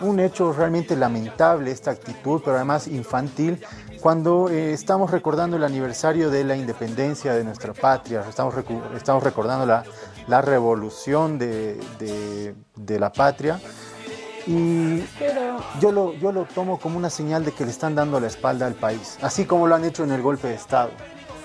Un 0.00 0.20
hecho 0.20 0.52
realmente 0.52 0.96
lamentable 0.96 1.70
esta 1.70 1.90
actitud, 1.92 2.42
pero 2.44 2.56
además 2.56 2.88
infantil, 2.88 3.64
cuando 4.00 4.48
estamos 4.48 5.10
recordando 5.10 5.56
el 5.56 5.64
aniversario 5.64 6.30
de 6.30 6.44
la 6.44 6.56
independencia 6.56 7.32
de 7.34 7.44
nuestra 7.44 7.72
patria, 7.72 8.24
estamos, 8.28 8.54
estamos 8.96 9.22
recordando 9.22 9.64
la, 9.64 9.84
la 10.26 10.42
revolución 10.42 11.38
de, 11.38 11.80
de, 11.98 12.54
de 12.76 12.98
la 12.98 13.12
patria. 13.12 13.60
Y 14.46 15.02
yo 15.80 15.90
lo, 15.90 16.12
yo 16.14 16.32
lo 16.32 16.44
tomo 16.44 16.78
como 16.78 16.98
una 16.98 17.08
señal 17.08 17.44
de 17.46 17.52
que 17.52 17.64
le 17.64 17.70
están 17.70 17.94
dando 17.94 18.20
la 18.20 18.26
espalda 18.26 18.66
al 18.66 18.74
país, 18.74 19.16
así 19.22 19.46
como 19.46 19.66
lo 19.66 19.74
han 19.74 19.84
hecho 19.84 20.04
en 20.04 20.12
el 20.12 20.20
golpe 20.20 20.48
de 20.48 20.54
Estado. 20.54 20.90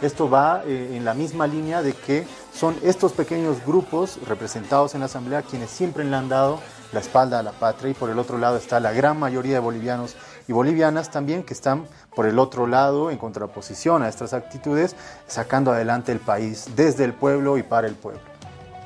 Esto 0.01 0.29
va 0.29 0.63
eh, 0.65 0.95
en 0.95 1.05
la 1.05 1.13
misma 1.13 1.47
línea 1.47 1.81
de 1.81 1.93
que 1.93 2.25
son 2.53 2.75
estos 2.83 3.13
pequeños 3.13 3.65
grupos 3.65 4.19
representados 4.27 4.95
en 4.95 5.01
la 5.01 5.05
Asamblea 5.05 5.43
quienes 5.43 5.69
siempre 5.69 6.03
le 6.03 6.15
han 6.15 6.27
dado 6.27 6.59
la 6.91 6.99
espalda 6.99 7.39
a 7.39 7.43
la 7.43 7.52
patria 7.52 7.91
y 7.91 7.93
por 7.93 8.10
el 8.10 8.19
otro 8.19 8.38
lado 8.38 8.58
está 8.58 8.80
la 8.80 8.91
gran 8.91 9.19
mayoría 9.19 9.54
de 9.54 9.60
bolivianos 9.60 10.15
y 10.47 10.54
bolivianas 10.54 11.12
también 11.12 11.43
que 11.43 11.54
están 11.54 11.88
por 12.15 12.25
el 12.25 12.39
otro 12.39 12.67
lado 12.67 13.12
en 13.12 13.17
contraposición 13.17 14.04
a 14.04 14.10
estas 14.10 14.34
actitudes 14.34 14.95
sacando 15.28 15.71
adelante 15.71 16.12
el 16.12 16.19
país 16.19 16.67
desde 16.75 17.06
el 17.06 17.13
pueblo 17.13 17.58
y 17.58 17.63
para 17.63 17.88
el 17.88 17.95
pueblo. 17.95 18.21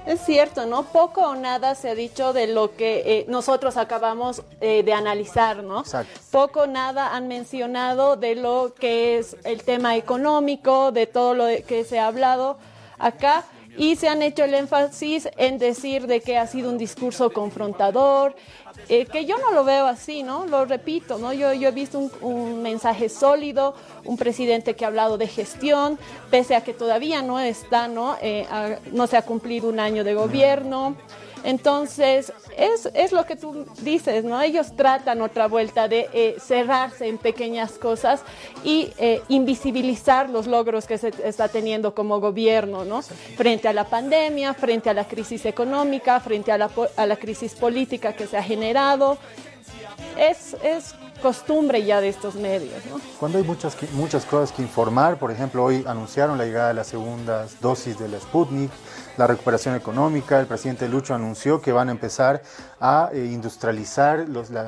Es 0.06 0.20
cierto, 0.20 0.66
¿no? 0.66 0.84
Poco 0.84 1.22
o 1.22 1.36
nada 1.36 1.76
se 1.76 1.90
ha 1.90 1.96
dicho 1.96 2.34
de 2.34 2.48
lo 2.48 2.76
que 2.76 3.20
eh, 3.20 3.26
nosotros 3.30 3.78
acabamos 3.78 4.44
eh, 4.60 4.84
de 4.84 4.94
analizar, 4.94 5.64
¿no? 5.64 5.80
Exacto. 5.80 6.20
Poco 6.30 6.64
o 6.64 6.68
nada 6.68 7.16
han 7.16 7.30
mencionado 7.30 8.18
de 8.18 8.36
lo 8.36 8.74
que 8.78 9.18
es 9.18 9.38
el 9.46 9.64
tema 9.64 9.96
económico, 9.96 10.92
de 10.92 11.08
todo 11.08 11.34
lo 11.34 11.46
que 11.66 11.86
se 11.86 12.00
ha 12.00 12.08
hablado 12.08 12.58
acá 13.00 13.46
y 13.78 13.96
se 13.96 14.08
han 14.08 14.22
hecho 14.22 14.44
el 14.44 14.54
énfasis 14.54 15.30
en 15.38 15.58
decir 15.58 16.08
de 16.08 16.22
que 16.22 16.38
ha 16.38 16.48
sido 16.48 16.70
un 16.70 16.78
discurso 16.78 17.32
confrontador, 17.32 18.36
eh, 18.90 19.06
que 19.06 19.26
yo 19.26 19.38
no 19.38 19.52
lo 19.52 19.64
veo 19.64 19.86
así, 19.86 20.24
¿no? 20.24 20.46
Lo 20.46 20.66
repito, 20.66 21.18
¿no? 21.18 21.34
Yo, 21.34 21.52
he 21.52 21.72
visto 21.72 22.10
un, 22.22 22.62
mensaje 22.62 23.10
sólido, 23.10 23.76
un 24.06 24.18
presidente 24.18 24.76
que 24.76 24.86
ha 24.86 24.88
hablado 24.88 25.18
de 25.18 25.28
gestión, 25.28 25.98
pese 26.30 26.56
a 26.56 26.62
que 26.62 26.74
todavía 26.74 27.22
no 27.22 27.40
está, 27.40 27.88
¿no? 27.88 28.18
Eh, 28.22 28.48
no 28.92 29.08
se 29.08 29.18
ha 29.18 29.22
cumplido 29.22 29.70
un 29.70 29.80
año 29.80 30.04
de 30.04 30.14
gobierno. 30.14 30.96
Entonces, 31.44 32.32
es, 32.58 32.90
es, 32.94 33.12
lo 33.12 33.26
que 33.26 33.36
tú 33.36 33.66
dices, 33.82 34.24
¿no? 34.24 34.42
Ellos 34.42 34.76
tratan 34.76 35.22
otra 35.22 35.48
vuelta 35.48 35.88
de 35.88 36.10
eh, 36.14 36.36
cerrarse 36.40 37.08
en 37.08 37.18
pequeñas 37.18 37.74
cosas 37.74 38.22
y 38.64 38.94
eh, 38.98 39.22
invisibilizar 39.28 40.30
los 40.30 40.48
logros 40.48 40.86
que 40.86 40.98
se 40.98 41.14
está 41.24 41.50
teniendo 41.50 41.94
como 41.94 42.20
gobierno, 42.20 42.86
¿no? 42.86 43.02
Frente 43.02 43.68
a 43.68 43.74
la 43.74 43.84
pandemia, 43.84 44.54
frente 44.54 44.90
a 44.90 44.94
la 44.94 45.06
crisis 45.06 45.46
económica, 45.46 46.20
frente 46.20 46.52
a 46.52 46.58
la, 46.58 46.70
a 46.96 47.06
la 47.06 47.18
crisis 47.18 47.56
política 47.56 48.14
que 48.14 48.28
se 48.28 48.38
ha 48.38 48.44
generado. 48.44 49.18
es, 50.18 50.56
es 50.64 50.96
costumbre 51.24 51.84
ya 51.86 52.02
de 52.02 52.10
estos 52.10 52.36
medios. 52.36 52.84
Cuando 53.18 53.38
hay 53.38 53.46
muchas, 53.46 53.78
muchas 53.94 54.26
cosas 54.26 54.52
que 54.52 54.62
informar, 54.62 55.18
por 55.18 55.32
ejemplo, 55.32 55.64
hoy 55.64 55.84
anunciaron 55.88 56.38
la 56.38 56.44
llegada 56.44 56.68
de 56.68 56.74
las 56.74 56.88
segundas 56.88 57.62
dosis 57.62 57.98
de 57.98 58.10
la 58.10 58.20
Sputnik, 58.20 58.70
la 59.16 59.26
recuperación 59.26 59.74
económica, 59.76 60.40
el 60.40 60.48
presidente 60.48 60.90
Lucho 60.90 61.16
anunció 61.16 61.62
que 61.62 61.72
van 61.72 61.88
a 61.88 61.94
empezar 61.94 62.44
a 62.80 63.10
eh, 63.14 63.26
industrializar 63.32 64.28
los 64.28 64.52
eh, 64.52 64.66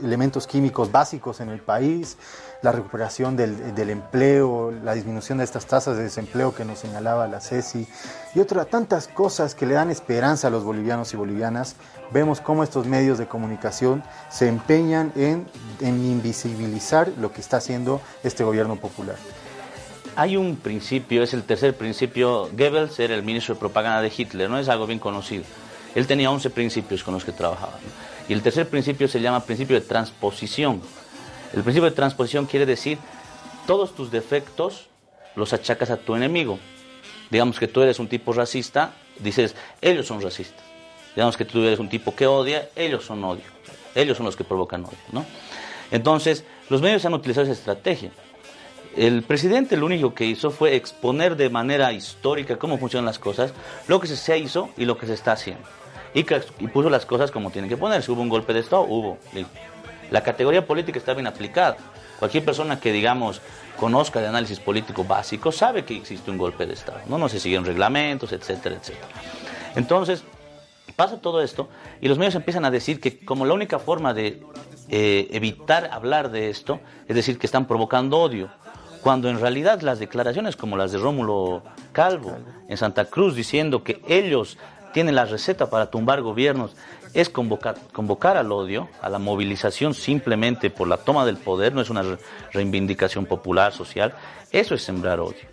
elementos 0.00 0.46
químicos 0.46 0.92
básicos 0.92 1.40
en 1.40 1.48
el 1.48 1.60
país, 1.60 2.16
la 2.62 2.72
recuperación 2.72 3.36
del, 3.36 3.90
empleo, 3.90 4.70
la 4.84 4.94
disminución 4.94 5.38
de 5.38 5.44
estas 5.44 5.66
tasas 5.66 5.96
de 5.96 6.02
desempleo 6.02 6.54
que 6.54 6.64
nos 6.64 6.78
señalaba 6.78 7.26
la 7.26 7.40
CESI 7.40 7.86
y 8.34 8.40
otras 8.40 8.68
tantas 8.68 9.08
cosas 9.08 9.54
que 9.54 9.66
le 9.66 9.74
dan 9.74 9.90
esperanza 9.90 10.48
a 10.48 10.50
los 10.50 10.62
bolivianos 10.62 11.12
y 11.14 11.16
bolivianas. 11.16 11.76
Vemos 12.12 12.40
cómo 12.40 12.62
estos 12.62 12.86
medios 12.86 13.18
de 13.18 13.26
comunicación 13.26 14.02
se 14.30 14.48
empeñan 14.48 15.12
en, 15.16 15.46
en 15.80 16.04
invisibilizar 16.04 17.10
lo 17.18 17.32
que 17.32 17.40
está 17.40 17.58
haciendo 17.58 18.00
este 18.24 18.44
gobierno 18.44 18.76
popular. 18.76 19.16
Hay 20.16 20.36
un 20.36 20.56
principio, 20.56 21.22
es 21.22 21.32
el 21.32 21.44
tercer 21.44 21.76
principio. 21.76 22.50
Goebbels 22.52 22.98
era 22.98 23.14
el 23.14 23.22
ministro 23.22 23.54
de 23.54 23.60
propaganda 23.60 24.02
de 24.02 24.12
Hitler, 24.14 24.50
no 24.50 24.58
es 24.58 24.68
algo 24.68 24.86
bien 24.86 24.98
conocido. 24.98 25.44
Él 25.94 26.06
tenía 26.06 26.30
11 26.30 26.50
principios 26.50 27.02
con 27.02 27.14
los 27.14 27.24
que 27.24 27.32
trabajaba. 27.32 27.78
Y 28.28 28.32
el 28.32 28.42
tercer 28.42 28.68
principio 28.68 29.08
se 29.08 29.20
llama 29.20 29.40
principio 29.40 29.80
de 29.80 29.86
transposición. 29.86 30.82
El 31.52 31.62
principio 31.62 31.90
de 31.90 31.96
transposición 31.96 32.46
quiere 32.46 32.66
decir, 32.66 32.98
todos 33.66 33.94
tus 33.94 34.10
defectos 34.10 34.88
los 35.34 35.52
achacas 35.52 35.90
a 35.90 35.96
tu 35.96 36.14
enemigo. 36.14 36.58
Digamos 37.30 37.58
que 37.58 37.68
tú 37.68 37.82
eres 37.82 37.98
un 37.98 38.08
tipo 38.08 38.32
racista, 38.32 38.92
dices, 39.18 39.54
ellos 39.80 40.06
son 40.06 40.20
racistas. 40.20 40.64
Digamos 41.14 41.36
que 41.36 41.44
tú 41.44 41.62
eres 41.62 41.78
un 41.78 41.88
tipo 41.88 42.14
que 42.14 42.26
odia, 42.26 42.68
ellos 42.76 43.04
son 43.04 43.22
odio. 43.24 43.44
Ellos 43.94 44.16
son 44.16 44.26
los 44.26 44.36
que 44.36 44.44
provocan 44.44 44.84
odio. 44.84 44.98
¿no? 45.12 45.24
Entonces, 45.90 46.44
los 46.68 46.82
medios 46.82 47.04
han 47.04 47.14
utilizado 47.14 47.44
esa 47.44 47.52
estrategia. 47.52 48.10
El 48.96 49.22
presidente 49.22 49.76
lo 49.76 49.86
único 49.86 50.14
que 50.14 50.24
hizo 50.24 50.50
fue 50.50 50.74
exponer 50.74 51.36
de 51.36 51.48
manera 51.48 51.92
histórica 51.92 52.56
cómo 52.56 52.78
funcionan 52.78 53.06
las 53.06 53.18
cosas, 53.18 53.52
lo 53.86 54.00
que 54.00 54.08
se 54.08 54.38
hizo 54.38 54.70
y 54.76 54.84
lo 54.84 54.98
que 54.98 55.06
se 55.06 55.14
está 55.14 55.32
haciendo. 55.32 55.62
Y, 56.12 56.24
puso 56.24 56.90
las 56.90 57.06
cosas 57.06 57.30
como 57.30 57.50
tienen 57.50 57.68
que 57.68 57.76
ponerse. 57.76 58.10
Hubo 58.10 58.22
un 58.22 58.28
golpe 58.28 58.52
de 58.52 58.60
Estado, 58.60 58.82
hubo. 58.82 59.18
La 60.10 60.22
categoría 60.22 60.66
política 60.66 60.98
está 60.98 61.14
bien 61.14 61.26
aplicada. 61.26 61.76
Cualquier 62.18 62.44
persona 62.44 62.78
que, 62.78 62.92
digamos, 62.92 63.40
conozca 63.76 64.20
de 64.20 64.28
análisis 64.28 64.60
político 64.60 65.04
básico 65.04 65.52
sabe 65.52 65.84
que 65.84 65.96
existe 65.96 66.30
un 66.30 66.38
golpe 66.38 66.66
de 66.66 66.74
Estado. 66.74 67.00
No, 67.08 67.16
no 67.16 67.28
se 67.28 67.40
siguen 67.40 67.64
reglamentos, 67.64 68.32
etcétera, 68.32 68.76
etcétera. 68.76 69.08
Entonces, 69.74 70.24
pasa 70.96 71.20
todo 71.20 71.40
esto 71.40 71.68
y 72.02 72.08
los 72.08 72.18
medios 72.18 72.34
empiezan 72.34 72.66
a 72.66 72.70
decir 72.70 73.00
que 73.00 73.24
como 73.24 73.46
la 73.46 73.54
única 73.54 73.78
forma 73.78 74.12
de 74.12 74.42
eh, 74.90 75.28
evitar 75.30 75.88
hablar 75.92 76.30
de 76.30 76.50
esto 76.50 76.80
es 77.08 77.16
decir 77.16 77.38
que 77.38 77.46
están 77.46 77.66
provocando 77.66 78.18
odio 78.18 78.50
cuando 79.00 79.30
en 79.30 79.40
realidad 79.40 79.80
las 79.80 79.98
declaraciones 79.98 80.56
como 80.56 80.76
las 80.76 80.92
de 80.92 80.98
Rómulo 80.98 81.62
Calvo 81.92 82.36
en 82.68 82.76
Santa 82.76 83.06
Cruz 83.06 83.34
diciendo 83.34 83.82
que 83.82 84.02
ellos 84.08 84.58
tienen 84.92 85.14
la 85.14 85.24
receta 85.24 85.70
para 85.70 85.90
tumbar 85.90 86.20
gobiernos 86.20 86.76
es 87.14 87.28
convocar, 87.28 87.76
convocar 87.92 88.36
al 88.36 88.52
odio, 88.52 88.88
a 89.00 89.08
la 89.08 89.18
movilización 89.18 89.94
simplemente 89.94 90.70
por 90.70 90.88
la 90.88 90.96
toma 90.96 91.24
del 91.24 91.36
poder, 91.36 91.74
no 91.74 91.80
es 91.80 91.90
una 91.90 92.04
reivindicación 92.52 93.26
popular, 93.26 93.72
social, 93.72 94.14
eso 94.50 94.74
es 94.74 94.82
sembrar 94.82 95.20
odio. 95.20 95.48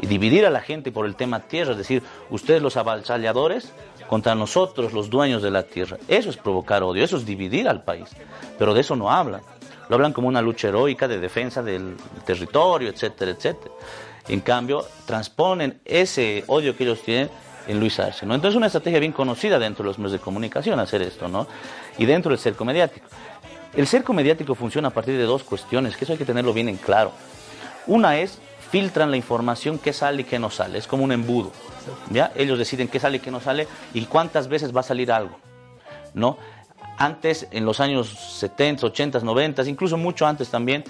Y 0.00 0.06
dividir 0.06 0.44
a 0.44 0.50
la 0.50 0.60
gente 0.60 0.92
por 0.92 1.06
el 1.06 1.16
tema 1.16 1.40
tierra, 1.40 1.72
es 1.72 1.78
decir, 1.78 2.02
ustedes 2.30 2.60
los 2.60 2.76
avasalladores 2.76 3.72
contra 4.08 4.34
nosotros 4.34 4.92
los 4.92 5.10
dueños 5.10 5.42
de 5.42 5.50
la 5.50 5.62
tierra, 5.62 5.96
eso 6.08 6.30
es 6.30 6.36
provocar 6.36 6.82
odio, 6.82 7.02
eso 7.02 7.16
es 7.16 7.26
dividir 7.26 7.68
al 7.68 7.82
país, 7.82 8.10
pero 8.58 8.74
de 8.74 8.80
eso 8.80 8.94
no 8.94 9.10
hablan 9.10 9.42
lo 9.88 9.96
hablan 9.96 10.12
como 10.12 10.28
una 10.28 10.42
lucha 10.42 10.68
heroica 10.68 11.06
de 11.08 11.18
defensa 11.18 11.62
del 11.62 11.96
territorio, 12.24 12.88
etcétera, 12.88 13.30
etcétera. 13.32 13.74
En 14.28 14.40
cambio, 14.40 14.84
transponen 15.06 15.80
ese 15.84 16.44
odio 16.48 16.76
que 16.76 16.84
ellos 16.84 17.02
tienen 17.02 17.30
Luis 17.74 17.98
Arce, 17.98 18.24
¿no? 18.26 18.34
Entonces 18.34 18.54
es 18.54 18.56
una 18.56 18.66
estrategia 18.66 19.00
bien 19.00 19.12
conocida 19.12 19.58
dentro 19.58 19.82
de 19.82 19.88
los 19.88 19.98
medios 19.98 20.12
de 20.12 20.18
comunicación 20.18 20.78
hacer 20.78 21.02
esto, 21.02 21.28
¿no? 21.28 21.46
Y 21.98 22.06
dentro 22.06 22.30
del 22.30 22.38
cerco 22.38 22.64
mediático. 22.64 23.06
El 23.74 23.86
cerco 23.86 24.12
mediático 24.12 24.54
funciona 24.54 24.88
a 24.88 24.90
partir 24.90 25.16
de 25.16 25.24
dos 25.24 25.42
cuestiones, 25.42 25.96
que 25.96 26.04
eso 26.04 26.12
hay 26.12 26.18
que 26.18 26.24
tenerlo 26.24 26.52
bien 26.52 26.68
en 26.68 26.76
claro. 26.76 27.12
Una 27.86 28.18
es, 28.18 28.38
filtran 28.70 29.10
la 29.10 29.16
información 29.16 29.78
que 29.78 29.92
sale 29.92 30.22
y 30.22 30.24
que 30.24 30.38
no 30.38 30.50
sale, 30.50 30.78
es 30.78 30.86
como 30.86 31.04
un 31.04 31.12
embudo, 31.12 31.52
¿ya? 32.10 32.32
Ellos 32.34 32.58
deciden 32.58 32.88
qué 32.88 32.98
sale 32.98 33.18
y 33.18 33.20
qué 33.20 33.30
no 33.30 33.40
sale 33.40 33.68
y 33.94 34.04
cuántas 34.06 34.48
veces 34.48 34.74
va 34.74 34.80
a 34.80 34.84
salir 34.84 35.12
algo, 35.12 35.38
¿no? 36.14 36.38
Antes, 36.98 37.46
en 37.50 37.64
los 37.66 37.80
años 37.80 38.08
70, 38.38 38.86
80, 38.86 39.20
90, 39.20 39.64
incluso 39.64 39.96
mucho 39.98 40.26
antes 40.26 40.48
también, 40.48 40.82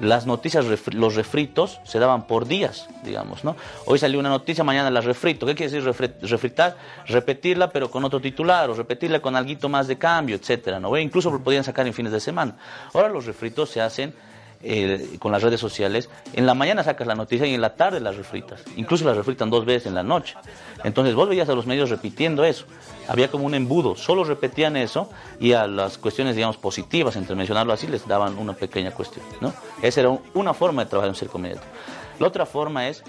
las 0.00 0.26
noticias, 0.26 0.64
los 0.94 1.14
refritos 1.14 1.80
se 1.84 1.98
daban 1.98 2.26
por 2.26 2.46
días, 2.46 2.88
digamos, 3.04 3.44
¿no? 3.44 3.54
Hoy 3.84 3.98
salió 3.98 4.18
una 4.18 4.30
noticia, 4.30 4.64
mañana 4.64 4.90
la 4.90 5.02
refrito. 5.02 5.46
¿Qué 5.46 5.54
quiere 5.54 5.72
decir 5.72 6.18
refritar? 6.22 6.76
Repetirla, 7.06 7.70
pero 7.70 7.90
con 7.90 8.04
otro 8.04 8.20
titular, 8.20 8.70
o 8.70 8.74
repetirla 8.74 9.20
con 9.20 9.36
algo 9.36 9.68
más 9.68 9.88
de 9.88 9.98
cambio, 9.98 10.36
etcétera, 10.36 10.80
¿no? 10.80 10.96
Incluso 10.96 11.30
lo 11.30 11.40
podían 11.40 11.64
sacar 11.64 11.86
en 11.86 11.92
fines 11.92 12.12
de 12.12 12.20
semana. 12.20 12.56
Ahora 12.94 13.08
los 13.08 13.26
refritos 13.26 13.70
se 13.70 13.80
hacen 13.80 14.14
con 15.18 15.32
las 15.32 15.42
redes 15.42 15.58
sociales, 15.58 16.10
en 16.34 16.44
la 16.44 16.52
mañana 16.52 16.84
sacas 16.84 17.06
la 17.06 17.14
noticia 17.14 17.46
y 17.46 17.54
en 17.54 17.62
la 17.62 17.76
tarde 17.76 17.98
las 17.98 18.16
refritas. 18.16 18.62
Incluso 18.76 19.06
las 19.06 19.16
refritan 19.16 19.48
dos 19.48 19.64
veces 19.64 19.86
en 19.86 19.94
la 19.94 20.02
noche. 20.02 20.34
Entonces 20.84 21.14
vos 21.14 21.28
veías 21.28 21.48
a 21.48 21.54
los 21.54 21.66
medios 21.66 21.88
repitiendo 21.88 22.44
eso. 22.44 22.66
Había 23.08 23.28
como 23.28 23.46
un 23.46 23.54
embudo, 23.54 23.96
solo 23.96 24.22
repetían 24.22 24.76
eso 24.76 25.10
y 25.38 25.52
a 25.52 25.66
las 25.66 25.96
cuestiones, 25.96 26.36
digamos, 26.36 26.58
positivas, 26.58 27.16
entre 27.16 27.36
mencionarlo 27.36 27.72
así, 27.72 27.86
les 27.86 28.06
daban 28.06 28.36
una 28.36 28.52
pequeña 28.52 28.90
cuestión. 28.90 29.24
Esa 29.80 30.00
era 30.00 30.18
una 30.34 30.52
forma 30.52 30.84
de 30.84 30.90
trabajar 30.90 31.08
en 31.08 31.12
un 31.12 31.16
circo 31.16 31.38
mediático. 31.38 31.66
La 32.18 32.26
otra 32.26 32.44
forma 32.44 32.86
es, 32.88 33.02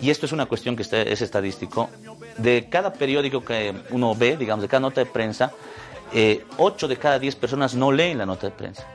y 0.00 0.10
esto 0.10 0.26
es 0.26 0.32
una 0.32 0.46
cuestión 0.46 0.76
que 0.76 0.82
es 0.82 1.20
estadístico, 1.22 1.90
de 2.38 2.68
cada 2.70 2.92
periódico 2.92 3.44
que 3.44 3.74
uno 3.90 4.14
ve, 4.14 4.36
digamos, 4.36 4.62
de 4.62 4.68
cada 4.68 4.80
nota 4.80 5.00
de 5.00 5.06
prensa, 5.06 5.52
eh, 6.14 6.44
8 6.58 6.86
de 6.86 6.96
cada 6.96 7.18
10 7.18 7.34
personas 7.34 7.74
no 7.74 7.90
leen 7.90 8.18
la 8.18 8.26
nota 8.26 8.46
de 8.46 8.52
prensa 8.52 8.86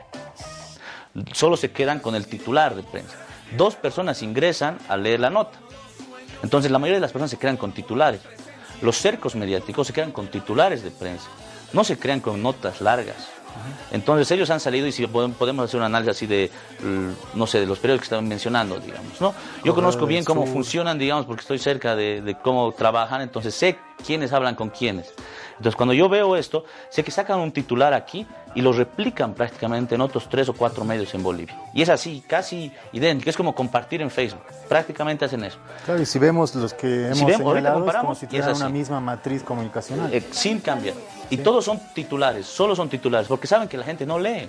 solo 1.32 1.56
se 1.56 1.70
quedan 1.70 2.00
con 2.00 2.14
el 2.14 2.26
titular 2.26 2.74
de 2.74 2.82
prensa. 2.82 3.16
Dos 3.56 3.76
personas 3.76 4.22
ingresan 4.22 4.78
a 4.88 4.96
leer 4.96 5.20
la 5.20 5.30
nota. 5.30 5.58
Entonces 6.42 6.70
la 6.70 6.78
mayoría 6.78 6.96
de 6.96 7.02
las 7.02 7.12
personas 7.12 7.30
se 7.30 7.38
quedan 7.38 7.56
con 7.56 7.72
titulares. 7.72 8.20
Los 8.80 8.96
cercos 8.96 9.34
mediáticos 9.34 9.86
se 9.86 9.92
quedan 9.92 10.12
con 10.12 10.28
titulares 10.28 10.82
de 10.82 10.90
prensa. 10.90 11.28
No 11.72 11.84
se 11.84 11.98
crean 11.98 12.20
con 12.20 12.42
notas 12.42 12.80
largas. 12.80 13.28
Entonces 13.90 14.30
ellos 14.30 14.48
han 14.50 14.60
salido 14.60 14.86
y 14.86 14.92
si 14.92 15.06
podemos 15.06 15.64
hacer 15.64 15.78
un 15.78 15.84
análisis 15.84 16.16
así 16.16 16.26
de, 16.26 16.50
no 17.34 17.46
sé, 17.46 17.60
de 17.60 17.66
los 17.66 17.78
periódicos 17.78 18.04
que 18.04 18.06
estaban 18.06 18.26
mencionando, 18.26 18.80
digamos, 18.80 19.20
¿no? 19.20 19.34
Yo 19.62 19.74
conozco 19.74 20.06
bien 20.06 20.24
cómo 20.24 20.46
funcionan, 20.46 20.98
digamos, 20.98 21.26
porque 21.26 21.42
estoy 21.42 21.58
cerca 21.58 21.94
de, 21.94 22.22
de 22.22 22.34
cómo 22.34 22.72
trabajan, 22.72 23.20
entonces 23.20 23.54
sé 23.54 23.78
quiénes 24.04 24.32
hablan 24.32 24.54
con 24.54 24.70
quiénes. 24.70 25.12
Entonces, 25.50 25.76
cuando 25.76 25.92
yo 25.92 26.08
veo 26.08 26.34
esto, 26.36 26.64
sé 26.88 27.04
que 27.04 27.10
sacan 27.10 27.38
un 27.38 27.52
titular 27.52 27.92
aquí 27.92 28.26
y 28.54 28.62
lo 28.62 28.72
replican 28.72 29.34
prácticamente 29.34 29.94
en 29.94 30.00
otros 30.00 30.28
tres 30.28 30.48
o 30.48 30.54
cuatro 30.54 30.84
medios 30.84 31.14
en 31.14 31.22
Bolivia. 31.22 31.56
Y 31.72 31.82
es 31.82 31.88
así, 31.88 32.22
casi 32.26 32.72
idéntico, 32.92 33.30
es 33.30 33.36
como 33.36 33.54
compartir 33.54 34.02
en 34.02 34.10
Facebook. 34.10 34.42
Prácticamente 34.68 35.24
hacen 35.24 35.44
eso. 35.44 35.58
Claro, 35.84 36.00
y 36.00 36.06
si 36.06 36.18
vemos 36.18 36.54
los 36.54 36.74
que 36.74 37.06
hemos 37.06 37.18
si 37.18 37.24
vemos, 37.24 37.54
comparamos, 37.54 37.92
como 37.92 38.14
si 38.14 38.36
es 38.36 38.46
una 38.46 38.68
misma 38.68 39.00
matriz 39.00 39.42
comunicacional. 39.42 40.12
Eh, 40.12 40.22
sin 40.30 40.60
cambiar. 40.60 40.94
Y 41.30 41.38
todos 41.38 41.64
son 41.64 41.80
titulares, 41.94 42.44
solo 42.46 42.76
son 42.76 42.90
titulares, 42.90 43.26
porque 43.26 43.46
saben 43.46 43.66
que 43.66 43.78
la 43.78 43.84
gente 43.84 44.04
no 44.04 44.18
lee. 44.18 44.48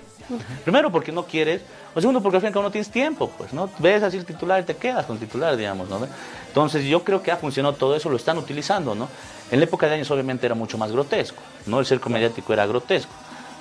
Primero 0.64 0.92
porque 0.92 1.12
no 1.12 1.24
quieres, 1.24 1.62
o 1.94 2.00
segundo 2.00 2.20
porque 2.20 2.36
al 2.36 2.40
fin 2.42 2.48
y 2.48 2.48
al 2.48 2.52
cabo 2.52 2.64
no 2.64 2.70
tienes 2.70 2.90
tiempo, 2.90 3.30
pues, 3.38 3.54
¿no? 3.54 3.70
Ves 3.78 4.02
así 4.02 4.18
el 4.18 4.26
titular 4.26 4.60
y 4.60 4.64
te 4.64 4.76
quedas 4.76 5.06
con 5.06 5.16
el 5.16 5.20
titular, 5.20 5.56
digamos, 5.56 5.88
¿no? 5.88 6.00
Entonces 6.46 6.84
yo 6.84 7.02
creo 7.02 7.22
que 7.22 7.32
ha 7.32 7.36
funcionado 7.36 7.74
todo 7.74 7.96
eso, 7.96 8.10
lo 8.10 8.16
están 8.16 8.36
utilizando, 8.36 8.94
¿no? 8.94 9.08
En 9.50 9.60
la 9.60 9.64
época 9.64 9.86
de 9.86 9.94
años 9.94 10.10
obviamente 10.10 10.44
era 10.44 10.54
mucho 10.54 10.76
más 10.76 10.92
grotesco, 10.92 11.42
¿no? 11.66 11.80
El 11.80 11.86
cerco 11.86 12.10
mediático 12.10 12.52
era 12.52 12.66
grotesco. 12.66 13.12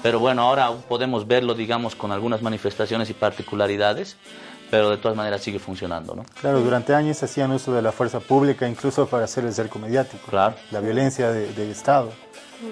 Pero 0.04 0.20
bueno, 0.20 0.44
ahora 0.44 0.70
podemos 0.90 1.26
verlo, 1.26 1.56
digamos, 1.56 1.96
con 1.96 2.12
algunas 2.12 2.42
manifestaciones 2.42 3.10
y 3.10 3.14
particularidades, 3.14 4.18
pero 4.70 4.90
de 4.90 4.98
todas 4.98 5.16
maneras 5.16 5.42
sigue 5.42 5.60
funcionando, 5.60 6.14
¿no? 6.14 6.26
Claro, 6.42 6.60
durante 6.60 6.94
años 6.94 7.24
hacían 7.24 7.52
uso 7.52 7.74
de 7.74 7.82
la 7.82 7.94
fuerza 7.94 8.20
pública 8.20 8.68
incluso 8.68 9.08
para 9.08 9.24
hacer 9.24 9.46
el 9.46 9.54
cerco 9.54 9.80
mediático. 9.80 10.28
Claro. 10.30 10.56
La 10.72 10.82
violencia 10.82 11.32
del 11.32 11.72
Estado. 11.72 12.12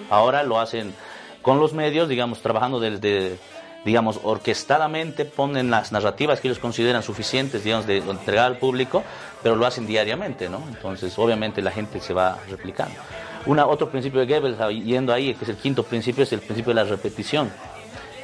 Ahora 0.09 0.43
lo 0.43 0.59
hacen 0.59 0.93
con 1.41 1.59
los 1.59 1.73
medios, 1.73 2.09
digamos, 2.09 2.41
trabajando 2.41 2.79
desde 2.79 3.39
digamos, 3.85 4.19
orquestadamente 4.23 5.25
ponen 5.25 5.71
las 5.71 5.91
narrativas 5.91 6.39
que 6.39 6.47
ellos 6.47 6.59
consideran 6.59 7.01
suficientes, 7.01 7.63
digamos, 7.63 7.87
de 7.87 7.97
entregar 7.97 8.45
al 8.45 8.57
público, 8.57 9.03
pero 9.41 9.55
lo 9.55 9.65
hacen 9.65 9.87
diariamente, 9.87 10.49
¿no? 10.49 10.63
Entonces, 10.67 11.17
obviamente 11.17 11.61
la 11.61 11.71
gente 11.71 11.99
se 11.99 12.13
va 12.13 12.37
replicando. 12.49 12.93
Una, 13.45 13.65
otro 13.65 13.89
principio 13.89 14.19
de 14.19 14.27
Goebbels, 14.27 14.57
yendo 14.83 15.11
ahí, 15.13 15.33
que 15.33 15.45
es 15.45 15.49
el 15.49 15.57
quinto 15.57 15.83
principio, 15.83 16.23
es 16.23 16.33
el 16.33 16.39
principio 16.39 16.73
de 16.73 16.83
la 16.83 16.89
repetición, 16.89 17.51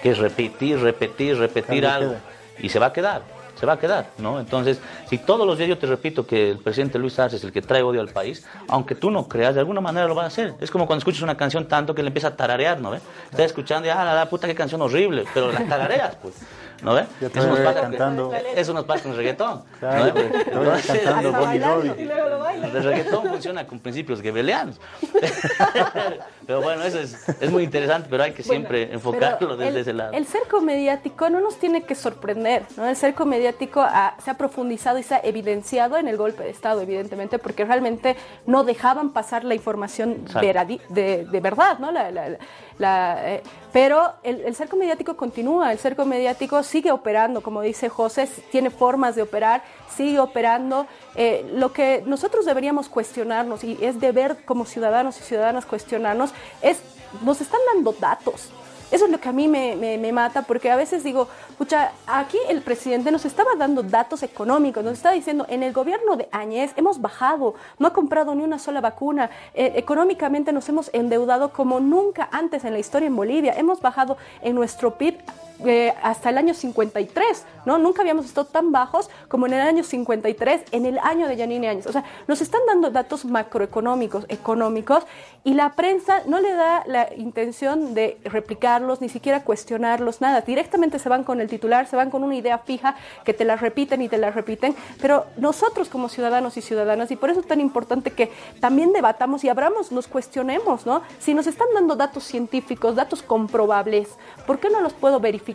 que 0.01 0.11
es 0.11 0.17
repetir, 0.17 0.79
repetir, 0.79 1.37
repetir 1.37 1.85
algo, 1.85 2.15
y 2.59 2.69
se 2.69 2.79
va 2.79 2.87
a 2.87 2.93
quedar. 2.93 3.21
se 3.59 3.65
va 3.65 3.73
a 3.73 3.79
quedar, 3.79 4.11
¿no? 4.19 4.39
Entonces, 4.39 4.79
si 5.09 5.17
todos 5.17 5.45
los 5.47 5.57
días 5.57 5.69
yo 5.69 5.77
te 5.77 5.87
repito 5.87 6.25
que 6.25 6.51
el 6.51 6.59
presidente 6.59 6.99
Luis 6.99 7.17
Arce 7.17 7.37
es 7.37 7.43
el 7.43 7.51
que 7.51 7.61
trae 7.61 7.81
odio 7.81 8.01
al 8.01 8.09
país, 8.09 8.45
aunque 8.67 8.95
tú 8.95 9.09
no 9.09 9.27
creas, 9.27 9.55
de 9.55 9.61
alguna 9.61 9.81
manera 9.81 10.07
lo 10.07 10.15
va 10.15 10.23
a 10.23 10.27
hacer. 10.27 10.53
Es 10.59 10.69
como 10.69 10.85
cuando 10.85 10.99
escuchas 10.99 11.23
una 11.23 11.35
canción 11.35 11.67
tanto 11.67 11.95
que 11.95 12.03
le 12.03 12.09
empieza 12.09 12.29
a 12.29 12.35
tararear, 12.35 12.79
¿no? 12.79 12.93
Estás 12.93 13.47
escuchando 13.47 13.87
y, 13.87 13.91
ah, 13.91 14.05
la, 14.05 14.13
la 14.13 14.29
puta, 14.29 14.47
qué 14.47 14.55
canción 14.55 14.81
horrible, 14.81 15.25
pero 15.33 15.51
la 15.51 15.65
tarareas, 15.65 16.15
pues. 16.21 16.35
¿No 16.81 16.93
ve? 16.93 17.05
eso 17.21 17.47
nos 17.47 17.59
pasa 17.59 17.81
cantando. 17.81 18.33
Eso 18.55 18.73
nos 18.73 18.85
pasa 18.85 19.03
con 19.03 19.11
el 19.11 19.17
reggaetón. 19.17 19.63
Claro, 19.79 20.13
¿no 20.53 20.71
cantando 20.87 21.31
Bobby 21.31 21.57
El 21.57 22.83
reggaetón 22.83 23.27
funciona 23.27 23.67
con 23.67 23.79
principios 23.79 24.21
gebelianos. 24.21 24.79
pero 26.47 26.61
bueno, 26.61 26.83
eso 26.83 26.99
es, 26.99 27.27
es, 27.41 27.51
muy 27.51 27.63
interesante, 27.63 28.07
pero 28.09 28.23
hay 28.23 28.33
que 28.33 28.43
siempre 28.43 28.93
enfocarlo 28.93 29.57
desde 29.57 29.81
ese 29.81 29.93
lado. 29.93 30.13
El 30.13 30.25
cerco 30.25 30.61
mediático 30.61 31.29
no 31.29 31.39
nos 31.39 31.57
tiene 31.57 31.83
que 31.83 31.95
sorprender, 31.95 32.63
¿no? 32.77 32.87
El 32.87 32.95
cerco 32.95 33.25
mediático 33.25 33.85
se 34.23 34.31
ha 34.31 34.33
profundizado 34.35 34.97
y 34.97 35.03
se 35.03 35.15
ha 35.15 35.21
evidenciado 35.23 35.97
en 35.97 36.07
el 36.07 36.17
golpe 36.17 36.43
de 36.43 36.49
Estado, 36.49 36.81
evidentemente, 36.81 37.39
porque 37.39 37.65
realmente 37.65 38.15
no 38.45 38.63
dejaban 38.63 39.11
pasar 39.11 39.43
la 39.43 39.55
información 39.55 40.25
de, 40.25 41.25
de, 41.29 41.39
verdad, 41.39 41.79
¿no? 41.79 41.91
La, 41.91 42.11
la, 42.11 42.37
la, 42.77 43.35
eh, 43.35 43.43
pero 43.71 44.13
el, 44.23 44.41
el, 44.41 44.55
cerco 44.55 44.75
mediático 44.75 45.15
continúa, 45.15 45.71
el 45.71 45.79
cerco 45.79 46.05
mediático 46.05 46.63
sigue 46.67 46.91
operando, 46.91 47.41
como 47.41 47.61
dice 47.61 47.89
José, 47.89 48.29
tiene 48.51 48.69
formas 48.69 49.15
de 49.15 49.23
operar, 49.23 49.63
sigue 49.95 50.19
operando. 50.19 50.85
Eh, 51.15 51.49
lo 51.55 51.73
que 51.73 52.03
nosotros 52.05 52.45
deberíamos 52.45 52.89
cuestionarnos, 52.89 53.63
y 53.63 53.77
es 53.81 53.99
deber 53.99 54.43
como 54.45 54.65
ciudadanos 54.65 55.19
y 55.19 55.23
ciudadanas 55.23 55.65
cuestionarnos, 55.65 56.31
es, 56.61 56.79
nos 57.23 57.41
están 57.41 57.59
dando 57.73 57.93
datos. 57.93 58.51
Eso 58.89 59.03
es 59.03 59.11
lo 59.11 59.19
que 59.19 59.27
a 59.27 59.33
mí 59.33 59.49
me, 59.49 60.11
mata, 60.13 60.43
porque 60.43 60.71
a 60.71 60.77
veces 60.77 61.03
digo, 61.03 61.27
pucha, 61.57 61.91
aquí 62.05 62.37
el 62.47 62.61
presidente 62.61 63.11
nos 63.11 63.25
estaba 63.25 63.55
dando 63.57 63.83
datos 63.83 64.23
económicos, 64.23 64.81
nos 64.81 64.93
estaba 64.93 65.13
diciendo, 65.13 65.45
en 65.49 65.61
el 65.61 65.73
gobierno 65.73 66.15
de 66.15 66.29
Añez 66.31 66.71
hemos 66.77 67.01
bajado, 67.01 67.55
no 67.79 67.87
ha 67.87 67.93
comprado 67.93 68.33
ni 68.33 68.43
una 68.43 68.59
sola 68.59 68.79
vacuna, 68.79 69.29
eh, 69.53 69.73
económicamente 69.75 70.53
nos 70.53 70.69
hemos 70.69 70.89
endeudado 70.93 71.51
como 71.51 71.81
nunca 71.81 72.29
antes 72.31 72.63
en 72.63 72.71
la 72.71 72.79
historia 72.79 73.07
en 73.07 73.15
Bolivia, 73.17 73.53
hemos 73.57 73.81
bajado 73.81 74.15
en 74.41 74.55
nuestro 74.55 74.97
PIB 74.97 75.17
eh, 75.65 75.91
hasta 76.03 76.29
el 76.29 76.37
año 76.37 76.53
53, 76.53 77.45
¿no? 77.65 77.79
Nunca 77.79 78.01
habíamos 78.03 78.25
estado 78.25 78.45
tan 78.45 78.71
bajos 78.71 79.09
como 79.27 79.47
en 79.47 79.53
el 79.53 79.61
año 79.61 79.83
53, 79.83 80.61
en 80.71 80.85
el 80.85 80.99
año 80.99 81.27
de 81.27 81.35
Yanine 81.35 81.69
Áñez. 81.69 81.87
O 81.87 81.91
sea, 81.91 82.03
nos 82.27 82.41
están 82.41 82.61
dando 82.67 82.91
datos 82.91 83.25
macroeconómicos, 83.25 84.25
económicos, 84.29 85.03
y 85.43 85.55
la 85.55 85.73
prensa 85.73 86.21
no 86.27 86.39
le 86.39 86.53
da 86.53 86.83
la 86.85 87.09
intención 87.15 87.95
de 87.95 88.19
replicarlos, 88.25 89.01
ni 89.01 89.09
siquiera 89.09 89.43
cuestionarlos, 89.43 90.21
nada. 90.21 90.41
Directamente 90.41 90.99
se 90.99 91.09
van 91.09 91.23
con 91.23 91.41
el 91.41 91.47
titular, 91.47 91.87
se 91.87 91.95
van 91.95 92.11
con 92.11 92.23
una 92.23 92.35
idea 92.35 92.59
fija 92.59 92.95
que 93.23 93.33
te 93.33 93.43
la 93.43 93.55
repiten 93.55 94.01
y 94.01 94.09
te 94.09 94.17
la 94.17 94.29
repiten, 94.29 94.75
pero 95.01 95.25
nosotros 95.37 95.89
como 95.89 96.09
ciudadanos 96.09 96.57
y 96.57 96.61
ciudadanas, 96.61 97.09
y 97.09 97.15
por 97.15 97.31
eso 97.31 97.39
es 97.39 97.47
tan 97.47 97.61
importante 97.61 98.11
que 98.11 98.31
también 98.59 98.93
debatamos 98.93 99.43
y 99.43 99.49
abramos, 99.49 99.91
nos 99.91 100.07
cuestionemos, 100.07 100.85
¿no? 100.85 101.01
Si 101.19 101.33
nos 101.33 101.47
están 101.47 101.67
dando 101.73 101.95
datos 101.95 102.25
científicos, 102.25 102.95
datos 102.95 103.23
comprobables, 103.23 104.09
¿por 104.45 104.59
qué 104.59 104.69
no 104.69 104.81
los 104.81 104.93
puedo 104.93 105.19
verificar? 105.19 105.46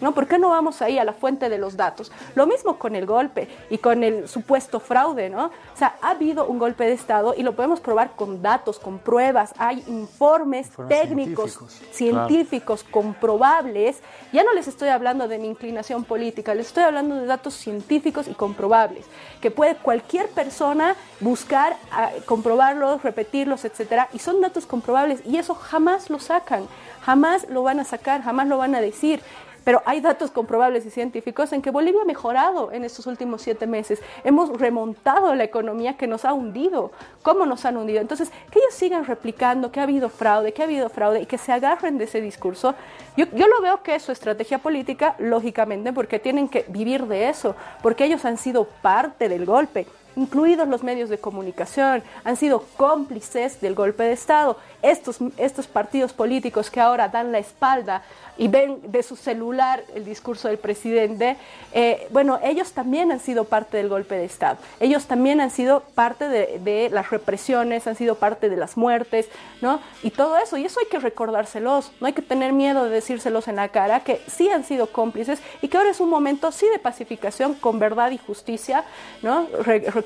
¿No? 0.00 0.12
¿Por 0.12 0.26
qué 0.26 0.38
no 0.38 0.50
vamos 0.50 0.82
ahí 0.82 0.98
a 0.98 1.04
la 1.04 1.12
fuente 1.12 1.48
de 1.48 1.58
los 1.58 1.76
datos? 1.76 2.10
Lo 2.34 2.46
mismo 2.46 2.78
con 2.78 2.96
el 2.96 3.06
golpe 3.06 3.48
y 3.70 3.78
con 3.78 4.02
el 4.04 4.28
supuesto 4.28 4.80
fraude, 4.80 5.30
¿no? 5.30 5.46
O 5.46 5.76
sea, 5.76 5.96
ha 6.02 6.10
habido 6.10 6.46
un 6.46 6.58
golpe 6.58 6.84
de 6.84 6.92
Estado 6.92 7.34
y 7.36 7.42
lo 7.42 7.54
podemos 7.54 7.80
probar 7.80 8.12
con 8.16 8.42
datos, 8.42 8.78
con 8.78 8.98
pruebas, 8.98 9.54
hay 9.58 9.84
informes 9.86 10.70
técnicos, 10.88 11.58
científicos, 11.90 12.84
comprobables. 12.84 14.00
Ya 14.32 14.44
no 14.44 14.52
les 14.54 14.68
estoy 14.68 14.88
hablando 14.88 15.28
de 15.28 15.38
mi 15.38 15.48
inclinación 15.48 16.04
política, 16.04 16.54
les 16.54 16.68
estoy 16.68 16.84
hablando 16.84 17.14
de 17.16 17.26
datos 17.26 17.54
científicos 17.54 18.28
y 18.28 18.34
comprobables, 18.34 19.06
que 19.40 19.50
puede 19.50 19.76
cualquier 19.76 20.28
persona 20.28 20.96
buscar, 21.20 21.76
ah, 21.92 22.10
comprobarlos, 22.26 23.02
repetirlos, 23.02 23.64
etcétera, 23.64 24.08
y 24.12 24.18
son 24.18 24.40
datos 24.40 24.66
comprobables 24.66 25.20
y 25.24 25.36
eso 25.36 25.54
jamás 25.54 26.10
lo 26.10 26.18
sacan. 26.18 26.66
Jamás 27.02 27.48
lo 27.48 27.62
van 27.62 27.80
a 27.80 27.84
sacar, 27.84 28.22
jamás 28.22 28.46
lo 28.48 28.58
van 28.58 28.74
a 28.74 28.80
decir. 28.80 29.20
Pero 29.68 29.82
hay 29.84 30.00
datos 30.00 30.30
comprobables 30.30 30.86
y 30.86 30.90
científicos 30.90 31.52
en 31.52 31.60
que 31.60 31.70
Bolivia 31.70 32.00
ha 32.00 32.06
mejorado 32.06 32.72
en 32.72 32.84
estos 32.84 33.06
últimos 33.06 33.42
siete 33.42 33.66
meses. 33.66 34.00
Hemos 34.24 34.58
remontado 34.58 35.34
la 35.34 35.44
economía 35.44 35.98
que 35.98 36.06
nos 36.06 36.24
ha 36.24 36.32
hundido. 36.32 36.90
¿Cómo 37.22 37.44
nos 37.44 37.66
han 37.66 37.76
hundido? 37.76 38.00
Entonces, 38.00 38.30
que 38.50 38.60
ellos 38.60 38.72
sigan 38.72 39.04
replicando 39.04 39.70
que 39.70 39.80
ha 39.80 39.82
habido 39.82 40.08
fraude, 40.08 40.54
que 40.54 40.62
ha 40.62 40.64
habido 40.64 40.88
fraude 40.88 41.20
y 41.20 41.26
que 41.26 41.36
se 41.36 41.52
agarren 41.52 41.98
de 41.98 42.04
ese 42.04 42.22
discurso. 42.22 42.74
Yo, 43.14 43.26
yo 43.34 43.46
lo 43.46 43.60
veo 43.60 43.82
que 43.82 43.94
es 43.94 44.02
su 44.02 44.12
estrategia 44.12 44.58
política, 44.58 45.16
lógicamente, 45.18 45.92
porque 45.92 46.18
tienen 46.18 46.48
que 46.48 46.64
vivir 46.68 47.04
de 47.06 47.28
eso, 47.28 47.54
porque 47.82 48.06
ellos 48.06 48.24
han 48.24 48.38
sido 48.38 48.64
parte 48.64 49.28
del 49.28 49.44
golpe 49.44 49.86
incluidos 50.18 50.68
los 50.68 50.82
medios 50.82 51.08
de 51.08 51.18
comunicación, 51.18 52.02
han 52.24 52.36
sido 52.36 52.64
cómplices 52.76 53.60
del 53.60 53.74
golpe 53.74 54.02
de 54.02 54.12
Estado. 54.12 54.58
Estos, 54.82 55.18
estos 55.36 55.66
partidos 55.66 56.12
políticos 56.12 56.70
que 56.70 56.80
ahora 56.80 57.08
dan 57.08 57.30
la 57.32 57.38
espalda 57.38 58.02
y 58.36 58.48
ven 58.48 58.78
de 58.84 59.02
su 59.02 59.16
celular 59.16 59.82
el 59.94 60.04
discurso 60.04 60.48
del 60.48 60.58
presidente, 60.58 61.36
eh, 61.72 62.06
bueno, 62.10 62.38
ellos 62.42 62.72
también 62.72 63.10
han 63.10 63.20
sido 63.20 63.44
parte 63.44 63.76
del 63.76 63.88
golpe 63.88 64.14
de 64.14 64.24
Estado. 64.24 64.58
Ellos 64.80 65.06
también 65.06 65.40
han 65.40 65.50
sido 65.50 65.80
parte 65.80 66.28
de, 66.28 66.88
las 66.90 67.10
represiones, 67.10 67.86
han 67.86 67.96
sido 67.96 68.14
parte 68.14 68.48
de 68.48 68.56
las 68.56 68.76
muertes, 68.76 69.28
¿no? 69.60 69.80
Y 70.02 70.10
todo 70.10 70.36
eso, 70.38 70.56
y 70.56 70.64
eso 70.64 70.80
hay 70.80 70.86
que 70.86 70.98
recordárselos, 71.00 71.90
no 72.00 72.06
hay 72.06 72.12
que 72.12 72.22
tener 72.22 72.52
miedo 72.52 72.84
de 72.84 72.90
decírselos 72.90 73.48
en 73.48 73.56
la 73.56 73.68
cara, 73.68 74.00
que 74.00 74.20
sí 74.28 74.48
han 74.48 74.64
sido 74.64 74.86
cómplices 74.86 75.40
y 75.60 75.68
que 75.68 75.76
ahora 75.76 75.90
es 75.90 76.00
un 76.00 76.08
momento, 76.08 76.52
sí, 76.52 76.66
de 76.72 76.78
pacificación 76.78 77.54
con 77.54 77.78
verdad 77.78 78.12
y 78.12 78.18
justicia, 78.18 78.84
¿no? 79.22 79.48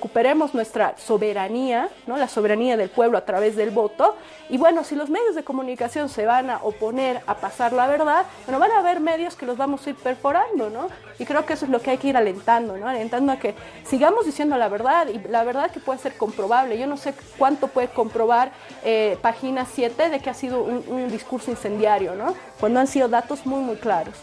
Recuperemos 0.02 0.52
nuestra 0.52 0.96
soberanía, 0.98 1.88
¿no? 2.08 2.16
La 2.16 2.26
soberanía 2.26 2.76
del 2.76 2.88
pueblo 2.88 3.16
a 3.16 3.24
través 3.24 3.54
del 3.54 3.70
voto. 3.70 4.16
Y 4.50 4.58
bueno, 4.58 4.82
si 4.82 4.96
los 4.96 5.08
medios 5.08 5.36
de 5.36 5.44
comunicación 5.44 6.08
se 6.08 6.26
van 6.26 6.50
a 6.50 6.56
oponer 6.56 7.20
a 7.28 7.36
pasar 7.36 7.72
la 7.72 7.86
verdad, 7.86 8.26
bueno, 8.44 8.58
van 8.58 8.72
a 8.72 8.80
haber 8.80 8.98
medios 8.98 9.36
que 9.36 9.46
los 9.46 9.56
vamos 9.56 9.86
a 9.86 9.90
ir 9.90 9.96
perforando, 9.96 10.70
¿no? 10.70 10.88
Y 11.20 11.24
creo 11.24 11.46
que 11.46 11.52
eso 11.52 11.66
es 11.66 11.70
lo 11.70 11.80
que 11.80 11.92
hay 11.92 11.98
que 11.98 12.08
ir 12.08 12.16
alentando, 12.16 12.76
¿no? 12.76 12.88
Alentando 12.88 13.30
a 13.30 13.36
que 13.36 13.54
sigamos 13.84 14.26
diciendo 14.26 14.56
la 14.56 14.68
verdad 14.68 15.06
y 15.06 15.20
la 15.28 15.44
verdad 15.44 15.70
que 15.70 15.78
puede 15.78 16.00
ser 16.00 16.16
comprobable. 16.16 16.76
Yo 16.76 16.88
no 16.88 16.96
sé 16.96 17.14
cuánto 17.38 17.68
puede 17.68 17.86
comprobar 17.86 18.50
eh, 18.84 19.16
página 19.22 19.66
7 19.72 20.08
de 20.08 20.18
que 20.18 20.30
ha 20.30 20.34
sido 20.34 20.64
un, 20.64 21.12
discurso 21.12 21.52
incendiario, 21.52 22.16
¿no? 22.16 22.34
Cuando 22.58 22.80
han 22.80 22.88
sido 22.88 23.06
datos 23.06 23.46
muy, 23.46 23.62
muy 23.62 23.76
claros. 23.76 24.14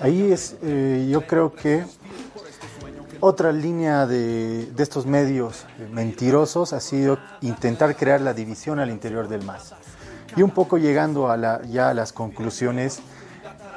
Ahí 0.00 0.32
es, 0.32 0.56
eh, 0.62 1.06
yo 1.10 1.26
creo 1.26 1.52
que 1.52 1.84
otra 3.24 3.52
línea 3.52 4.04
de, 4.04 4.72
estos 4.78 5.06
medios 5.06 5.64
mentirosos 5.92 6.72
ha 6.72 6.80
sido 6.80 7.18
intentar 7.40 7.94
crear 7.94 8.20
la 8.20 8.34
división 8.34 8.80
al 8.80 8.90
interior 8.90 9.28
del 9.28 9.44
MAS. 9.44 9.74
Y 10.36 10.42
un 10.42 10.50
poco 10.50 10.76
llegando 10.76 11.30
a 11.30 11.36
la, 11.36 11.62
ya 11.62 11.90
a 11.90 11.94
las 11.94 12.12
conclusiones, 12.12 13.00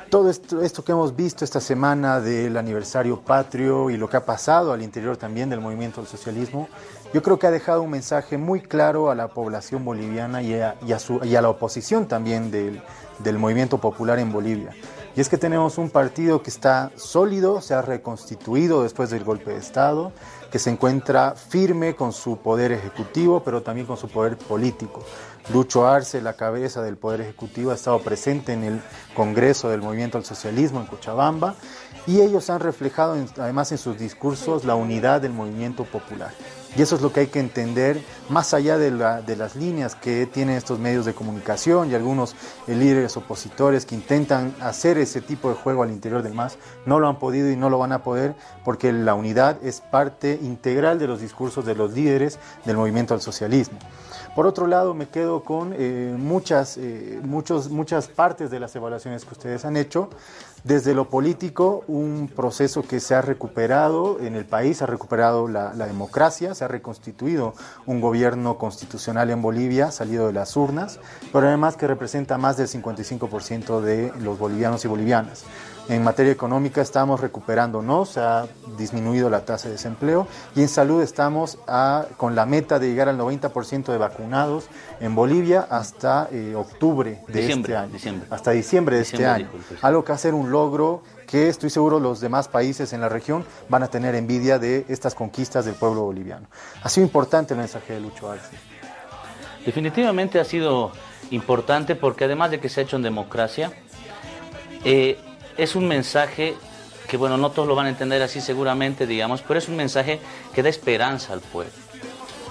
todo 0.09 0.31
esto, 0.31 0.83
que 0.83 0.91
hemos 0.93 1.15
visto 1.15 1.45
esta 1.45 1.61
semana 1.61 2.19
del 2.21 2.57
aniversario 2.57 3.21
patrio 3.21 3.91
y 3.91 3.97
lo 3.97 4.09
que 4.09 4.17
ha 4.17 4.25
pasado 4.25 4.73
al 4.73 4.81
interior 4.81 5.15
también 5.15 5.47
del 5.51 5.61
movimiento 5.61 6.01
del 6.01 6.09
socialismo, 6.09 6.67
yo 7.13 7.21
creo 7.21 7.37
que 7.37 7.45
ha 7.45 7.51
dejado 7.51 7.83
un 7.83 7.91
mensaje 7.91 8.39
muy 8.39 8.61
claro 8.61 9.11
a 9.11 9.15
la 9.15 9.27
población 9.27 9.85
boliviana 9.85 10.41
y 10.41 10.55
a, 10.55 10.75
la 11.21 11.49
oposición 11.49 12.07
también 12.07 12.49
del 12.49 13.37
movimiento 13.37 13.77
popular 13.77 14.17
en 14.17 14.31
Bolivia. 14.31 14.71
Y 15.15 15.21
es 15.21 15.29
que 15.29 15.37
tenemos 15.37 15.77
un 15.77 15.89
partido 15.89 16.43
que 16.43 16.49
está 16.49 16.91
sólido, 16.97 17.61
se 17.61 17.73
ha 17.73 17.81
reconstituido 17.81 18.83
después 18.83 19.09
del 19.09 19.23
golpe 19.23 19.51
de 19.51 19.59
Estado, 19.59 20.11
que 20.51 20.59
se 20.59 20.69
encuentra 20.69 21.35
firme 21.35 21.95
con 21.95 22.11
su 22.11 22.37
poder 22.37 22.73
ejecutivo, 22.73 23.41
pero 23.41 23.63
también 23.63 23.87
con 23.87 23.95
su 23.95 24.09
poder 24.09 24.37
político. 24.37 25.05
Lucho 25.53 25.87
Arce, 25.87 26.21
la 26.21 26.33
cabeza 26.33 26.81
del 26.81 26.97
Poder 26.97 27.21
Ejecutivo, 27.21 27.71
ha 27.71 27.75
estado 27.75 27.99
presente 27.99 28.51
en 28.51 28.63
el 28.63 28.81
Congreso 29.15 29.69
del 29.69 29.81
Movimiento 29.81 30.17
al 30.17 30.25
Socialismo 30.25 30.81
en 30.81 30.87
Cochabamba 30.87 31.55
y 32.07 32.21
ellos 32.21 32.49
han 32.49 32.59
reflejado 32.59 33.15
además 33.37 33.71
en 33.71 33.77
sus 33.77 33.97
discursos 33.97 34.65
la 34.65 34.75
unidad 34.75 35.21
del 35.21 35.33
movimiento 35.33 35.85
popular. 35.85 36.31
Y 36.75 36.81
eso 36.81 36.95
es 36.95 37.01
lo 37.01 37.13
que 37.13 37.21
hay 37.21 37.27
que 37.27 37.39
entender, 37.39 38.01
más 38.29 38.53
allá 38.53 38.77
de, 38.77 38.91
las 38.91 39.55
líneas 39.55 39.95
que 39.95 40.25
tienen 40.25 40.57
estos 40.57 40.77
medios 40.77 41.05
de 41.05 41.13
comunicación 41.13 41.89
y 41.89 41.95
algunos 41.95 42.35
líderes 42.67 43.15
opositores 43.15 43.85
que 43.85 43.95
intentan 43.95 44.53
hacer 44.59 44.97
ese 44.97 45.21
tipo 45.21 45.49
de 45.49 45.55
juego 45.55 45.83
al 45.83 45.91
interior 45.91 46.21
del 46.21 46.33
MAS, 46.33 46.57
no 46.85 46.99
lo 46.99 47.07
han 47.07 47.17
podido 47.17 47.49
y 47.49 47.55
no 47.55 47.69
lo 47.69 47.77
van 47.77 47.93
a 47.93 48.03
poder 48.03 48.35
porque 48.65 48.91
la 48.91 49.13
unidad 49.13 49.57
es 49.63 49.79
parte 49.79 50.37
integral 50.41 50.99
de 50.99 51.07
los 51.07 51.21
discursos 51.21 51.65
de 51.65 51.75
los 51.75 51.93
líderes 51.93 52.39
del 52.65 52.75
movimiento 52.75 53.13
al 53.13 53.21
socialismo. 53.21 53.79
Por 54.35 54.45
otro 54.45 54.67
lado, 54.67 54.93
me 54.93 55.07
quedo 55.07 55.43
con 55.43 55.73
eh, 55.77 56.13
muchas, 56.17 56.75
eh, 56.77 57.21
muchas 57.23 58.09
partes 58.09 58.51
de 58.51 58.59
las 58.59 58.75
evaluaciones 58.75 59.23
que 59.23 59.31
ustedes 59.31 59.63
han 59.63 59.77
hecho. 59.77 60.09
Desde 60.65 60.95
lo 60.95 61.09
político, 61.09 61.83
un 61.87 62.27
proceso 62.35 62.81
que 62.81 62.99
se 62.99 63.13
ha 63.13 63.21
recuperado 63.21 64.19
en 64.19 64.35
el 64.35 64.45
país, 64.45 64.81
ha 64.81 64.87
recuperado 64.87 65.47
la, 65.47 65.75
la 65.75 65.85
democracia, 65.85 66.55
se 66.55 66.65
ha 66.65 66.67
reconstituido 66.67 67.53
un 67.85 68.01
gobierno 68.01 68.57
constitucional 68.57 69.29
en 69.29 69.43
Bolivia, 69.43 69.91
salido 69.91 70.25
de 70.25 70.33
las 70.33 70.57
urnas, 70.57 70.99
pero 71.31 71.45
además 71.45 71.77
que 71.77 71.85
representa 71.85 72.39
más 72.39 72.57
del 72.57 72.67
55% 72.67 73.79
de 73.79 74.11
los 74.19 74.39
bolivianos 74.39 74.83
y 74.85 74.87
bolivianas. 74.87 75.45
En 75.87 76.03
materia 76.03 76.31
económica 76.31 76.81
estamos 76.81 77.19
recuperándonos, 77.19 78.09
se 78.09 78.19
ha 78.19 78.47
disminuido 78.75 79.29
la 79.29 79.45
tasa 79.45 79.67
de 79.67 79.73
desempleo 79.73 80.27
y 80.55 80.61
en 80.61 80.67
salud 80.67 81.01
estamos 81.03 81.59
con 82.17 82.33
la 82.33 82.47
meta 82.47 82.79
de 82.79 82.87
llegar 82.87 83.07
al 83.07 83.19
90% 83.19 83.91
de 83.91 83.97
vacunados 83.97 84.67
en 84.99 85.13
Bolivia 85.13 85.67
hasta 85.69 86.27
eh, 86.31 86.55
octubre 86.55 87.21
de 87.27 87.51
este 87.51 87.75
año. 87.75 87.93
Hasta 88.31 88.51
diciembre 88.51 88.95
de 88.95 89.03
este 89.03 89.27
año. 89.27 89.47
Algo 89.83 90.03
que 90.03 90.11
hacer 90.11 90.33
un 90.33 90.49
logro 90.49 91.03
que 91.27 91.49
estoy 91.49 91.69
seguro 91.69 91.99
los 91.99 92.19
demás 92.19 92.47
países 92.47 92.91
en 92.93 93.01
la 93.01 93.09
región 93.09 93.45
van 93.69 93.83
a 93.83 93.87
tener 93.87 94.15
envidia 94.15 94.57
de 94.57 94.85
estas 94.89 95.13
conquistas 95.13 95.65
del 95.65 95.75
pueblo 95.75 96.01
boliviano. 96.01 96.47
Ha 96.81 96.89
sido 96.89 97.05
importante 97.05 97.53
el 97.53 97.59
mensaje 97.59 97.93
de 97.93 97.99
Lucho 97.99 98.31
Arce. 98.31 98.57
Definitivamente 99.63 100.39
ha 100.39 100.45
sido 100.45 100.91
importante 101.29 101.95
porque 101.95 102.25
además 102.25 102.49
de 102.49 102.59
que 102.59 102.69
se 102.69 102.79
ha 102.79 102.83
hecho 102.83 102.95
en 102.95 103.03
democracia, 103.03 103.71
eh, 104.83 105.17
es 105.57 105.75
un 105.75 105.87
mensaje 105.87 106.55
que, 107.07 107.17
bueno, 107.17 107.37
no 107.37 107.51
todos 107.51 107.67
lo 107.67 107.75
van 107.75 107.85
a 107.85 107.89
entender 107.89 108.21
así 108.21 108.41
seguramente, 108.41 109.05
digamos, 109.05 109.41
pero 109.41 109.59
es 109.59 109.67
un 109.67 109.75
mensaje 109.75 110.19
que 110.53 110.63
da 110.63 110.69
esperanza 110.69 111.33
al 111.33 111.41
pueblo. 111.41 111.73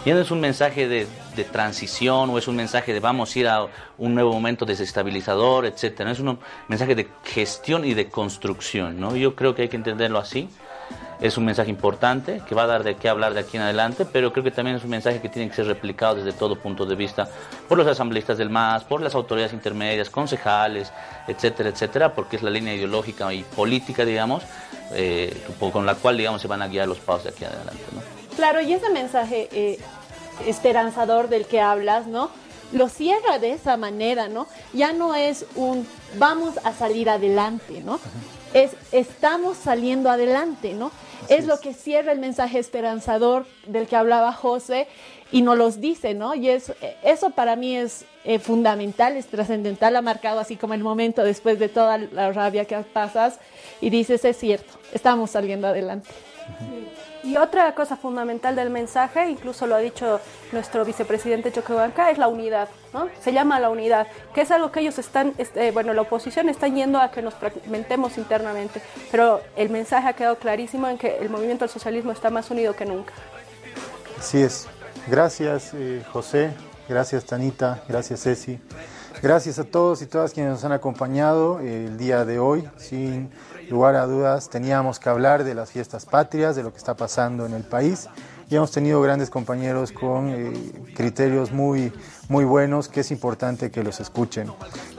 Y 0.04 0.10
no 0.10 0.20
es 0.20 0.30
un 0.30 0.40
mensaje 0.40 0.86
de, 0.86 1.06
de, 1.34 1.44
transición 1.44 2.28
o 2.28 2.36
es 2.36 2.46
un 2.46 2.56
mensaje 2.56 2.92
de 2.92 3.00
vamos 3.00 3.34
a 3.34 3.38
ir 3.38 3.48
a 3.48 3.66
un 3.96 4.14
nuevo 4.14 4.32
momento 4.32 4.66
desestabilizador, 4.66 5.64
etcétera. 5.64 6.10
Es 6.10 6.20
un 6.20 6.38
mensaje 6.68 6.94
de 6.94 7.08
gestión 7.24 7.86
y 7.86 7.94
de 7.94 8.10
construcción, 8.10 9.00
¿no? 9.00 9.16
Yo 9.16 9.34
creo 9.34 9.54
que 9.54 9.62
hay 9.62 9.68
que 9.68 9.76
entenderlo 9.76 10.18
así 10.18 10.50
es 11.20 11.36
un 11.38 11.44
mensaje 11.44 11.70
importante 11.70 12.42
que 12.46 12.54
va 12.54 12.64
a 12.64 12.66
dar 12.66 12.84
de 12.84 12.96
qué 12.96 13.08
hablar 13.08 13.34
de 13.34 13.40
aquí 13.40 13.56
en 13.56 13.62
adelante, 13.62 14.04
pero 14.04 14.32
creo 14.32 14.44
que 14.44 14.50
también 14.50 14.76
es 14.76 14.84
un 14.84 14.90
mensaje 14.90 15.20
que 15.20 15.28
tiene 15.28 15.48
que 15.48 15.56
ser 15.56 15.66
replicado 15.66 16.16
desde 16.16 16.32
todo 16.32 16.56
punto 16.56 16.86
de 16.86 16.94
vista 16.94 17.28
por 17.68 17.78
los 17.78 17.86
asambleístas 17.86 18.38
del 18.38 18.50
MAS, 18.50 18.84
por 18.84 19.00
las 19.00 19.14
autoridades 19.14 19.52
intermedias, 19.52 20.10
concejales, 20.10 20.92
etcétera, 21.26 21.70
etcétera, 21.70 22.14
porque 22.14 22.36
es 22.36 22.42
la 22.42 22.50
línea 22.50 22.74
ideológica 22.74 23.32
y 23.32 23.42
política, 23.42 24.04
digamos, 24.04 24.42
eh, 24.92 25.36
con 25.72 25.86
la 25.86 25.94
cual, 25.94 26.16
digamos, 26.16 26.42
se 26.42 26.48
van 26.48 26.62
a 26.62 26.68
guiar 26.68 26.88
los 26.88 26.98
pasos 26.98 27.24
de 27.24 27.30
aquí 27.30 27.44
en 27.44 27.50
adelante. 27.50 27.82
Claro, 28.36 28.60
y 28.60 28.72
ese 28.72 28.90
mensaje 28.90 29.48
eh, 29.52 29.78
esperanzador 30.46 31.28
del 31.28 31.46
que 31.46 31.60
hablas, 31.60 32.06
¿no? 32.06 32.30
Lo 32.72 32.88
cierra 32.88 33.38
de 33.38 33.52
esa 33.52 33.76
manera, 33.76 34.28
¿no? 34.28 34.48
Ya 34.72 34.92
no 34.92 35.14
es 35.14 35.46
un 35.54 35.86
vamos 36.18 36.58
a 36.64 36.72
salir 36.72 37.08
adelante, 37.08 37.82
¿no? 37.84 38.00
Es 38.54 38.72
estamos 38.92 39.58
saliendo 39.58 40.08
adelante, 40.08 40.72
¿no? 40.72 40.90
es 41.28 41.46
lo 41.46 41.58
que 41.58 41.74
cierra 41.74 42.12
el 42.12 42.18
mensaje 42.18 42.58
esperanzador 42.58 43.46
del 43.66 43.86
que 43.86 43.96
hablaba 43.96 44.32
José 44.32 44.86
y 45.32 45.42
nos 45.42 45.56
los 45.56 45.80
dice, 45.80 46.14
¿no? 46.14 46.34
Y 46.34 46.48
es, 46.48 46.72
eso 47.02 47.30
para 47.30 47.56
mí 47.56 47.76
es 47.76 48.04
eh, 48.24 48.38
fundamental, 48.38 49.16
es 49.16 49.26
trascendental, 49.26 49.96
ha 49.96 50.02
marcado 50.02 50.40
así 50.40 50.56
como 50.56 50.74
el 50.74 50.82
momento 50.82 51.24
después 51.24 51.58
de 51.58 51.68
toda 51.68 51.98
la 51.98 52.32
rabia 52.32 52.66
que 52.66 52.76
pasas 52.78 53.38
y 53.80 53.90
dices, 53.90 54.24
es 54.24 54.36
cierto, 54.36 54.74
estamos 54.92 55.30
saliendo 55.30 55.66
adelante. 55.66 56.08
Y 57.24 57.38
otra 57.38 57.74
cosa 57.74 57.96
fundamental 57.96 58.54
del 58.54 58.68
mensaje, 58.68 59.30
incluso 59.30 59.66
lo 59.66 59.74
ha 59.74 59.78
dicho 59.78 60.20
nuestro 60.52 60.84
vicepresidente 60.84 61.50
Choquehuanca, 61.50 62.10
es 62.10 62.18
la 62.18 62.28
unidad, 62.28 62.68
¿no? 62.92 63.08
Se 63.22 63.32
llama 63.32 63.58
la 63.58 63.70
unidad, 63.70 64.06
que 64.34 64.42
es 64.42 64.50
algo 64.50 64.70
que 64.70 64.80
ellos 64.80 64.98
están, 64.98 65.32
este, 65.38 65.70
bueno, 65.70 65.94
la 65.94 66.02
oposición 66.02 66.50
está 66.50 66.68
yendo 66.68 67.00
a 67.00 67.10
que 67.10 67.22
nos 67.22 67.32
fragmentemos 67.32 68.18
internamente, 68.18 68.82
pero 69.10 69.40
el 69.56 69.70
mensaje 69.70 70.06
ha 70.06 70.12
quedado 70.12 70.36
clarísimo 70.36 70.86
en 70.86 70.98
que 70.98 71.16
el 71.16 71.30
movimiento 71.30 71.64
del 71.64 71.72
socialismo 71.72 72.12
está 72.12 72.28
más 72.28 72.50
unido 72.50 72.76
que 72.76 72.84
nunca. 72.84 73.14
Así 74.18 74.42
es. 74.42 74.68
Gracias, 75.06 75.72
eh, 75.72 76.02
José. 76.12 76.50
Gracias, 76.90 77.24
Tanita. 77.24 77.82
Gracias, 77.88 78.22
Ceci. 78.22 78.60
Gracias 79.24 79.58
a 79.58 79.64
todos 79.64 80.02
y 80.02 80.06
todas 80.06 80.34
quienes 80.34 80.52
nos 80.52 80.64
han 80.66 80.72
acompañado 80.72 81.58
el 81.58 81.96
día 81.96 82.26
de 82.26 82.38
hoy. 82.38 82.68
Sin 82.76 83.30
lugar 83.70 83.94
a 83.94 84.04
dudas, 84.04 84.50
teníamos 84.50 84.98
que 85.00 85.08
hablar 85.08 85.44
de 85.44 85.54
las 85.54 85.70
fiestas 85.70 86.04
patrias, 86.04 86.56
de 86.56 86.62
lo 86.62 86.72
que 86.72 86.76
está 86.76 86.94
pasando 86.94 87.46
en 87.46 87.54
el 87.54 87.62
país. 87.62 88.06
Y 88.50 88.56
hemos 88.56 88.70
tenido 88.70 89.00
grandes 89.00 89.30
compañeros 89.30 89.92
con 89.92 90.28
eh, 90.28 90.52
criterios 90.94 91.52
muy, 91.52 91.90
muy 92.28 92.44
buenos 92.44 92.88
que 92.88 93.00
es 93.00 93.10
importante 93.10 93.70
que 93.70 93.82
los 93.82 94.00
escuchen. 94.00 94.50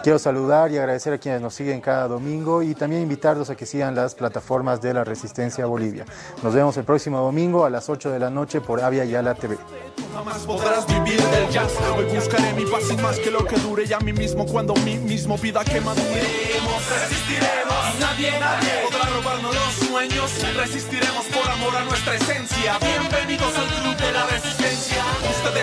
Quiero 0.03 0.19
saludar 0.19 0.71
y 0.71 0.77
agradecer 0.77 1.13
a 1.13 1.17
quienes 1.17 1.41
nos 1.41 1.55
siguen 1.55 1.81
cada 1.81 2.07
domingo 2.07 2.61
y 2.61 2.75
también 2.75 3.01
invitarlos 3.01 3.49
a 3.49 3.55
que 3.55 3.65
sigan 3.65 3.95
las 3.95 4.15
plataformas 4.15 4.81
de 4.81 4.93
la 4.93 5.03
Resistencia 5.03 5.65
Bolivia. 5.65 6.05
Nos 6.43 6.53
vemos 6.53 6.77
el 6.77 6.83
próximo 6.83 7.19
domingo 7.19 7.65
a 7.65 7.69
las 7.69 7.89
8 7.89 8.11
de 8.11 8.19
la 8.19 8.29
noche 8.29 8.61
por 8.61 8.81
Avia 8.81 9.05
Yala 9.05 9.33
TV. 9.33 9.57
Jamás 10.13 10.43
podrás 10.45 10.85
vivir 10.87 11.21
del 11.21 11.49
jazz. 11.49 11.73
Hoy 11.97 12.05
buscaré 12.05 12.53
mi 12.53 12.65
paz 12.65 12.83
sin 12.87 13.01
más 13.01 13.19
que 13.19 13.31
lo 13.31 13.43
que 13.45 13.57
dure. 13.57 13.85
Ya 13.85 13.99
mí 13.99 14.13
mismo 14.13 14.45
cuando 14.45 14.73
mi 14.75 14.97
mismo 14.97 15.37
vida 15.37 15.63
que 15.65 15.81
madure. 15.81 16.21
Resistiremos, 17.01 17.99
nadie, 17.99 18.31
nadie 18.39 18.71
podrá 18.83 19.09
robarnos 19.09 19.55
los 19.55 19.89
sueños. 19.89 20.31
Resistiremos 20.55 21.25
por 21.25 21.51
amor 21.51 21.75
a 21.75 21.83
nuestra 21.85 22.15
esencia. 22.15 22.77
Bienvenidos 22.79 23.57
al 23.57 23.67
club 23.81 23.97
de 23.97 24.11
la 24.13 24.25
resistencia. 24.27 25.03
Ustedes 25.29 25.55